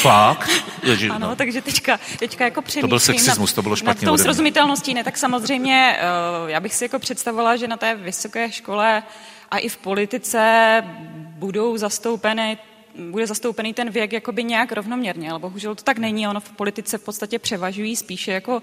Fakt? 0.00 0.50
Ježi, 0.82 1.08
ano, 1.08 1.28
no. 1.28 1.36
takže 1.36 1.62
teďka, 1.62 2.00
teďka 2.18 2.44
jako 2.44 2.62
přemýšlím... 2.62 2.82
To 2.82 2.88
byl 2.88 3.00
sexismus, 3.00 3.52
to 3.52 3.62
bylo 3.62 3.76
špatně. 3.76 4.06
Na 4.06 4.12
tou 4.12 4.18
srozumitelností, 4.18 4.94
ne, 4.94 5.04
tak 5.04 5.18
samozřejmě 5.18 5.98
uh, 6.42 6.50
já 6.50 6.60
bych 6.60 6.74
si 6.74 6.84
jako 6.84 6.98
představovala, 6.98 7.56
že 7.56 7.68
na 7.68 7.76
té 7.76 7.94
vysoké 7.94 8.52
škole 8.52 9.02
a 9.50 9.58
i 9.58 9.68
v 9.68 9.76
politice 9.76 10.82
budou 11.16 11.76
zastoupeny 11.76 12.58
bude 13.10 13.26
zastoupený 13.26 13.74
ten 13.74 13.90
věk 13.90 14.12
jakoby 14.12 14.44
nějak 14.44 14.72
rovnoměrně, 14.72 15.30
ale 15.30 15.38
bohužel 15.38 15.74
to 15.74 15.82
tak 15.82 15.98
není. 15.98 16.28
Ono 16.28 16.40
v 16.40 16.52
politice 16.52 16.98
v 16.98 17.04
podstatě 17.04 17.38
převažují 17.38 17.96
spíše 17.96 18.32
jako 18.32 18.62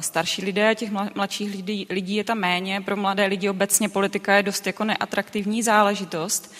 starší 0.00 0.44
lidé, 0.44 0.74
těch 0.74 0.90
mladších 1.14 1.50
lidí, 1.50 1.86
lidí 1.90 2.14
je 2.14 2.24
tam 2.24 2.38
méně. 2.38 2.80
Pro 2.80 2.96
mladé 2.96 3.26
lidi 3.26 3.48
obecně 3.48 3.88
politika 3.88 4.36
je 4.36 4.42
dost 4.42 4.66
jako 4.66 4.84
neatraktivní 4.84 5.62
záležitost. 5.62 6.54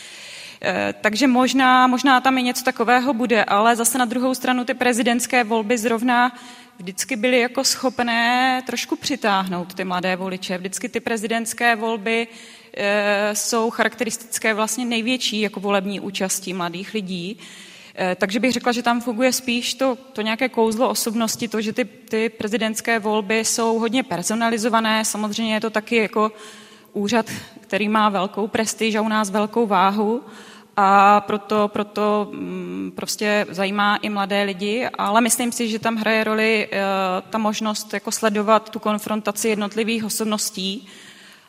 Eh, 0.62 0.94
takže 1.00 1.26
možná, 1.26 1.86
možná 1.86 2.20
tam 2.20 2.38
i 2.38 2.42
něco 2.42 2.64
takového 2.64 3.14
bude, 3.14 3.44
ale 3.44 3.76
zase 3.76 3.98
na 3.98 4.04
druhou 4.04 4.34
stranu 4.34 4.64
ty 4.64 4.74
prezidentské 4.74 5.44
volby 5.44 5.78
zrovna 5.78 6.32
vždycky 6.78 7.16
byly 7.16 7.40
jako 7.40 7.64
schopné 7.64 8.62
trošku 8.66 8.96
přitáhnout 8.96 9.74
ty 9.74 9.84
mladé 9.84 10.16
voliče. 10.16 10.58
Vždycky 10.58 10.88
ty 10.88 11.00
prezidentské 11.00 11.76
volby 11.76 12.28
e, 12.76 13.34
jsou 13.34 13.70
charakteristické 13.70 14.54
vlastně 14.54 14.84
největší 14.84 15.40
jako 15.40 15.60
volební 15.60 16.00
účastí 16.00 16.52
mladých 16.52 16.94
lidí. 16.94 17.38
Eh, 17.38 17.69
takže 18.16 18.40
bych 18.40 18.52
řekla, 18.52 18.72
že 18.72 18.82
tam 18.82 19.00
funguje 19.00 19.32
spíš 19.32 19.74
to, 19.74 19.98
to 20.12 20.22
nějaké 20.22 20.48
kouzlo 20.48 20.88
osobnosti, 20.88 21.48
to, 21.48 21.60
že 21.60 21.72
ty, 21.72 21.84
ty 21.84 22.28
prezidentské 22.28 22.98
volby 22.98 23.44
jsou 23.44 23.78
hodně 23.78 24.02
personalizované. 24.02 25.04
Samozřejmě 25.04 25.54
je 25.54 25.60
to 25.60 25.70
taky 25.70 25.96
jako 25.96 26.32
úřad, 26.92 27.26
který 27.60 27.88
má 27.88 28.08
velkou 28.08 28.48
prestiž 28.48 28.94
a 28.94 29.02
u 29.02 29.08
nás 29.08 29.30
velkou 29.30 29.66
váhu. 29.66 30.22
A 30.76 31.20
proto, 31.20 31.68
proto 31.68 32.28
mm, 32.32 32.92
prostě 32.96 33.46
zajímá 33.50 33.96
i 33.96 34.08
mladé 34.08 34.42
lidi, 34.42 34.88
ale 34.98 35.20
myslím 35.20 35.52
si, 35.52 35.68
že 35.68 35.78
tam 35.78 35.96
hraje 35.96 36.24
roli 36.24 36.68
eh, 36.72 36.78
ta 37.30 37.38
možnost 37.38 37.94
jako 37.94 38.12
sledovat 38.12 38.70
tu 38.70 38.78
konfrontaci 38.78 39.48
jednotlivých 39.48 40.04
osobností, 40.04 40.88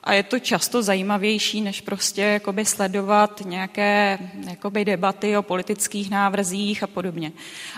a 0.04 0.14
je 0.14 0.24
to 0.24 0.40
často 0.40 0.84
zajímavější, 0.84 1.62
než 1.62 1.82
prostě 1.82 2.22
jakoby 2.22 2.66
sledovat 2.66 3.42
nějaké 3.46 4.20
jakoby 4.50 4.86
debaty 4.86 5.38
o 5.38 5.44
politických 5.44 6.10
návrzích 6.10 6.84
a 6.84 6.88
podobně. 6.88 7.32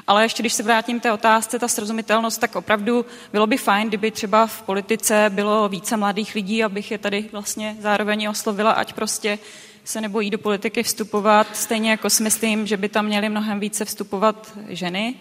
Ale 0.08 0.24
ještě 0.24 0.44
když 0.44 0.54
se 0.54 0.64
vrátím 0.64 1.00
té 1.00 1.12
otázce, 1.12 1.60
ta 1.60 1.68
srozumitelnost, 1.68 2.42
tak 2.42 2.56
opravdu 2.56 3.06
bylo 3.32 3.48
by 3.48 3.58
fajn, 3.58 3.88
kdyby 3.88 4.12
třeba 4.12 4.48
v 4.48 4.62
politice 4.62 5.26
bylo 5.30 5.70
více 5.70 5.98
mladých 5.98 6.36
lidí, 6.36 6.64
abych 6.64 6.92
je 6.92 6.98
tady 6.98 7.30
vlastně 7.32 7.76
zároveň 7.80 8.30
oslovila, 8.30 8.72
ať 8.72 8.94
prostě 8.94 9.40
se 9.84 10.02
nebojí 10.02 10.30
do 10.30 10.38
politiky 10.38 10.84
vstupovat, 10.84 11.48
stejně 11.54 11.92
jako 11.92 12.10
si 12.10 12.24
myslím, 12.24 12.68
že 12.68 12.78
by 12.78 12.90
tam 12.90 13.06
měly 13.06 13.30
mnohem 13.30 13.60
více 13.60 13.86
vstupovat 13.86 14.58
ženy, 14.68 15.16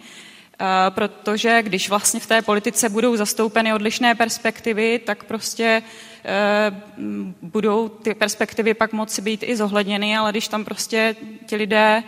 protože 0.90 1.62
když 1.62 1.88
vlastně 1.88 2.20
v 2.20 2.26
té 2.26 2.42
politice 2.42 2.88
budou 2.88 3.16
zastoupeny 3.16 3.74
odlišné 3.74 4.14
perspektivy, 4.14 4.98
tak 4.98 5.24
prostě 5.24 5.82
Eh, 6.24 6.82
budou 7.42 7.88
ty 7.88 8.14
perspektivy 8.14 8.74
pak 8.74 8.92
moci 8.92 9.22
být 9.22 9.42
i 9.42 9.56
zohledněny, 9.56 10.16
ale 10.16 10.30
když 10.30 10.48
tam 10.48 10.64
prostě 10.64 11.16
ti 11.46 11.56
lidé 11.56 12.02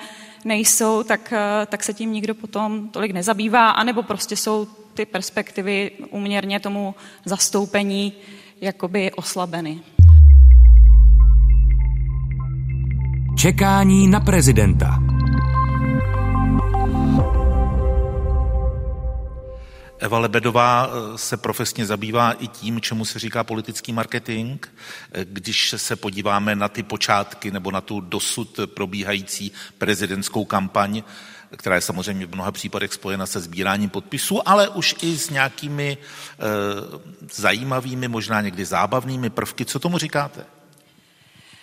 nejsou, 0.45 1.03
tak, 1.03 1.33
eh, 1.33 1.67
tak 1.67 1.85
se 1.85 1.95
tím 1.95 2.13
nikdo 2.13 2.35
potom 2.35 2.89
tolik 2.89 3.13
nezabývá, 3.13 3.71
anebo 3.71 4.03
prostě 4.03 4.37
jsou 4.37 4.67
ty 4.95 5.07
perspektivy 5.07 5.91
uměrně 6.11 6.61
tomu 6.61 6.95
zastoupení 7.25 8.13
jakoby 8.61 9.13
oslabeny. 9.13 9.81
Čekání 13.37 14.09
na 14.09 14.21
prezidenta. 14.21 15.14
Eva 20.05 20.19
Lebedová 20.19 20.89
eh, 20.89 21.19
se 21.19 21.37
profesně 21.37 21.87
zabývá 21.87 22.33
i 22.33 22.49
tím, 22.49 22.81
čemu 22.81 23.05
se 23.05 23.19
říká 23.19 23.45
politický 23.45 23.93
marketing. 23.93 24.67
Eh, 24.67 25.25
když 25.25 25.75
se 25.77 25.97
podíváme 25.97 26.55
na 26.57 26.69
ty 26.69 26.83
počátky 26.83 27.51
nebo 27.51 27.71
na 27.71 27.81
tu 27.81 28.01
dosud 28.01 28.61
probíhající 28.67 29.53
prezidentskou 29.79 30.45
kampaň, 30.45 31.03
která 31.57 31.77
je 31.77 31.81
samozřejmě 31.81 32.27
v 32.27 32.35
mnoha 32.35 32.53
případech 32.53 32.93
spojena 32.93 33.27
se 33.27 33.41
sbíráním 33.41 33.91
podpisů, 33.91 34.49
ale 34.49 34.69
už 34.69 34.95
i 35.03 35.17
s 35.17 35.31
nějakými 35.31 35.99
e, 35.99 35.99
zajímavými, 37.35 38.09
možná 38.09 38.41
někdy 38.41 38.65
zábavnými 38.65 39.31
prvky. 39.31 39.65
Co 39.65 39.79
tomu 39.79 39.99
říkáte? 39.99 40.45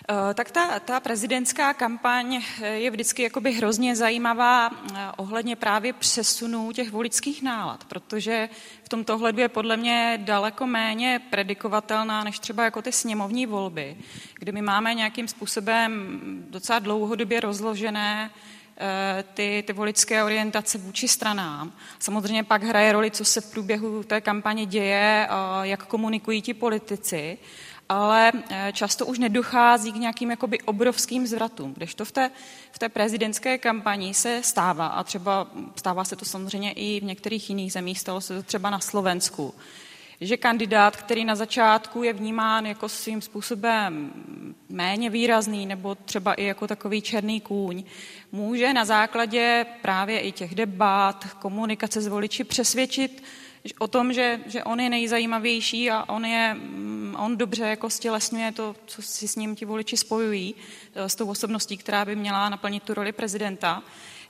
Eh, 0.08 0.34
tak 0.34 0.50
ta, 0.50 0.80
ta 0.80 1.00
prezidentská 1.00 1.74
kampaň 1.74 2.42
eh, 2.62 2.68
je 2.68 2.90
vždycky 2.90 3.22
jakoby 3.22 3.52
hrozně 3.52 3.96
zajímavá 3.96 4.70
eh, 4.70 4.98
ohledně 5.16 5.56
právě 5.56 5.92
přesunů 5.92 6.72
těch 6.72 6.90
voličských 6.90 7.42
nálad, 7.42 7.84
protože 7.84 8.48
v 8.84 8.88
tomto 8.88 9.14
ohledu 9.14 9.40
je 9.40 9.48
podle 9.48 9.76
mě 9.76 10.18
daleko 10.22 10.66
méně 10.66 11.20
predikovatelná 11.30 12.24
než 12.24 12.38
třeba 12.38 12.64
jako 12.64 12.82
ty 12.82 12.92
sněmovní 12.92 13.46
volby, 13.46 13.96
kde 14.38 14.52
my 14.52 14.62
máme 14.62 14.94
nějakým 14.94 15.28
způsobem 15.28 16.20
docela 16.50 16.78
dlouhodobě 16.78 17.40
rozložené 17.40 18.30
ty, 19.34 19.64
ty 19.66 19.72
voličské 19.72 20.24
orientace 20.24 20.78
vůči 20.78 21.08
stranám. 21.08 21.72
Samozřejmě 21.98 22.44
pak 22.44 22.62
hraje 22.62 22.92
roli, 22.92 23.10
co 23.10 23.24
se 23.24 23.40
v 23.40 23.50
průběhu 23.50 24.02
té 24.02 24.20
kampaně 24.20 24.66
děje, 24.66 25.28
jak 25.62 25.86
komunikují 25.86 26.42
ti 26.42 26.54
politici 26.54 27.38
ale 27.92 28.32
eh, 28.34 28.72
často 28.72 29.06
už 29.06 29.18
nedochází 29.18 29.92
k 29.92 29.96
nějakým 29.96 30.30
jakoby 30.30 30.60
obrovským 30.60 31.26
zvratům, 31.26 31.74
kdežto 31.74 32.04
v 32.04 32.12
té, 32.12 32.30
v 32.72 32.78
té 32.78 32.88
prezidentské 32.88 33.58
kampani 33.58 34.14
se 34.14 34.40
stává, 34.42 34.86
a 34.86 35.04
třeba 35.04 35.46
stává 35.76 36.04
se 36.04 36.16
to 36.16 36.24
samozřejmě 36.24 36.72
i 36.72 37.00
v 37.00 37.04
některých 37.04 37.50
jiných 37.50 37.72
zemích, 37.72 38.00
stalo 38.00 38.20
se 38.20 38.34
to 38.34 38.42
třeba 38.42 38.70
na 38.70 38.80
Slovensku, 38.80 39.54
že 40.20 40.36
kandidát, 40.36 40.96
který 40.96 41.24
na 41.24 41.34
začátku 41.34 42.02
je 42.02 42.12
vnímán 42.12 42.66
jako 42.66 42.88
svým 42.88 43.20
způsobem 43.20 44.12
méně 44.68 45.10
výrazný 45.10 45.66
nebo 45.66 45.94
třeba 45.94 46.34
i 46.34 46.44
jako 46.44 46.66
takový 46.66 47.02
černý 47.02 47.40
kůň, 47.40 47.84
může 48.32 48.72
na 48.72 48.84
základě 48.84 49.66
právě 49.82 50.20
i 50.20 50.32
těch 50.32 50.54
debat, 50.54 51.26
komunikace 51.38 52.00
s 52.00 52.06
voliči 52.06 52.44
přesvědčit 52.44 53.22
o 53.78 53.88
tom, 53.88 54.12
že, 54.12 54.40
že 54.46 54.64
on 54.64 54.80
je 54.80 54.90
nejzajímavější 54.90 55.90
a 55.90 56.08
on, 56.08 56.24
je, 56.24 56.54
mm, 56.54 57.16
on 57.18 57.36
dobře 57.36 57.64
jako 57.64 57.90
stělesňuje 57.90 58.52
to, 58.52 58.76
co 58.86 59.02
si 59.02 59.28
s 59.28 59.36
ním 59.36 59.56
ti 59.56 59.64
voliči 59.64 59.96
spojují, 59.96 60.54
eh, 60.94 61.08
s 61.08 61.14
tou 61.14 61.28
osobností, 61.28 61.76
která 61.76 62.04
by 62.04 62.16
měla 62.16 62.48
naplnit 62.48 62.82
tu 62.82 62.94
roli 62.94 63.12
prezidenta. 63.12 63.82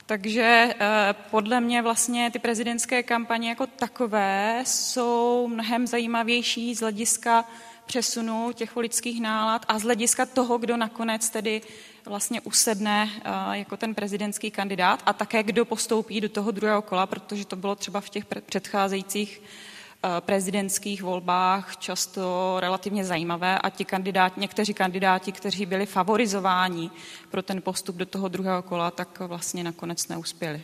Takže 0.05 0.75
eh, 0.79 1.15
podle 1.31 1.61
mě 1.61 1.81
vlastně 1.81 2.31
ty 2.31 2.39
prezidentské 2.39 3.03
kampaně 3.03 3.49
jako 3.49 3.67
takové 3.67 4.63
jsou 4.65 5.47
mnohem 5.47 5.87
zajímavější 5.87 6.75
z 6.75 6.79
hlediska 6.79 7.45
přesunu 7.85 8.51
těch 8.53 8.75
voličských 8.75 9.21
nálad 9.21 9.65
a 9.67 9.79
z 9.79 9.83
hlediska 9.83 10.25
toho, 10.25 10.57
kdo 10.57 10.77
nakonec 10.77 11.29
tedy 11.29 11.61
vlastně 12.05 12.41
usedne 12.41 13.09
eh, 13.15 13.57
jako 13.57 13.77
ten 13.77 13.95
prezidentský 13.95 14.51
kandidát 14.51 15.03
a 15.05 15.13
také 15.13 15.43
kdo 15.43 15.65
postoupí 15.65 16.21
do 16.21 16.29
toho 16.29 16.51
druhého 16.51 16.81
kola, 16.81 17.05
protože 17.05 17.45
to 17.45 17.55
bylo 17.55 17.75
třeba 17.75 18.01
v 18.01 18.09
těch 18.09 18.25
předcházejících 18.45 19.41
eh, 19.41 20.09
prezidentských 20.21 21.03
volbách 21.03 21.77
často 21.77 22.55
relativně 22.59 23.05
zajímavé 23.05 23.59
a 23.59 23.69
ti 23.69 23.85
kandidáti, 23.85 24.39
někteří 24.39 24.73
kandidáti, 24.73 25.31
kteří 25.31 25.65
byli 25.65 25.85
favorizováni 25.85 26.91
pro 27.31 27.43
ten 27.43 27.61
postup 27.61 27.95
do 27.95 28.05
toho 28.05 28.27
druhého 28.27 28.61
kola, 28.61 28.91
tak 28.91 29.19
vlastně 29.19 29.63
nakonec 29.63 30.07
neuspěli 30.07 30.63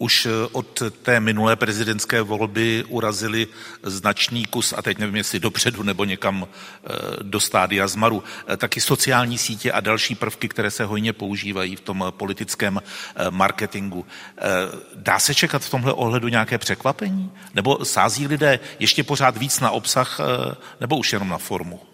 už 0.00 0.26
eh, 0.26 0.30
od 0.52 0.82
té 1.02 1.20
minulé 1.20 1.56
prezidentské 1.56 2.22
volby 2.22 2.84
urazili 2.88 3.46
značný 3.82 4.44
kus, 4.44 4.74
a 4.76 4.82
teď 4.82 4.98
nevím, 4.98 5.16
jestli 5.16 5.40
dopředu 5.40 5.82
nebo 5.82 6.04
někam 6.04 6.48
eh, 6.48 6.88
do 7.22 7.40
stádia 7.40 7.88
zmaru, 7.88 8.24
eh, 8.46 8.56
taky 8.56 8.80
sociální 8.80 9.38
sítě 9.38 9.72
a 9.72 9.80
další 9.80 10.14
prvky, 10.14 10.48
které 10.48 10.70
se 10.70 10.84
hojně 10.84 11.12
používají 11.12 11.76
v 11.76 11.80
tom 11.80 12.04
politickém 12.10 12.82
marketingu. 13.30 14.06
Dá 14.94 15.18
se 15.18 15.34
čekat 15.34 15.62
v 15.62 15.70
tomhle 15.70 15.92
ohledu 15.92 16.28
nějaké 16.28 16.58
překvapení? 16.58 17.30
Nebo 17.54 17.84
sází 17.84 18.26
lidé 18.26 18.58
ještě 18.78 19.04
pořád 19.04 19.36
víc 19.36 19.60
na 19.60 19.70
obsah, 19.70 20.20
nebo 20.80 20.96
už 20.96 21.12
jenom 21.12 21.28
na 21.28 21.38
formu? 21.38 21.89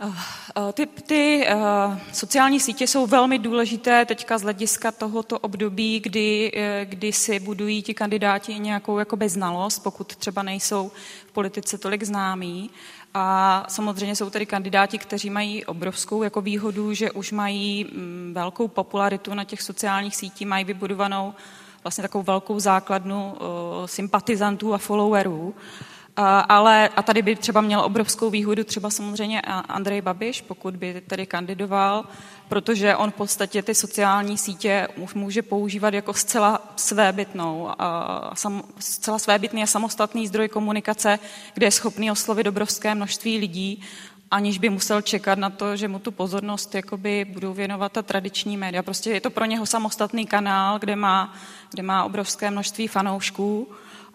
Eh, 0.00 0.12
eh, 0.56 0.72
ty, 0.72 0.86
ty 0.86 1.48
uh, 1.54 1.98
sociální 2.12 2.60
sítě 2.60 2.86
jsou 2.86 3.06
velmi 3.06 3.38
důležité 3.38 4.04
teďka 4.04 4.38
z 4.38 4.42
hlediska 4.42 4.92
tohoto 4.92 5.38
období, 5.38 6.00
kdy, 6.00 6.52
kdy 6.84 7.12
si 7.12 7.40
budují 7.40 7.82
ti 7.82 7.94
kandidáti 7.94 8.58
nějakou 8.58 8.98
jakoby 8.98 9.28
znalost, 9.28 9.78
pokud 9.78 10.16
třeba 10.16 10.42
nejsou 10.42 10.90
v 11.28 11.32
politice 11.32 11.78
tolik 11.78 12.02
známí. 12.02 12.70
A 13.14 13.64
samozřejmě 13.68 14.16
jsou 14.16 14.30
tady 14.30 14.46
kandidáti, 14.46 14.98
kteří 14.98 15.30
mají 15.30 15.64
obrovskou 15.64 16.22
jako 16.22 16.40
výhodu, 16.40 16.94
že 16.94 17.10
už 17.10 17.32
mají 17.32 17.84
mm, 17.84 18.32
velkou 18.34 18.68
popularitu 18.68 19.34
na 19.34 19.44
těch 19.44 19.62
sociálních 19.62 20.16
sítích, 20.16 20.46
mají 20.46 20.64
vybudovanou 20.64 21.34
vlastně 21.84 22.02
takovou 22.02 22.24
velkou 22.24 22.60
základnu 22.60 23.34
sympatizantů 23.86 24.74
a 24.74 24.78
followerů. 24.78 25.54
Ale 26.48 26.88
a 26.96 27.02
tady 27.02 27.22
by 27.22 27.36
třeba 27.36 27.60
měl 27.60 27.80
obrovskou 27.80 28.30
výhodu 28.30 28.64
třeba 28.64 28.90
samozřejmě 28.90 29.40
Andrej 29.40 30.00
Babiš, 30.00 30.40
pokud 30.40 30.76
by 30.76 31.02
tedy 31.06 31.26
kandidoval, 31.26 32.04
protože 32.48 32.96
on 32.96 33.10
v 33.10 33.14
podstatě 33.14 33.62
ty 33.62 33.74
sociální 33.74 34.38
sítě 34.38 34.88
může 35.14 35.42
používat 35.42 35.94
jako 35.94 36.14
zcela 36.14 36.62
svébytnou, 36.76 37.70
a 37.78 38.30
sam, 38.34 38.62
zcela 38.78 39.18
svébytný 39.18 39.62
a 39.62 39.66
samostatný 39.66 40.26
zdroj 40.26 40.48
komunikace, 40.48 41.18
kde 41.54 41.66
je 41.66 41.70
schopný 41.70 42.10
oslovit 42.10 42.46
obrovské 42.46 42.94
množství 42.94 43.38
lidí, 43.38 43.82
aniž 44.30 44.58
by 44.58 44.70
musel 44.70 45.02
čekat 45.02 45.38
na 45.38 45.50
to, 45.50 45.76
že 45.76 45.88
mu 45.88 45.98
tu 45.98 46.12
pozornost 46.12 46.74
jakoby 46.74 47.24
budou 47.24 47.52
věnovat 47.52 47.92
ta 47.92 48.02
tradiční 48.02 48.56
média. 48.56 48.82
Prostě 48.82 49.10
je 49.10 49.20
to 49.20 49.30
pro 49.30 49.44
něho 49.44 49.66
samostatný 49.66 50.26
kanál, 50.26 50.78
kde 50.78 50.96
má, 50.96 51.34
kde 51.70 51.82
má 51.82 52.04
obrovské 52.04 52.50
množství 52.50 52.88
fanoušků 52.88 53.68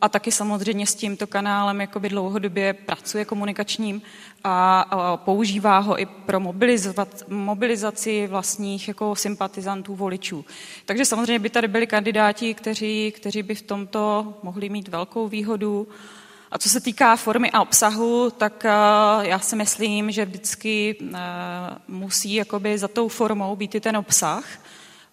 a 0.04 0.10
taky 0.10 0.32
samozřejmě 0.32 0.88
s 0.88 0.96
tímto 0.96 1.28
kanálem 1.28 1.82
jakoby 1.82 2.10
dlouhodobě 2.10 2.74
pracuje 2.74 3.26
komunikačním 3.26 4.02
a, 4.44 5.16
používá 5.16 5.80
ho 5.80 6.00
i 6.02 6.06
pro 6.06 6.39
mobilizaci 7.30 8.28
vlastních 8.28 8.88
jako 8.88 9.16
sympatizantů 9.16 9.96
voličů. 9.96 10.46
Takže 10.86 11.06
samozřejmě 11.06 11.39
by 11.39 11.50
tady 11.50 11.68
byli 11.68 11.88
kandidáti, 11.88 12.54
kteří, 12.54 13.13
kteří 13.16 13.44
by 13.44 13.56
v 13.56 13.62
tomto 13.62 14.34
mohli 14.44 14.70
mít 14.70 14.88
velkou 14.88 15.28
výhodu. 15.28 15.88
A 16.52 16.58
co 16.58 16.70
se 16.70 16.82
týká 16.82 17.16
formy 17.16 17.52
a 17.52 17.62
obsahu, 17.62 18.32
tak 18.38 18.63
já 19.22 19.39
si 19.39 19.56
myslím, 19.56 20.12
že 20.12 20.26
vždycky 20.26 20.96
musí 21.88 22.34
jakoby 22.34 22.78
za 22.78 22.88
tou 22.88 23.08
formou 23.08 23.56
být 23.56 23.76
i 23.76 23.80
ten 23.80 23.98
obsah 23.98 24.44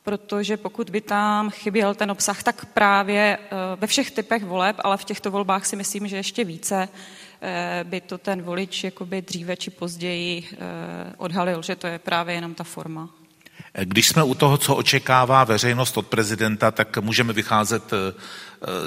protože 0.03 0.57
pokud 0.57 0.91
by 0.91 1.01
tam 1.01 1.51
chyběl 1.51 1.95
ten 1.95 2.11
obsah, 2.11 2.43
tak 2.43 2.65
právě 2.65 3.39
eh, 3.41 3.49
ve 3.77 3.87
všech 3.87 4.11
typech 4.11 4.45
voleb, 4.45 4.77
ale 4.79 4.97
v 4.97 5.05
těchto 5.05 5.31
volbách 5.31 5.67
si 5.67 5.77
myslím, 5.77 6.09
že 6.09 6.17
ještě 6.17 6.45
více 6.45 6.89
eh, 7.43 7.85
by 7.85 8.01
to 8.01 8.19
ten 8.19 8.43
volič 8.43 8.85
jakoby 8.85 9.23
dříve 9.23 9.57
či 9.57 9.71
později 9.71 10.49
eh, 10.53 10.57
odhalil, 11.17 11.63
že 11.63 11.77
to 11.77 11.87
je 11.87 11.99
právě 11.99 12.35
jenom 12.35 12.55
ta 12.55 12.65
forma. 12.65 13.20
Když 13.85 14.09
jsme 14.09 14.23
u 14.23 14.35
toho, 14.35 14.59
co 14.59 14.77
očekává 14.77 15.45
veřejnost 15.45 15.97
od 15.97 16.07
prezidenta, 16.07 16.71
tak 16.71 16.99
můžeme 16.99 17.33
vycházet 17.33 17.93
eh, 17.93 18.13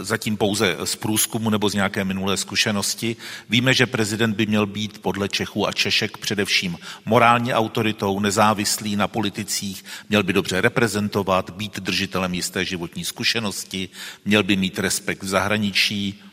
zatím 0.01 0.37
pouze 0.37 0.77
z 0.83 0.95
průzkumu 0.95 1.49
nebo 1.49 1.69
z 1.69 1.73
nějaké 1.73 2.03
minulé 2.03 2.37
zkušenosti. 2.37 3.15
Víme, 3.49 3.73
že 3.73 3.85
prezident 3.85 4.35
by 4.35 4.45
měl 4.45 4.65
být 4.65 5.01
podle 5.01 5.29
Čechů 5.29 5.67
a 5.67 5.71
Češek 5.71 6.17
především 6.17 6.77
morální 7.05 7.53
autoritou, 7.53 8.19
nezávislý 8.19 8.95
na 8.95 9.07
politicích, 9.07 9.85
měl 10.09 10.23
by 10.23 10.33
dobře 10.33 10.61
reprezentovat, 10.61 11.49
být 11.49 11.79
držitelem 11.79 12.33
jisté 12.33 12.65
životní 12.65 13.05
zkušenosti, 13.05 13.89
měl 14.25 14.43
by 14.43 14.55
mít 14.55 14.79
respekt 14.79 15.23
v 15.23 15.27
zahraničí. 15.27 16.23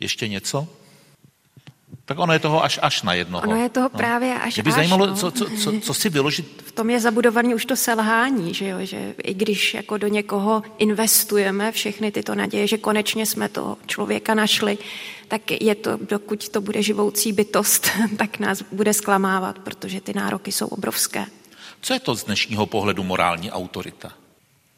Ještě 0.00 0.28
něco? 0.28 0.68
Tak 2.04 2.18
ono 2.18 2.32
je 2.32 2.38
toho 2.38 2.64
až 2.64 2.78
až 2.82 3.02
na 3.02 3.14
jednoho. 3.14 3.42
Ono 3.42 3.56
je 3.56 3.68
toho 3.68 3.90
no. 3.92 3.98
právě 3.98 4.34
až 4.34 4.56
Mě 4.56 4.62
by 4.62 4.70
až, 4.70 4.76
zajímalo, 4.76 5.06
no. 5.06 5.14
co, 5.16 5.30
co, 5.30 5.46
co, 5.50 5.80
co 5.80 5.94
si 5.94 6.08
vyložit. 6.08 6.62
V 6.66 6.72
tom 6.72 6.90
je 6.90 7.00
zabudovaný 7.00 7.54
už 7.54 7.64
to 7.64 7.76
selhání, 7.76 8.54
že 8.54 8.68
jo, 8.68 8.78
že 8.80 9.14
i 9.22 9.34
když 9.34 9.74
jako 9.74 9.98
do 9.98 10.08
někoho 10.08 10.62
investujeme 10.78 11.72
všechny 11.72 12.12
tyto 12.12 12.34
naděje, 12.34 12.66
že 12.66 12.78
konečně 12.78 13.26
jsme 13.26 13.48
toho 13.48 13.76
člověka 13.86 14.34
našli, 14.34 14.78
tak 15.28 15.50
je 15.50 15.74
to, 15.74 15.98
dokud 16.10 16.48
to 16.48 16.60
bude 16.60 16.82
živoucí 16.82 17.32
bytost, 17.32 17.90
tak 18.16 18.38
nás 18.38 18.62
bude 18.72 18.94
zklamávat, 18.94 19.58
protože 19.58 20.00
ty 20.00 20.14
nároky 20.14 20.52
jsou 20.52 20.66
obrovské. 20.66 21.26
Co 21.80 21.94
je 21.94 22.00
to 22.00 22.14
z 22.14 22.24
dnešního 22.24 22.66
pohledu 22.66 23.02
morální 23.02 23.50
autorita? 23.50 24.08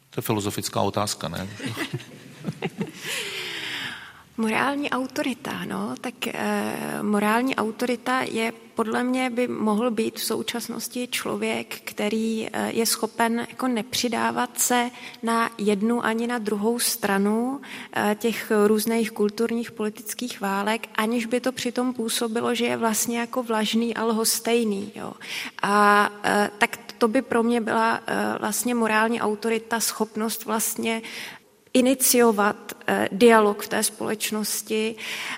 To 0.09 0.17
je 0.17 0.21
filozofická 0.21 0.81
otázka, 0.81 1.27
ne? 1.27 1.47
Morální 4.39 4.89
autorita, 4.89 5.65
no, 5.65 5.95
tak 6.01 6.27
e, 6.27 6.33
morální 7.01 7.55
autorita 7.55 8.21
je 8.21 8.53
podle 8.75 9.03
mě 9.03 9.29
by 9.29 9.47
mohl 9.47 9.91
být 9.91 10.19
v 10.19 10.23
současnosti 10.23 11.07
člověk, 11.07 11.81
který 11.83 12.47
e, 12.47 12.71
je 12.71 12.85
schopen 12.85 13.47
jako 13.49 13.67
nepřidávat 13.67 14.59
se 14.59 14.89
na 15.23 15.49
jednu 15.57 16.05
ani 16.05 16.27
na 16.27 16.37
druhou 16.37 16.79
stranu 16.79 17.61
e, 17.95 18.15
těch 18.19 18.51
různých 18.67 19.11
kulturních 19.11 19.71
politických 19.71 20.41
válek, 20.41 20.87
aniž 20.95 21.25
by 21.25 21.39
to 21.39 21.51
přitom 21.51 21.93
působilo, 21.93 22.55
že 22.55 22.65
je 22.65 22.77
vlastně 22.77 23.19
jako 23.19 23.43
vlažný 23.43 23.95
a 23.95 24.05
lhostejný. 24.05 24.91
Jo. 24.95 25.13
A 25.61 26.09
tak 26.57 26.77
to 26.97 27.07
by 27.07 27.21
pro 27.21 27.43
mě 27.43 27.61
byla 27.61 28.01
vlastně 28.39 28.75
morální 28.75 29.21
autorita, 29.21 29.79
schopnost 29.79 30.45
vlastně 30.45 31.01
iniciovat 31.73 32.73
eh, 32.87 33.09
dialog 33.11 33.61
v 33.61 33.67
té 33.67 33.83
společnosti, 33.83 34.95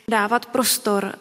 dávat 0.08 0.46
prostor 0.46 1.06
eh, 1.06 1.18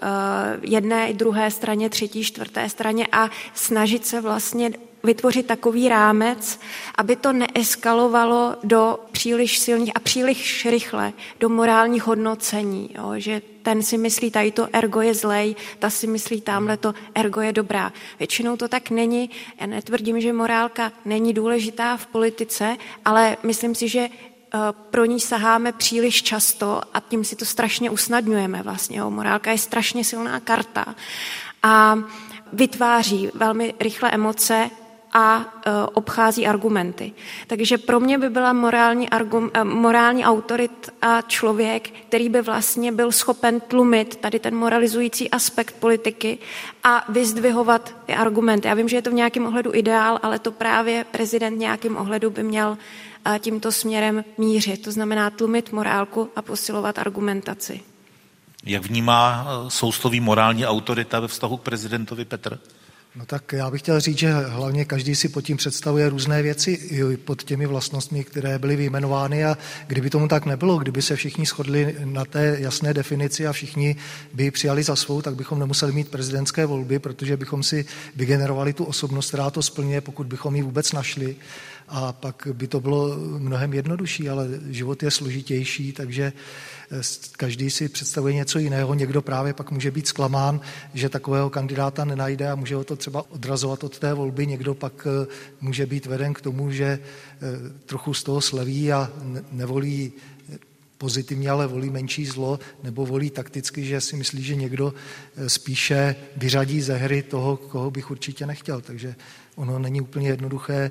jedné 0.62 1.12
druhé 1.12 1.50
straně, 1.50 1.90
třetí, 1.90 2.24
čtvrté 2.24 2.68
straně 2.68 3.06
a 3.12 3.30
snažit 3.54 4.06
se 4.06 4.20
vlastně 4.20 4.70
vytvořit 5.04 5.46
takový 5.46 5.88
rámec, 5.88 6.60
aby 6.94 7.16
to 7.16 7.32
neeskalovalo 7.32 8.56
do 8.64 8.98
příliš 9.12 9.58
silných 9.58 9.92
a 9.94 10.00
příliš 10.00 10.66
rychle 10.66 11.12
do 11.40 11.48
morálních 11.48 12.02
hodnocení, 12.02 12.90
jo, 12.98 13.12
že 13.16 13.42
ten 13.62 13.82
si 13.82 13.98
myslí, 13.98 14.30
tady 14.30 14.50
to 14.50 14.68
ergo 14.72 15.00
je 15.00 15.14
zlej, 15.14 15.56
ta 15.78 15.90
si 15.90 16.06
myslí, 16.06 16.40
tamhle 16.40 16.76
to 16.76 16.94
ergo 17.14 17.40
je 17.40 17.52
dobrá. 17.52 17.92
Většinou 18.18 18.56
to 18.56 18.68
tak 18.68 18.90
není. 18.90 19.30
Já 19.60 19.66
netvrdím, 19.66 20.20
že 20.20 20.32
morálka 20.32 20.92
není 21.04 21.32
důležitá 21.32 21.96
v 21.96 22.06
politice, 22.06 22.76
ale 23.04 23.36
myslím 23.42 23.74
si, 23.74 23.88
že 23.88 24.08
pro 24.72 25.04
ní 25.04 25.20
saháme 25.20 25.72
příliš 25.72 26.22
často 26.22 26.80
a 26.94 27.00
tím 27.00 27.24
si 27.24 27.36
to 27.36 27.44
strašně 27.44 27.90
usnadňujeme 27.90 28.62
vlastně. 28.62 28.98
Jo. 28.98 29.10
Morálka 29.10 29.50
je 29.52 29.58
strašně 29.58 30.04
silná 30.04 30.40
karta 30.40 30.94
a 31.62 31.98
vytváří 32.52 33.30
velmi 33.34 33.74
rychle 33.80 34.10
emoce 34.10 34.70
a 35.12 35.40
e, 35.40 35.70
obchází 35.86 36.46
argumenty. 36.46 37.12
Takže 37.46 37.78
pro 37.78 38.00
mě 38.00 38.18
by 38.18 38.30
byla 38.30 38.52
morální, 38.52 39.10
argum, 39.10 39.50
e, 39.54 39.64
morální 39.64 40.24
autorit 40.24 40.90
a 41.02 41.22
člověk, 41.22 41.90
který 41.90 42.28
by 42.28 42.42
vlastně 42.42 42.92
byl 42.92 43.12
schopen 43.12 43.60
tlumit 43.60 44.16
tady 44.16 44.38
ten 44.38 44.56
moralizující 44.56 45.30
aspekt 45.30 45.74
politiky 45.80 46.38
a 46.84 47.04
vyzdvihovat 47.08 47.96
ty 48.06 48.14
argumenty. 48.14 48.68
Já 48.68 48.74
vím, 48.74 48.88
že 48.88 48.96
je 48.96 49.02
to 49.02 49.10
v 49.10 49.14
nějakém 49.14 49.46
ohledu 49.46 49.74
ideál, 49.74 50.18
ale 50.22 50.38
to 50.38 50.52
právě 50.52 51.04
prezident 51.10 51.58
nějakým 51.58 51.96
ohledu 51.96 52.30
by 52.30 52.42
měl 52.42 52.78
tímto 53.38 53.72
směrem 53.72 54.24
mířit. 54.38 54.82
To 54.82 54.92
znamená 54.92 55.30
tlumit 55.30 55.72
morálku 55.72 56.30
a 56.36 56.42
posilovat 56.42 56.98
argumentaci. 56.98 57.80
Jak 58.64 58.86
vnímá 58.86 59.46
sousloví 59.68 60.20
morální 60.20 60.66
autorita 60.66 61.20
ve 61.20 61.28
vztahu 61.28 61.56
k 61.56 61.62
prezidentovi 61.62 62.24
Petr? 62.24 62.58
No 63.16 63.26
tak 63.26 63.52
já 63.52 63.70
bych 63.70 63.80
chtěl 63.80 64.00
říct, 64.00 64.18
že 64.18 64.32
hlavně 64.32 64.84
každý 64.84 65.14
si 65.14 65.28
pod 65.28 65.40
tím 65.40 65.56
představuje 65.56 66.08
různé 66.08 66.42
věci 66.42 67.04
pod 67.24 67.42
těmi 67.42 67.66
vlastnostmi, 67.66 68.24
které 68.24 68.58
byly 68.58 68.76
vyjmenovány 68.76 69.44
a 69.44 69.58
kdyby 69.86 70.10
tomu 70.10 70.28
tak 70.28 70.46
nebylo, 70.46 70.78
kdyby 70.78 71.02
se 71.02 71.16
všichni 71.16 71.46
shodli 71.46 71.96
na 72.04 72.24
té 72.24 72.56
jasné 72.60 72.94
definici 72.94 73.46
a 73.46 73.52
všichni 73.52 73.96
by 74.34 74.42
ji 74.44 74.50
přijali 74.50 74.82
za 74.82 74.96
svou, 74.96 75.22
tak 75.22 75.34
bychom 75.34 75.58
nemuseli 75.58 75.92
mít 75.92 76.08
prezidentské 76.08 76.66
volby, 76.66 76.98
protože 76.98 77.36
bychom 77.36 77.62
si 77.62 77.86
vygenerovali 78.16 78.72
tu 78.72 78.84
osobnost, 78.84 79.28
která 79.28 79.50
to 79.50 79.62
splňuje, 79.62 80.00
pokud 80.00 80.26
bychom 80.26 80.56
ji 80.56 80.62
vůbec 80.62 80.92
našli 80.92 81.36
a 81.90 82.12
pak 82.12 82.48
by 82.52 82.66
to 82.66 82.80
bylo 82.80 83.16
mnohem 83.38 83.72
jednodušší, 83.72 84.28
ale 84.28 84.48
život 84.68 85.02
je 85.02 85.10
složitější, 85.10 85.92
takže 85.92 86.32
eh, 86.90 87.00
každý 87.36 87.70
si 87.70 87.88
představuje 87.88 88.34
něco 88.34 88.58
jiného. 88.58 88.94
Někdo 88.94 89.22
právě 89.22 89.52
pak 89.52 89.70
může 89.70 89.90
být 89.90 90.06
zklamán, 90.06 90.60
že 90.94 91.08
takového 91.08 91.50
kandidáta 91.50 92.04
nenajde 92.04 92.50
a 92.50 92.54
může 92.54 92.74
ho 92.74 92.84
to 92.84 92.96
třeba 92.96 93.24
odrazovat 93.30 93.84
od 93.84 93.98
té 93.98 94.14
volby. 94.14 94.46
Někdo 94.46 94.74
pak 94.74 95.06
eh, 95.06 95.26
může 95.60 95.86
být 95.86 96.06
veden 96.06 96.34
k 96.34 96.40
tomu, 96.40 96.70
že 96.70 96.84
eh, 96.84 96.98
trochu 97.86 98.14
z 98.14 98.22
toho 98.22 98.40
sleví 98.40 98.92
a 98.92 99.10
nevolí 99.52 100.12
pozitivně, 101.00 101.50
ale 101.50 101.66
volí 101.66 101.90
menší 101.90 102.26
zlo, 102.26 102.60
nebo 102.82 103.06
volí 103.06 103.30
takticky, 103.30 103.84
že 103.84 104.00
si 104.00 104.16
myslí, 104.16 104.42
že 104.42 104.54
někdo 104.54 104.94
spíše 105.46 106.16
vyřadí 106.36 106.80
ze 106.80 106.96
hry 106.96 107.22
toho, 107.22 107.56
koho 107.56 107.90
bych 107.90 108.10
určitě 108.10 108.46
nechtěl. 108.46 108.80
Takže 108.80 109.14
ono 109.56 109.78
není 109.78 110.00
úplně 110.00 110.28
jednoduché 110.28 110.90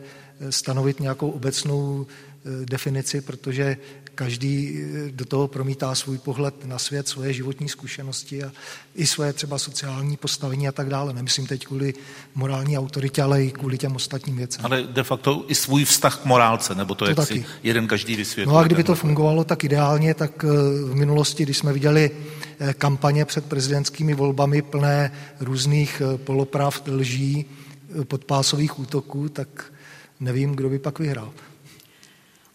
stanovit 0.49 0.99
nějakou 0.99 1.29
obecnou 1.29 2.07
eh, 2.09 2.28
definici, 2.65 3.21
protože 3.21 3.77
každý 4.19 4.55
eh, 4.75 5.11
do 5.11 5.25
toho 5.25 5.47
promítá 5.47 5.95
svůj 5.95 6.17
pohled 6.17 6.65
na 6.65 6.79
svět, 6.79 7.07
svoje 7.07 7.33
životní 7.33 7.69
zkušenosti 7.69 8.43
a 8.43 8.51
i 8.95 9.07
svoje 9.07 9.33
třeba 9.33 9.57
sociální 9.57 10.17
postavení 10.17 10.67
a 10.67 10.71
tak 10.71 10.89
dále. 10.89 11.13
Nemyslím 11.13 11.47
teď 11.47 11.67
kvůli 11.67 11.93
morální 12.35 12.77
autoritě, 12.77 13.21
ale 13.21 13.43
i 13.43 13.51
kvůli 13.51 13.77
těm 13.77 13.95
ostatním 13.95 14.35
věcem. 14.37 14.65
Ale 14.65 14.83
de 14.83 15.03
facto 15.03 15.45
i 15.47 15.55
svůj 15.55 15.85
vztah 15.85 16.19
k 16.21 16.25
morálce, 16.25 16.75
nebo 16.75 16.95
to, 16.95 17.05
to 17.05 17.11
jak 17.11 17.15
taky. 17.15 17.33
si 17.33 17.45
jeden 17.63 17.87
každý 17.87 18.15
vysvětlí. 18.15 18.51
No 18.51 18.57
a 18.57 18.63
kdyby 18.63 18.83
to 18.83 18.95
fungovalo 18.95 19.43
tak 19.43 19.63
ideálně, 19.63 20.13
tak 20.13 20.43
eh, 20.43 20.47
v 20.91 20.95
minulosti, 20.95 21.43
když 21.43 21.57
jsme 21.57 21.73
viděli 21.73 22.11
kampaně 22.77 23.25
před 23.25 23.45
prezidentskými 23.45 24.13
volbami 24.13 24.61
plné 24.61 25.11
různých 25.39 26.01
polopravd, 26.17 26.87
lží, 26.87 27.45
podpásových 28.03 28.79
útoků, 28.79 29.29
tak 29.29 29.71
nevím, 30.19 30.55
kdo 30.55 30.69
by 30.69 30.79
pak 30.79 30.99
vyhrál. 30.99 31.31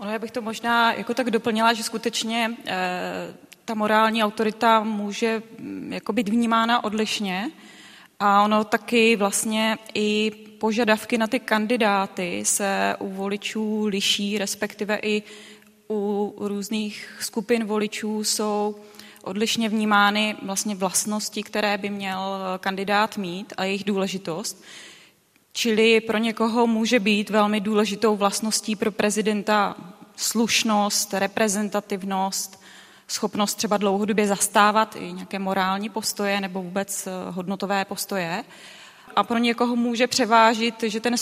Ono, 0.05 0.13
já 0.13 0.19
bych 0.19 0.31
to 0.31 0.43
možná 0.43 0.93
jako 0.93 1.15
tak 1.15 1.31
doplnila, 1.31 1.73
že 1.73 1.83
skutečně 1.83 2.51
e, 2.67 2.75
ta 3.65 3.75
morální 3.75 4.25
autorita 4.25 4.81
může 4.81 5.43
mm, 5.59 5.93
jako 5.93 6.13
být 6.13 6.29
vnímána 6.29 6.85
odlišně 6.85 7.51
a 8.21 8.43
ono 8.43 8.65
taky 8.65 9.17
vlastně 9.17 9.79
i 9.95 10.31
požadavky 10.61 11.19
na 11.19 11.27
ty 11.27 11.41
kandidáty 11.41 12.43
se 12.45 12.97
u 12.99 13.09
voličů 13.09 13.87
liší, 13.87 14.39
respektive 14.39 14.99
i 15.03 15.23
u 15.91 16.35
různých 16.39 17.17
skupin 17.21 17.65
voličů 17.65 18.25
jsou 18.25 18.77
odlišně 19.23 19.69
vnímány 19.69 20.37
vlastně 20.43 20.75
vlastnosti, 20.75 21.43
které 21.43 21.79
by 21.79 21.91
měl 21.91 22.21
kandidát 22.61 23.17
mít 23.17 23.53
a 23.57 23.65
jejich 23.65 23.85
důležitost. 23.85 24.65
Čili 25.57 26.01
pro 26.01 26.19
někoho 26.19 26.67
může 26.67 27.01
být 27.01 27.31
velmi 27.31 27.61
důležitou 27.61 28.17
vlastností 28.17 28.77
pro 28.77 28.93
prezidenta 28.93 29.77
slušnost, 30.17 31.15
reprezentativnost, 31.15 32.63
schopnost 33.09 33.55
třeba 33.55 33.77
dlouhodobě 33.77 34.27
zastávat 34.27 34.97
i 34.97 35.13
nějaké 35.13 35.39
morální 35.39 35.89
postoje 35.89 36.41
nebo 36.41 36.63
vůbec 36.63 37.07
eh, 37.07 37.11
hodnotové 37.31 37.85
postoje. 37.85 38.45
A 39.17 39.23
pro 39.23 39.39
někoho 39.39 39.77
může 39.77 40.07
převážit, 40.07 40.83
že 40.83 41.01
ten 41.01 41.15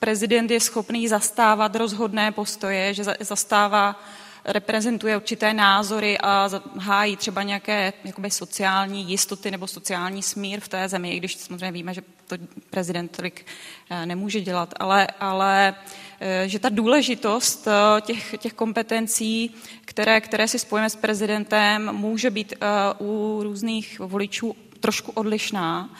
prezident 0.00 0.50
je 0.50 0.60
schopný 0.60 1.08
zastávat 1.08 1.76
rozhodné 1.76 2.32
postoje, 2.32 2.94
že 2.94 3.04
zastává 3.20 4.00
reprezentuje 4.44 5.16
určité 5.16 5.54
názory 5.54 6.18
a 6.18 6.50
hájí 6.78 7.16
třeba 7.16 7.42
nějaké 7.42 7.92
jakoby 8.04 8.30
sociální 8.30 9.10
jistoty 9.10 9.50
nebo 9.50 9.66
sociální 9.66 10.22
smír 10.22 10.60
v 10.60 10.68
té 10.68 10.88
zemi, 10.88 11.10
i 11.10 11.16
když 11.16 11.36
samozřejmě 11.36 11.72
víme, 11.72 11.94
že 11.94 12.02
to 12.26 12.36
prezident 12.70 13.16
tolik 13.16 13.46
eh, 13.90 14.06
nemůže 14.06 14.40
dělat, 14.40 14.74
ale, 14.80 15.06
ale 15.20 15.74
eh, 16.20 16.48
že 16.48 16.58
ta 16.58 16.68
důležitost 16.68 17.68
eh, 17.68 18.00
těch, 18.00 18.34
těch 18.38 18.52
kompetencí, 18.52 19.54
které, 19.84 20.20
které 20.20 20.48
si 20.48 20.58
spojíme 20.58 20.90
s 20.90 20.96
prezidentem, 20.96 21.92
může 21.92 22.30
být 22.30 22.54
u 23.00 23.40
různých 23.42 23.98
voličů 23.98 24.56
trošku 24.80 25.12
odlišná 25.12 25.90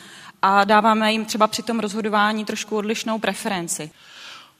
a 0.41 0.63
dáváme 0.63 1.11
jim 1.11 1.25
třeba 1.25 1.47
při 1.47 1.63
tom 1.63 1.79
rozhodování 1.79 2.45
trošku 2.45 2.77
odlišnou 2.77 3.19
preferenci. 3.19 3.91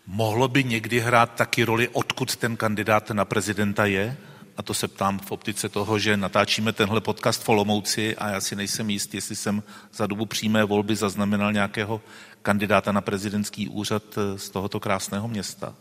Mohlo 0.08 0.48
by 0.48 0.64
někdy 0.64 1.00
hrát 1.00 1.36
taky 1.36 1.64
roli, 1.64 1.90
odkud 1.90 2.36
ten 2.36 2.58
kandidát 2.58 3.12
na 3.12 3.26
prezidenta 3.26 3.86
je? 3.86 4.18
A 4.58 4.64
to 4.64 4.74
se 4.74 4.88
ptám 4.88 5.20
v 5.20 5.32
optice 5.32 5.70
toho, 5.70 6.00
že 6.00 6.18
natáčíme 6.18 6.74
tenhle 6.74 7.02
podcast 7.02 7.44
v 7.44 7.50
Olomouci 7.50 8.16
a 8.16 8.30
já 8.30 8.42
si 8.42 8.56
nejsem 8.56 8.90
jist, 8.90 9.14
jestli 9.14 9.36
jsem 9.36 9.64
za 9.94 10.08
dobu 10.08 10.26
přímé 10.26 10.64
volby 10.64 10.96
zaznamenal 10.96 11.54
nějakého 11.54 12.02
kandidáta 12.42 12.92
na 12.92 13.02
prezidentský 13.02 13.70
úřad 13.70 14.04
eh, 14.18 14.40
z 14.40 14.50
tohoto 14.50 14.80
krásného 14.80 15.28
města. 15.28 15.76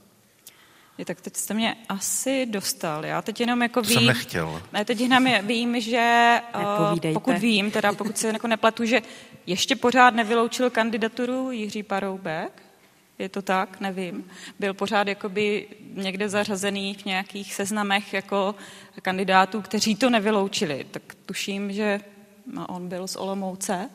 Je, 0.99 1.05
tak 1.05 1.21
teď 1.21 1.37
jste 1.37 1.55
mě 1.55 1.77
asi 1.89 2.47
dostal. 2.47 3.05
Já 3.05 3.23
teď 3.23 3.41
jenom 3.41 3.63
jako 3.63 3.83
to 3.83 3.89
vím... 3.89 3.99
jsem 3.99 4.07
nechtěl. 4.07 4.63
Ne, 4.73 4.85
teď 4.85 5.01
jenom 5.01 5.29
vím, 5.43 5.81
že 5.81 6.41
uh, 6.55 7.13
pokud 7.13 7.39
vím, 7.39 7.71
teda 7.71 7.93
pokud 7.93 8.19
se 8.19 8.29
jako 8.29 8.47
nepletu, 8.47 8.85
že 8.85 9.03
ještě 9.47 9.77
pořád 9.77 10.15
nevyloučil 10.15 10.71
kandidaturu 10.71 11.51
Jiří 11.51 11.83
Paroubek, 11.83 12.63
je 13.19 13.29
to 13.29 13.43
tak? 13.43 13.81
Nevím. 13.81 14.25
Byl 14.59 14.75
pořád 14.75 15.09
jakoby 15.09 15.69
někde 15.95 16.29
zařazený 16.29 16.95
v 16.95 17.05
nějakých 17.05 17.55
seznamech 17.55 18.13
jako 18.13 18.55
kandidátů, 19.03 19.63
kteří 19.63 19.97
to 19.97 20.11
nevyloučili. 20.11 20.87
Tak 20.91 21.03
tuším, 21.27 21.73
že 21.73 22.01
no, 22.53 22.67
on 22.67 22.89
byl 22.89 23.09
z 23.09 23.17
Olomouce, 23.17 23.91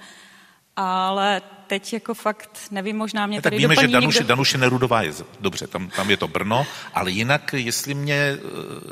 ale 0.75 1.41
teď 1.67 1.93
jako 1.93 2.13
fakt 2.13 2.59
nevím, 2.71 2.97
možná 2.97 3.27
mě 3.27 3.37
tak 3.37 3.43
tady 3.43 3.57
víme, 3.57 3.75
že 3.75 3.87
Danuše, 3.87 4.19
někdo... 4.19 4.27
Danuše 4.27 4.57
Nerudová 4.57 5.01
je, 5.01 5.13
dobře, 5.39 5.67
tam, 5.67 5.89
tam 5.89 6.09
je 6.09 6.17
to 6.17 6.27
Brno, 6.27 6.65
ale 6.93 7.11
jinak, 7.11 7.53
jestli 7.53 7.93
mě 7.93 8.15
eh, 8.15 8.39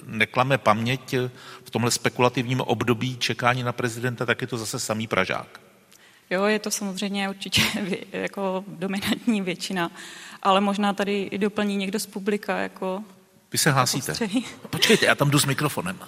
neklame 0.06 0.58
paměť 0.58 1.16
v 1.64 1.70
tomhle 1.70 1.92
spekulativním 1.92 2.62
období 2.62 3.18
čekání 3.18 3.64
na 3.64 3.72
prezidenta, 3.72 4.26
tak 4.26 4.42
je 4.42 4.48
to 4.48 4.58
zase 4.58 4.80
samý 4.80 5.08
Pražák. 5.08 5.67
Jo, 6.30 6.46
je 6.46 6.60
to 6.60 6.72
samozřejmě 6.72 7.30
určitě 7.30 7.62
jako 8.12 8.64
dominantní 8.68 9.42
většina, 9.42 9.92
ale 10.42 10.62
možná 10.62 10.94
tady 10.94 11.22
i 11.22 11.38
doplní 11.38 11.76
někdo 11.76 12.00
z 12.00 12.06
publika. 12.06 12.58
Jako 12.58 13.04
Vy 13.52 13.58
se 13.58 13.72
hlásíte. 13.72 14.14
Počkejte, 14.70 15.06
já 15.06 15.16
tam 15.16 15.30
jdu 15.30 15.40
s 15.40 15.46
mikrofonem. 15.46 16.00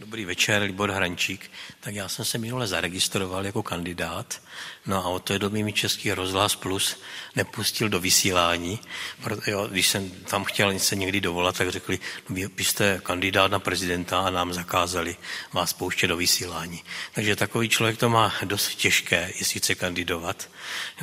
Dobrý 0.00 0.24
večer, 0.24 0.62
Libor 0.62 0.90
Hrančík. 0.90 1.50
Tak 1.80 1.94
já 1.94 2.08
jsem 2.08 2.24
se 2.24 2.38
minule 2.38 2.66
zaregistroval 2.66 3.46
jako 3.46 3.62
kandidát, 3.62 4.42
no 4.86 4.96
a 4.96 5.08
od 5.08 5.24
té 5.24 5.38
doby 5.38 5.62
mi 5.62 5.72
Český 5.72 6.12
rozhlas 6.12 6.56
Plus 6.56 6.96
nepustil 7.36 7.88
do 7.88 8.00
vysílání. 8.00 8.80
Proto, 9.22 9.50
jo, 9.50 9.68
když 9.70 9.88
jsem 9.88 10.10
tam 10.10 10.44
chtěl 10.44 10.78
se 10.78 10.96
někdy 10.96 11.20
dovolat, 11.20 11.58
tak 11.58 11.70
řekli, 11.70 11.98
no, 12.28 12.48
vy 12.56 12.64
jste 12.64 13.00
kandidát 13.02 13.50
na 13.50 13.58
prezidenta 13.58 14.20
a 14.20 14.30
nám 14.30 14.52
zakázali 14.52 15.16
vás 15.52 15.72
pouštět 15.72 16.06
do 16.06 16.16
vysílání. 16.16 16.82
Takže 17.12 17.36
takový 17.36 17.68
člověk 17.68 17.98
to 17.98 18.08
má 18.08 18.32
dost 18.44 18.74
těžké, 18.74 19.32
jestli 19.38 19.60
chce 19.60 19.74
kandidovat, 19.74 20.50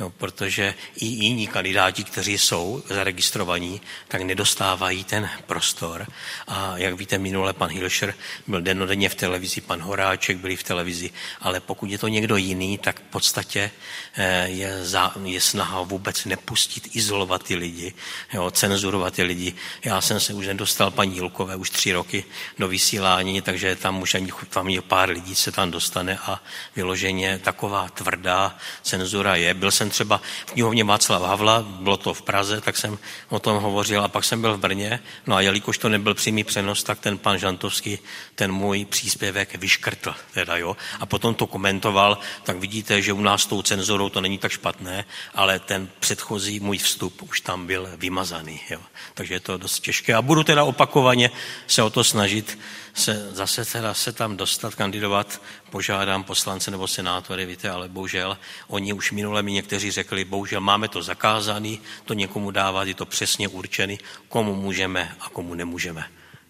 jo, 0.00 0.10
protože 0.10 0.74
i 0.96 1.06
jiní 1.06 1.46
kandidáti, 1.46 2.04
kteří 2.04 2.38
jsou 2.38 2.82
zaregistrovaní, 2.88 3.80
tak 4.08 4.22
nedostávají 4.22 5.04
ten 5.04 5.30
prostor. 5.46 6.06
A 6.48 6.78
jak 6.78 6.94
víte, 6.94 7.18
minule 7.18 7.52
pan 7.52 7.70
Hilšer 7.70 8.14
byl 8.46 8.60
denodenně 8.86 9.08
v 9.08 9.14
televizi, 9.14 9.60
pan 9.60 9.80
Horáček 9.80 10.36
byli 10.36 10.56
v 10.56 10.62
televizi, 10.62 11.10
ale 11.40 11.60
pokud 11.60 11.90
je 11.90 11.98
to 11.98 12.08
někdo 12.08 12.36
jiný, 12.36 12.78
tak 12.78 13.00
v 13.00 13.02
podstatě 13.02 13.70
eh, 14.14 14.48
je, 14.48 14.84
za, 14.84 15.12
je 15.24 15.40
snaha 15.40 15.82
vůbec 15.82 16.24
nepustit, 16.24 16.96
izolovat 16.96 17.42
ty 17.42 17.54
lidi, 17.54 17.94
jo, 18.32 18.50
cenzurovat 18.50 19.14
ty 19.14 19.22
lidi. 19.22 19.54
Já 19.84 20.00
jsem 20.00 20.20
se 20.20 20.34
už 20.34 20.46
nedostal 20.46 20.90
paní 20.90 21.14
Jilkové 21.14 21.56
už 21.56 21.70
tři 21.70 21.92
roky 21.92 22.24
do 22.58 22.68
vysílání, 22.68 23.42
takže 23.42 23.76
tam 23.76 24.02
už 24.02 24.14
ani 24.14 24.32
tam 24.50 24.68
je 24.68 24.82
pár 24.82 25.10
lidí 25.10 25.34
se 25.34 25.52
tam 25.52 25.70
dostane 25.70 26.18
a 26.18 26.42
vyloženě 26.76 27.38
taková 27.42 27.88
tvrdá 27.88 28.56
cenzura 28.82 29.36
je. 29.36 29.54
Byl 29.54 29.70
jsem 29.70 29.90
třeba 29.90 30.20
v 30.46 30.52
knihovně 30.52 30.84
Václav 30.84 31.22
Havla, 31.22 31.62
bylo 31.62 31.96
to 31.96 32.14
v 32.14 32.22
Praze, 32.22 32.60
tak 32.60 32.76
jsem 32.76 32.98
o 33.28 33.38
tom 33.38 33.62
hovořil 33.62 34.04
a 34.04 34.08
pak 34.08 34.24
jsem 34.24 34.40
byl 34.40 34.56
v 34.56 34.60
Brně, 34.60 35.00
no 35.26 35.36
a 35.36 35.40
jelikož 35.40 35.78
to 35.78 35.88
nebyl 35.88 36.14
přímý 36.14 36.44
přenos, 36.44 36.82
tak 36.82 37.00
ten 37.00 37.18
pan 37.18 37.38
Žantovský 37.38 37.98
ten 38.34 38.52
můj 38.52 38.75
příspěvek 38.84 39.54
vyškrtl. 39.54 40.14
Teda, 40.34 40.56
jo? 40.56 40.76
A 41.00 41.06
potom 41.06 41.34
to 41.34 41.46
komentoval, 41.46 42.18
tak 42.42 42.56
vidíte, 42.56 43.02
že 43.02 43.12
u 43.12 43.20
nás 43.20 43.46
tou 43.46 43.62
cenzurou 43.62 44.08
to 44.08 44.20
není 44.20 44.38
tak 44.38 44.52
špatné, 44.52 45.04
ale 45.34 45.58
ten 45.58 45.88
předchozí 46.00 46.60
můj 46.60 46.78
vstup 46.78 47.22
už 47.22 47.40
tam 47.40 47.66
byl 47.66 47.88
vymazaný. 47.96 48.60
Jo? 48.70 48.80
Takže 49.14 49.34
je 49.34 49.40
to 49.40 49.58
dost 49.58 49.80
těžké. 49.80 50.14
A 50.14 50.22
budu 50.22 50.44
teda 50.44 50.64
opakovaně 50.64 51.30
se 51.66 51.82
o 51.82 51.90
to 51.90 52.04
snažit, 52.04 52.58
se 52.94 53.28
zase 53.32 53.64
teda 53.64 53.94
se 53.94 54.12
tam 54.12 54.36
dostat, 54.36 54.74
kandidovat, 54.74 55.42
požádám 55.70 56.24
poslance 56.24 56.70
nebo 56.70 56.88
senátory, 56.88 57.46
víte, 57.46 57.70
ale 57.70 57.88
bohužel, 57.88 58.38
oni 58.68 58.92
už 58.92 59.12
minule 59.12 59.42
mi 59.42 59.52
někteří 59.52 59.90
řekli, 59.90 60.24
bohužel 60.24 60.60
máme 60.60 60.88
to 60.88 61.02
zakázaný, 61.02 61.80
to 62.04 62.14
někomu 62.14 62.50
dávat, 62.50 62.88
je 62.88 62.94
to 62.94 63.06
přesně 63.06 63.48
určený, 63.48 63.98
komu 64.28 64.54
můžeme 64.54 65.16
a 65.20 65.28
komu 65.28 65.54
nemůžeme. 65.54 66.04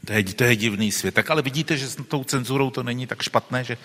To 0.04 0.12
je, 0.12 0.24
to 0.24 0.44
je 0.44 0.56
divný 0.56 0.92
svět. 0.92 1.14
Tak 1.14 1.30
ale 1.30 1.42
vidíte, 1.42 1.76
že 1.76 1.88
s 1.88 1.96
tou 2.08 2.24
cenzurou 2.24 2.70
to 2.70 2.82
není 2.82 3.06
tak 3.06 3.22
špatné, 3.22 3.64
že 3.64 3.76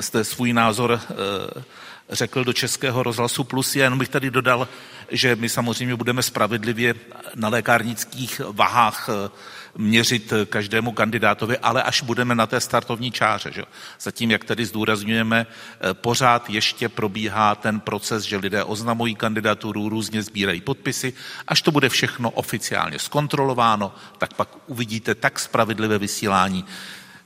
jste 0.00 0.24
svůj 0.24 0.52
názor 0.52 1.00
e, 1.10 1.64
řekl 2.10 2.44
do 2.44 2.52
Českého 2.52 3.02
rozhlasu 3.02 3.44
Plus. 3.44 3.76
Já 3.76 3.84
jenom 3.84 3.98
bych 3.98 4.08
tady 4.08 4.30
dodal, 4.30 4.68
že 5.10 5.36
my 5.36 5.48
samozřejmě 5.48 5.96
budeme 5.96 6.22
spravedlivě 6.22 6.94
na 7.34 7.48
lékárnických 7.48 8.40
vahách 8.52 9.08
e, 9.08 9.30
měřit 9.78 10.32
každému 10.48 10.92
kandidátovi, 10.92 11.58
ale 11.58 11.82
až 11.82 12.02
budeme 12.02 12.34
na 12.34 12.46
té 12.46 12.60
startovní 12.60 13.10
čáře. 13.10 13.50
Že? 13.52 13.62
Zatím, 14.00 14.30
jak 14.30 14.44
tedy 14.44 14.66
zdůrazňujeme, 14.66 15.46
eh, 15.46 15.94
pořád 15.94 16.50
ještě 16.50 16.88
probíhá 16.88 17.54
ten 17.54 17.80
proces, 17.80 18.24
že 18.24 18.36
lidé 18.36 18.64
oznamují 18.64 19.14
kandidaturu, 19.14 19.88
různě 19.88 20.22
sbírají 20.22 20.60
podpisy. 20.60 21.12
Až 21.48 21.62
to 21.62 21.70
bude 21.70 21.88
všechno 21.88 22.30
oficiálně 22.30 22.98
zkontrolováno, 22.98 23.94
tak 24.18 24.34
pak 24.34 24.48
uvidíte 24.66 25.14
tak 25.14 25.38
spravedlivé 25.38 25.98
vysílání, 25.98 26.64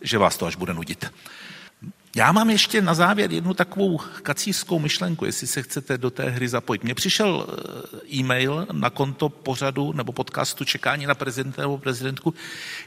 že 0.01 0.19
vás 0.19 0.37
to 0.37 0.47
až 0.47 0.57
bude 0.57 0.75
nudit. 0.75 1.13
Já 2.17 2.33
mám 2.33 2.51
ještě 2.51 2.83
na 2.83 2.95
závěr 2.95 3.33
jednu 3.33 3.55
takovou 3.55 4.01
kacířskou 4.23 4.79
myšlenku, 4.79 5.25
jestli 5.25 5.47
se 5.47 5.63
chcete 5.63 5.99
do 5.99 6.11
té 6.11 6.31
hry 6.31 6.49
zapojit. 6.49 6.85
Mně 6.85 6.95
přišel 6.95 7.47
eh, 7.49 8.15
e-mail 8.15 8.67
na 8.73 8.91
konto 8.91 9.29
pořadu 9.29 9.93
nebo 9.93 10.13
podcastu 10.13 10.65
Čekání 10.65 11.07
na 11.07 11.15
prezidenta 11.15 11.63
nebo 11.63 11.79
prezidentku. 11.79 12.35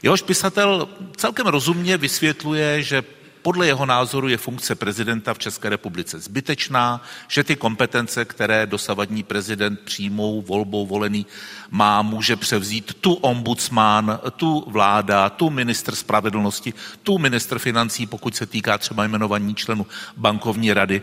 Jehož 0.02 0.22
pisatel 0.22 0.88
celkem 1.16 1.46
rozumně 1.46 1.96
vysvětluje, 1.96 2.82
že 2.82 3.02
podle 3.46 3.66
jeho 3.66 3.86
názoru 3.86 4.28
je 4.28 4.36
funkce 4.36 4.74
prezidenta 4.74 5.34
v 5.34 5.38
České 5.38 5.68
republice 5.68 6.20
zbytečná, 6.20 7.02
že 7.28 7.44
ty 7.44 7.56
kompetence, 7.56 8.24
které 8.24 8.66
dosavadní 8.66 9.22
prezident 9.22 9.80
přímou 9.80 10.42
volbou 10.42 10.86
volený 10.86 11.26
má, 11.70 12.02
může 12.02 12.36
převzít 12.36 12.94
tu 13.00 13.12
ombudsman, 13.14 14.20
tu 14.36 14.64
vláda, 14.66 15.30
tu 15.30 15.50
minister 15.50 15.94
spravedlnosti, 15.94 16.74
tu 17.02 17.18
minister 17.18 17.58
financí, 17.58 18.06
pokud 18.06 18.36
se 18.36 18.46
týká 18.46 18.78
třeba 18.78 19.04
jmenovaní 19.04 19.54
členů 19.54 19.86
bankovní 20.16 20.72
rady. 20.72 21.02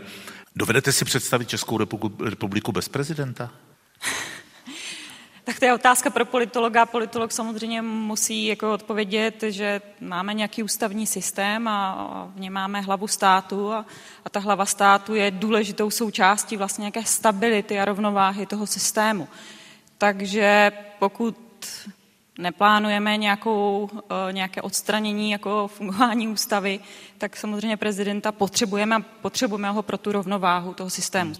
Dovedete 0.56 0.92
si 0.92 1.04
představit 1.04 1.48
Českou 1.48 1.78
republiku 2.24 2.72
bez 2.72 2.88
prezidenta? 2.88 3.50
Tak 5.44 5.58
to 5.58 5.64
je 5.64 5.74
otázka 5.74 6.10
pro 6.10 6.24
politologa. 6.24 6.86
Politolog 6.86 7.32
samozřejmě 7.32 7.82
musí 7.82 8.46
jako 8.46 8.72
odpovědět, 8.72 9.42
že 9.48 9.82
máme 10.00 10.34
nějaký 10.34 10.62
ústavní 10.62 11.06
systém 11.06 11.68
a 11.68 12.30
v 12.34 12.40
něm 12.40 12.52
máme 12.52 12.80
hlavu 12.80 13.08
státu 13.08 13.72
a, 13.72 13.86
a 14.24 14.30
ta 14.30 14.40
hlava 14.40 14.66
státu 14.66 15.14
je 15.14 15.30
důležitou 15.30 15.90
součástí 15.90 16.56
vlastně 16.56 16.82
nějaké 16.82 17.04
stability 17.04 17.80
a 17.80 17.84
rovnováhy 17.84 18.46
toho 18.46 18.66
systému. 18.66 19.28
Takže 19.98 20.72
pokud 20.98 21.36
neplánujeme 22.38 23.16
nějakou, 23.16 23.90
eh, 23.94 24.32
nějaké 24.32 24.62
odstranění 24.62 25.30
jako 25.30 25.68
fungování 25.68 26.28
ústavy, 26.28 26.80
tak 27.18 27.36
samozřejmě 27.36 27.76
prezidenta 27.76 28.32
potřebujeme 28.32 28.96
a 28.96 29.00
potřebujeme 29.00 29.70
ho 29.70 29.82
pro 29.82 29.98
tu 29.98 30.12
rovnováhu 30.12 30.74
toho 30.74 30.90
systému. 30.90 31.34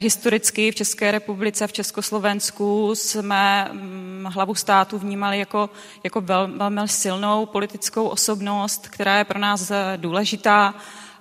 Historicky 0.00 0.70
v 0.70 0.74
České 0.74 1.10
republice, 1.10 1.66
v 1.66 1.72
Československu 1.72 2.94
jsme 2.94 3.68
mm, 3.72 4.26
hlavu 4.28 4.54
státu 4.54 4.98
vnímali 4.98 5.38
jako, 5.38 5.70
jako 6.04 6.20
vel, 6.20 6.48
velmi 6.56 6.80
silnou 6.86 7.46
politickou 7.46 8.06
osobnost, 8.06 8.88
která 8.88 9.18
je 9.18 9.24
pro 9.24 9.38
nás 9.38 9.70
eh, 9.70 9.76
důležitá 9.96 10.74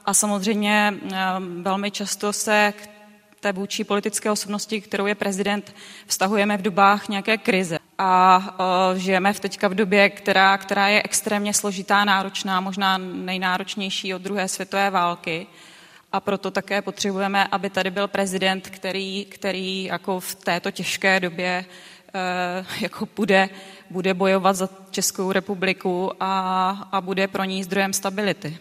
a 0.05 0.13
samozřejmě 0.13 0.93
eh, 1.03 1.17
velmi 1.61 1.91
často 1.91 2.33
se 2.33 2.73
k 2.77 2.93
té 3.43 3.51
vůči 3.51 3.83
politické 3.83 4.31
osobnosti, 4.31 4.81
kterou 4.81 5.05
je 5.05 5.15
prezident, 5.15 5.75
vztahujeme 6.07 6.57
v 6.57 6.61
dobách 6.61 7.09
nějaké 7.09 7.37
krize. 7.37 7.79
A 7.97 8.37
uh, 8.91 8.97
žijeme 8.97 9.33
v 9.33 9.39
teďka 9.39 9.67
v 9.67 9.73
době, 9.73 10.09
která, 10.09 10.57
která 10.57 10.87
je 10.87 11.03
extrémně 11.03 11.53
složitá, 11.53 12.05
náročná, 12.05 12.61
možná 12.61 12.97
nejnáročnější 12.97 14.13
od 14.13 14.21
druhé 14.21 14.47
světové 14.47 14.89
války 14.89 15.47
a 16.13 16.19
proto 16.19 16.51
také 16.51 16.81
potřebujeme, 16.81 17.47
aby 17.47 17.69
tady 17.69 17.91
byl 17.91 18.07
prezident, 18.07 18.69
který, 18.69 19.25
který 19.25 19.83
jako 19.83 20.19
v 20.19 20.35
této 20.35 20.71
těžké 20.71 21.19
době 21.19 21.65
eh, 22.13 22.65
jako 22.81 23.07
bude, 23.15 23.49
bude 23.89 24.13
bojovat 24.13 24.55
za 24.55 24.69
Českou 24.91 25.31
republiku 25.31 26.11
a, 26.19 26.69
a 26.91 27.01
bude 27.01 27.27
pro 27.27 27.43
ní 27.43 27.63
zdrojem 27.63 27.93
stability. 27.93 28.57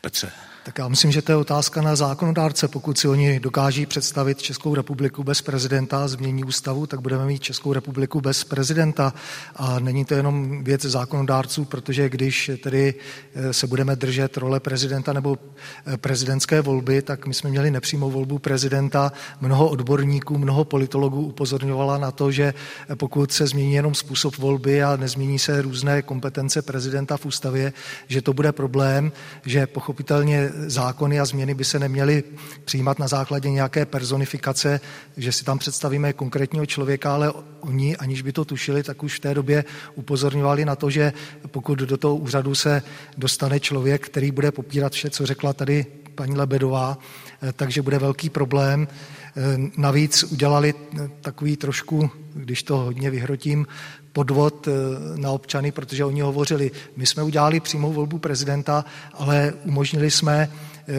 Petře. 0.00 0.32
Tak 0.62 0.78
já 0.78 0.88
myslím, 0.88 1.12
že 1.12 1.22
to 1.22 1.32
je 1.32 1.36
otázka 1.36 1.82
na 1.82 1.96
zákonodárce. 1.96 2.68
Pokud 2.68 2.98
si 2.98 3.08
oni 3.08 3.40
dokáží 3.40 3.86
představit 3.86 4.42
Českou 4.42 4.74
republiku 4.74 5.24
bez 5.24 5.42
prezidenta 5.42 6.08
změní 6.08 6.44
ústavu, 6.44 6.86
tak 6.86 7.00
budeme 7.00 7.26
mít 7.26 7.42
Českou 7.42 7.72
republiku 7.72 8.20
bez 8.20 8.44
prezidenta. 8.44 9.14
A 9.56 9.78
není 9.78 10.04
to 10.04 10.14
jenom 10.14 10.64
věc 10.64 10.82
zákonodárců, 10.82 11.64
protože 11.64 12.08
když 12.08 12.50
tedy 12.62 12.94
eh, 13.34 13.52
se 13.52 13.66
budeme 13.66 13.96
držet 13.96 14.36
role 14.36 14.60
prezidenta 14.60 15.12
nebo 15.12 15.38
eh, 15.86 15.96
prezidentské 15.96 16.60
volby, 16.60 17.02
tak 17.02 17.26
my 17.26 17.34
jsme 17.34 17.50
měli 17.50 17.70
nepřímou 17.70 18.10
volbu 18.10 18.38
prezidenta. 18.38 19.12
Mnoho 19.40 19.68
odborníků, 19.68 20.38
mnoho 20.38 20.64
politologů 20.64 21.22
upozorňovala 21.22 21.98
na 21.98 22.10
to, 22.10 22.30
že 22.30 22.54
pokud 22.94 23.32
se 23.32 23.46
změní 23.46 23.74
jenom 23.74 23.94
způsob 23.94 24.36
volby 24.36 24.82
a 24.82 24.96
nezmění 24.96 25.38
se 25.38 25.62
různé 25.62 26.02
kompetence 26.02 26.62
prezidenta 26.62 27.16
v 27.16 27.26
ústavě, 27.26 27.72
že 28.08 28.22
to 28.22 28.32
bude 28.32 28.52
problém, 28.52 29.12
že 29.46 29.66
pochopitelně 29.66 30.49
zákony 30.66 31.20
a 31.20 31.24
změny 31.24 31.54
by 31.54 31.64
se 31.64 31.78
neměly 31.78 32.24
přijímat 32.64 32.98
na 32.98 33.08
základě 33.08 33.50
nějaké 33.50 33.86
personifikace, 33.86 34.80
že 35.16 35.32
si 35.32 35.44
tam 35.44 35.58
představíme 35.58 36.12
konkrétního 36.12 36.66
člověka, 36.66 37.14
ale 37.14 37.32
oni, 37.60 37.96
aniž 37.96 38.22
by 38.22 38.32
to 38.32 38.44
tušili, 38.44 38.82
tak 38.82 39.02
už 39.02 39.16
v 39.16 39.20
té 39.20 39.34
době 39.34 39.64
upozorňovali 39.94 40.64
na 40.64 40.76
to, 40.76 40.90
že 40.90 41.12
pokud 41.46 41.78
do 41.78 41.96
toho 41.96 42.16
úřadu 42.16 42.54
se 42.54 42.82
dostane 43.16 43.60
člověk, 43.60 44.06
který 44.06 44.30
bude 44.30 44.52
popírat 44.52 44.92
vše, 44.92 45.10
co 45.10 45.26
řekla 45.26 45.52
tady 45.52 45.86
paní 46.14 46.36
Lebedová, 46.36 46.98
eh, 47.42 47.52
takže 47.52 47.82
bude 47.82 47.98
velký 47.98 48.30
problém. 48.30 48.88
Eh, 48.88 49.70
navíc 49.76 50.24
udělali 50.24 50.74
takový 51.20 51.56
trošku, 51.56 52.10
když 52.34 52.62
to 52.62 52.76
hodně 52.76 53.10
vyhrotím, 53.10 53.66
podvod 54.12 54.68
eh, 54.68 54.72
na 55.16 55.30
občany, 55.30 55.72
protože 55.72 56.04
oni 56.04 56.20
hovořili, 56.20 56.70
my 56.96 57.06
jsme 57.06 57.22
udělali 57.22 57.60
přímou 57.60 57.92
volbu 57.92 58.18
prezidenta, 58.18 58.84
ale 59.14 59.52
umožnili 59.64 60.10
jsme 60.10 60.50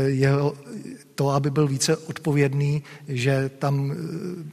jeho, 0.05 0.53
to, 1.15 1.29
aby 1.29 1.51
byl 1.51 1.67
více 1.67 1.97
odpovědný, 1.97 2.83
že 3.07 3.51
tam 3.59 3.95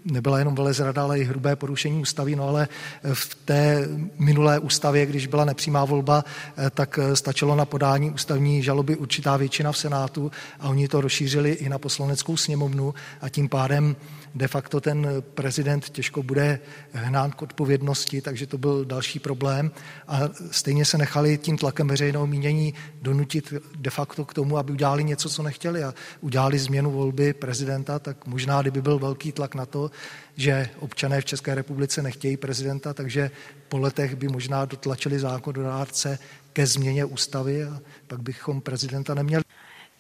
nebyla 0.04 0.38
jenom 0.38 0.54
velezrada, 0.54 1.02
ale 1.02 1.20
i 1.20 1.24
hrubé 1.24 1.56
porušení 1.56 2.00
ústavy, 2.00 2.36
no 2.36 2.48
ale 2.48 2.68
v 3.14 3.34
té 3.34 3.88
minulé 4.18 4.58
ústavě, 4.58 5.06
když 5.06 5.26
byla 5.26 5.44
nepřímá 5.44 5.84
volba, 5.84 6.24
tak 6.70 6.98
stačilo 7.14 7.56
na 7.56 7.64
podání 7.64 8.10
ústavní 8.10 8.62
žaloby 8.62 8.96
určitá 8.96 9.36
většina 9.36 9.72
v 9.72 9.78
Senátu 9.78 10.30
a 10.60 10.68
oni 10.68 10.88
to 10.88 11.00
rozšířili 11.00 11.50
i 11.50 11.68
na 11.68 11.78
poslaneckou 11.78 12.36
sněmovnu 12.36 12.94
a 13.20 13.28
tím 13.28 13.48
pádem 13.48 13.96
de 14.34 14.48
facto 14.48 14.80
ten 14.80 15.06
prezident 15.34 15.88
těžko 15.88 16.22
bude 16.22 16.60
hnán 16.92 17.30
k 17.30 17.42
odpovědnosti, 17.42 18.20
takže 18.20 18.46
to 18.46 18.58
byl 18.58 18.84
další 18.84 19.18
problém. 19.18 19.70
A 20.08 20.20
stejně 20.50 20.84
se 20.84 20.98
nechali 20.98 21.38
tím 21.38 21.58
tlakem 21.58 21.88
veřejného 21.88 22.26
mínění 22.26 22.74
donutit 23.02 23.54
de 23.76 23.90
facto 23.90 24.24
k 24.24 24.34
tomu, 24.34 24.58
aby 24.58 24.72
udělali 24.72 25.04
něco, 25.04 25.27
co 25.28 25.42
nechtěli 25.42 25.84
a 25.84 25.94
udělali 26.20 26.58
změnu 26.58 26.90
volby 26.90 27.32
prezidenta, 27.32 27.98
tak 27.98 28.26
možná, 28.26 28.62
kdyby 28.62 28.82
byl 28.82 28.98
velký 28.98 29.32
tlak 29.32 29.54
na 29.54 29.66
to, 29.66 29.90
že 30.36 30.68
občané 30.78 31.20
v 31.20 31.24
České 31.24 31.54
republice 31.54 32.02
nechtějí 32.02 32.36
prezidenta, 32.36 32.94
takže 32.94 33.30
po 33.68 33.78
letech 33.78 34.16
by 34.16 34.28
možná 34.28 34.64
dotlačili 34.64 35.18
zákonodárce 35.18 36.18
ke 36.52 36.66
změně 36.66 37.04
ústavy 37.04 37.64
a 37.64 37.80
pak 38.06 38.22
bychom 38.22 38.60
prezidenta 38.60 39.14
neměli. 39.14 39.44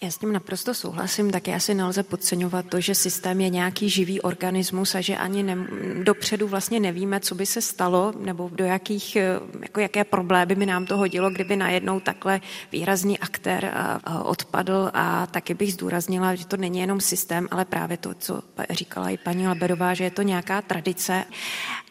Já 0.02 0.10
s 0.10 0.18
tím 0.18 0.32
naprosto 0.32 0.74
souhlasím, 0.74 1.30
taky 1.30 1.54
asi 1.54 1.74
nelze 1.74 2.02
podceňovat 2.02 2.66
to, 2.66 2.80
že 2.80 2.94
systém 2.94 3.40
je 3.40 3.48
nějaký 3.48 3.90
živý 3.90 4.20
organismus 4.20 4.94
a 4.94 5.00
že 5.00 5.16
ani 5.16 5.42
ne, 5.42 5.56
dopředu 6.02 6.48
vlastně 6.48 6.80
nevíme, 6.80 7.20
co 7.20 7.34
by 7.34 7.46
se 7.46 7.62
stalo, 7.62 8.12
nebo 8.18 8.50
do 8.52 8.64
jakých, 8.64 9.16
jako 9.62 9.80
jaké 9.80 10.04
problémy 10.04 10.54
by 10.54 10.66
nám 10.66 10.86
to 10.86 10.96
hodilo, 10.96 11.30
kdyby 11.30 11.56
najednou 11.56 12.00
takhle 12.00 12.40
výrazný 12.72 13.18
aktér 13.18 13.74
odpadl 14.22 14.90
a 14.94 15.26
taky 15.26 15.54
bych 15.54 15.72
zdůraznila, 15.72 16.34
že 16.34 16.46
to 16.46 16.56
není 16.56 16.78
jenom 16.78 17.00
systém, 17.00 17.48
ale 17.50 17.64
právě 17.64 17.96
to, 17.96 18.14
co 18.14 18.42
říkala 18.70 19.10
i 19.10 19.16
paní 19.16 19.48
Laberová, 19.48 19.94
že 19.94 20.04
je 20.04 20.10
to 20.10 20.22
nějaká 20.22 20.62
tradice. 20.62 21.24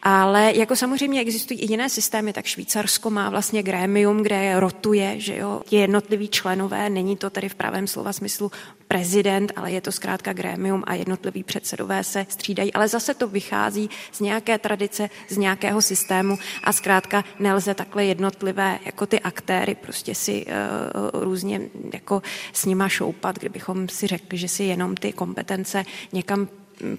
Ale 0.02 0.52
jako 0.56 0.76
samozřejmě 0.76 1.20
existují 1.20 1.60
i 1.60 1.72
jiné 1.72 1.90
systémy, 1.90 2.32
tak 2.32 2.46
Švýcarsko 2.46 3.10
má 3.10 3.30
vlastně 3.30 3.62
grémium, 3.62 4.22
kde 4.22 4.60
rotuje, 4.60 5.20
že 5.20 5.36
jo, 5.36 5.62
ti 5.64 5.76
jednotliví 5.76 6.28
členové, 6.28 6.90
není 6.90 7.16
to 7.16 7.30
tedy 7.30 7.48
v 7.48 7.54
pravém 7.54 7.86
slova 7.86 8.12
smyslu 8.12 8.52
prezident, 8.88 9.52
ale 9.56 9.72
je 9.72 9.80
to 9.80 9.92
zkrátka 9.92 10.32
grémium 10.32 10.84
a 10.86 10.94
jednotliví 10.94 11.42
předsedové 11.44 12.04
se 12.04 12.26
střídají. 12.28 12.72
Ale 12.72 12.88
zase 12.88 13.14
to 13.14 13.28
vychází 13.28 13.90
z 14.12 14.20
nějaké 14.20 14.58
tradice, 14.58 15.10
z 15.28 15.36
nějakého 15.36 15.82
systému 15.82 16.38
a 16.64 16.72
zkrátka 16.72 17.24
nelze 17.38 17.74
takhle 17.74 18.04
jednotlivé 18.04 18.78
jako 18.84 19.06
ty 19.06 19.20
aktéry 19.20 19.74
prostě 19.74 20.14
si 20.14 20.46
uh, 20.46 21.22
různě 21.22 21.60
jako 21.92 22.22
s 22.52 22.64
nima 22.64 22.88
šoupat, 22.88 23.38
kdybychom 23.38 23.88
si 23.88 24.06
řekli, 24.06 24.38
že 24.38 24.48
si 24.48 24.64
jenom 24.64 24.94
ty 24.94 25.12
kompetence 25.12 25.84
někam 26.12 26.48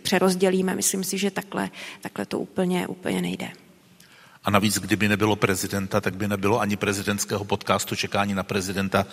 přerozdělíme. 0.01 0.75
Myslím 0.75 1.03
si, 1.03 1.17
že 1.17 1.31
takhle, 1.31 1.69
takhle 2.01 2.25
to 2.25 2.39
úplně, 2.39 2.87
úplně 2.87 3.21
nejde. 3.21 3.49
A 4.43 4.51
navíc, 4.51 4.79
kdyby 4.79 5.07
nebylo 5.07 5.35
prezidenta, 5.35 6.01
tak 6.01 6.15
by 6.15 6.27
nebylo 6.27 6.59
ani 6.59 6.75
prezidentského 6.75 7.45
podcastu 7.45 7.95
Čekání 7.95 8.33
na 8.33 8.43
prezidenta 8.43 9.05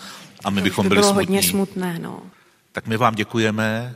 a 0.45 0.51
my 0.51 0.61
to 0.61 0.65
bychom 0.65 0.85
by 0.85 0.89
byli 0.89 1.01
bylo 1.01 1.13
smutní. 1.13 1.37
hodně 1.37 1.51
smutné, 1.51 1.99
no. 1.99 2.23
Tak 2.73 2.87
my 2.87 2.97
vám 2.97 3.15
děkujeme 3.15 3.95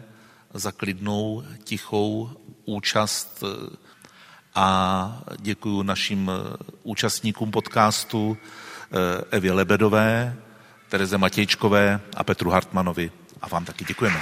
za 0.54 0.72
klidnou, 0.72 1.42
tichou 1.64 2.30
účast 2.64 3.44
a 4.54 5.22
děkuji 5.38 5.82
našim 5.82 6.30
účastníkům 6.82 7.50
podcastu 7.50 8.36
eh, 8.92 9.24
Evě 9.30 9.52
Lebedové, 9.52 10.36
Tereze 10.88 11.18
Matějčkové 11.18 12.00
a 12.16 12.24
Petru 12.24 12.50
Hartmanovi. 12.50 13.10
A 13.42 13.48
vám 13.48 13.64
taky 13.64 13.84
děkujeme. 13.84 14.20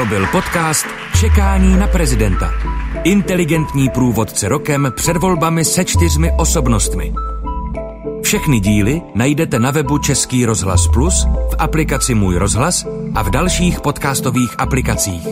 To 0.00 0.06
byl 0.06 0.26
podcast 0.26 0.86
Čekání 1.20 1.76
na 1.76 1.86
prezidenta. 1.86 2.52
Inteligentní 3.04 3.88
průvodce 3.88 4.48
rokem 4.48 4.92
před 4.96 5.16
volbami 5.16 5.64
se 5.64 5.84
čtyřmi 5.84 6.32
osobnostmi. 6.38 7.12
Všechny 8.22 8.60
díly 8.60 9.02
najdete 9.14 9.58
na 9.58 9.70
webu 9.70 9.98
Český 9.98 10.46
rozhlas 10.46 10.88
Plus, 10.92 11.24
v 11.24 11.54
aplikaci 11.58 12.14
Můj 12.14 12.36
rozhlas 12.36 12.86
a 13.14 13.22
v 13.22 13.30
dalších 13.30 13.80
podcastových 13.80 14.54
aplikacích. 14.58 15.28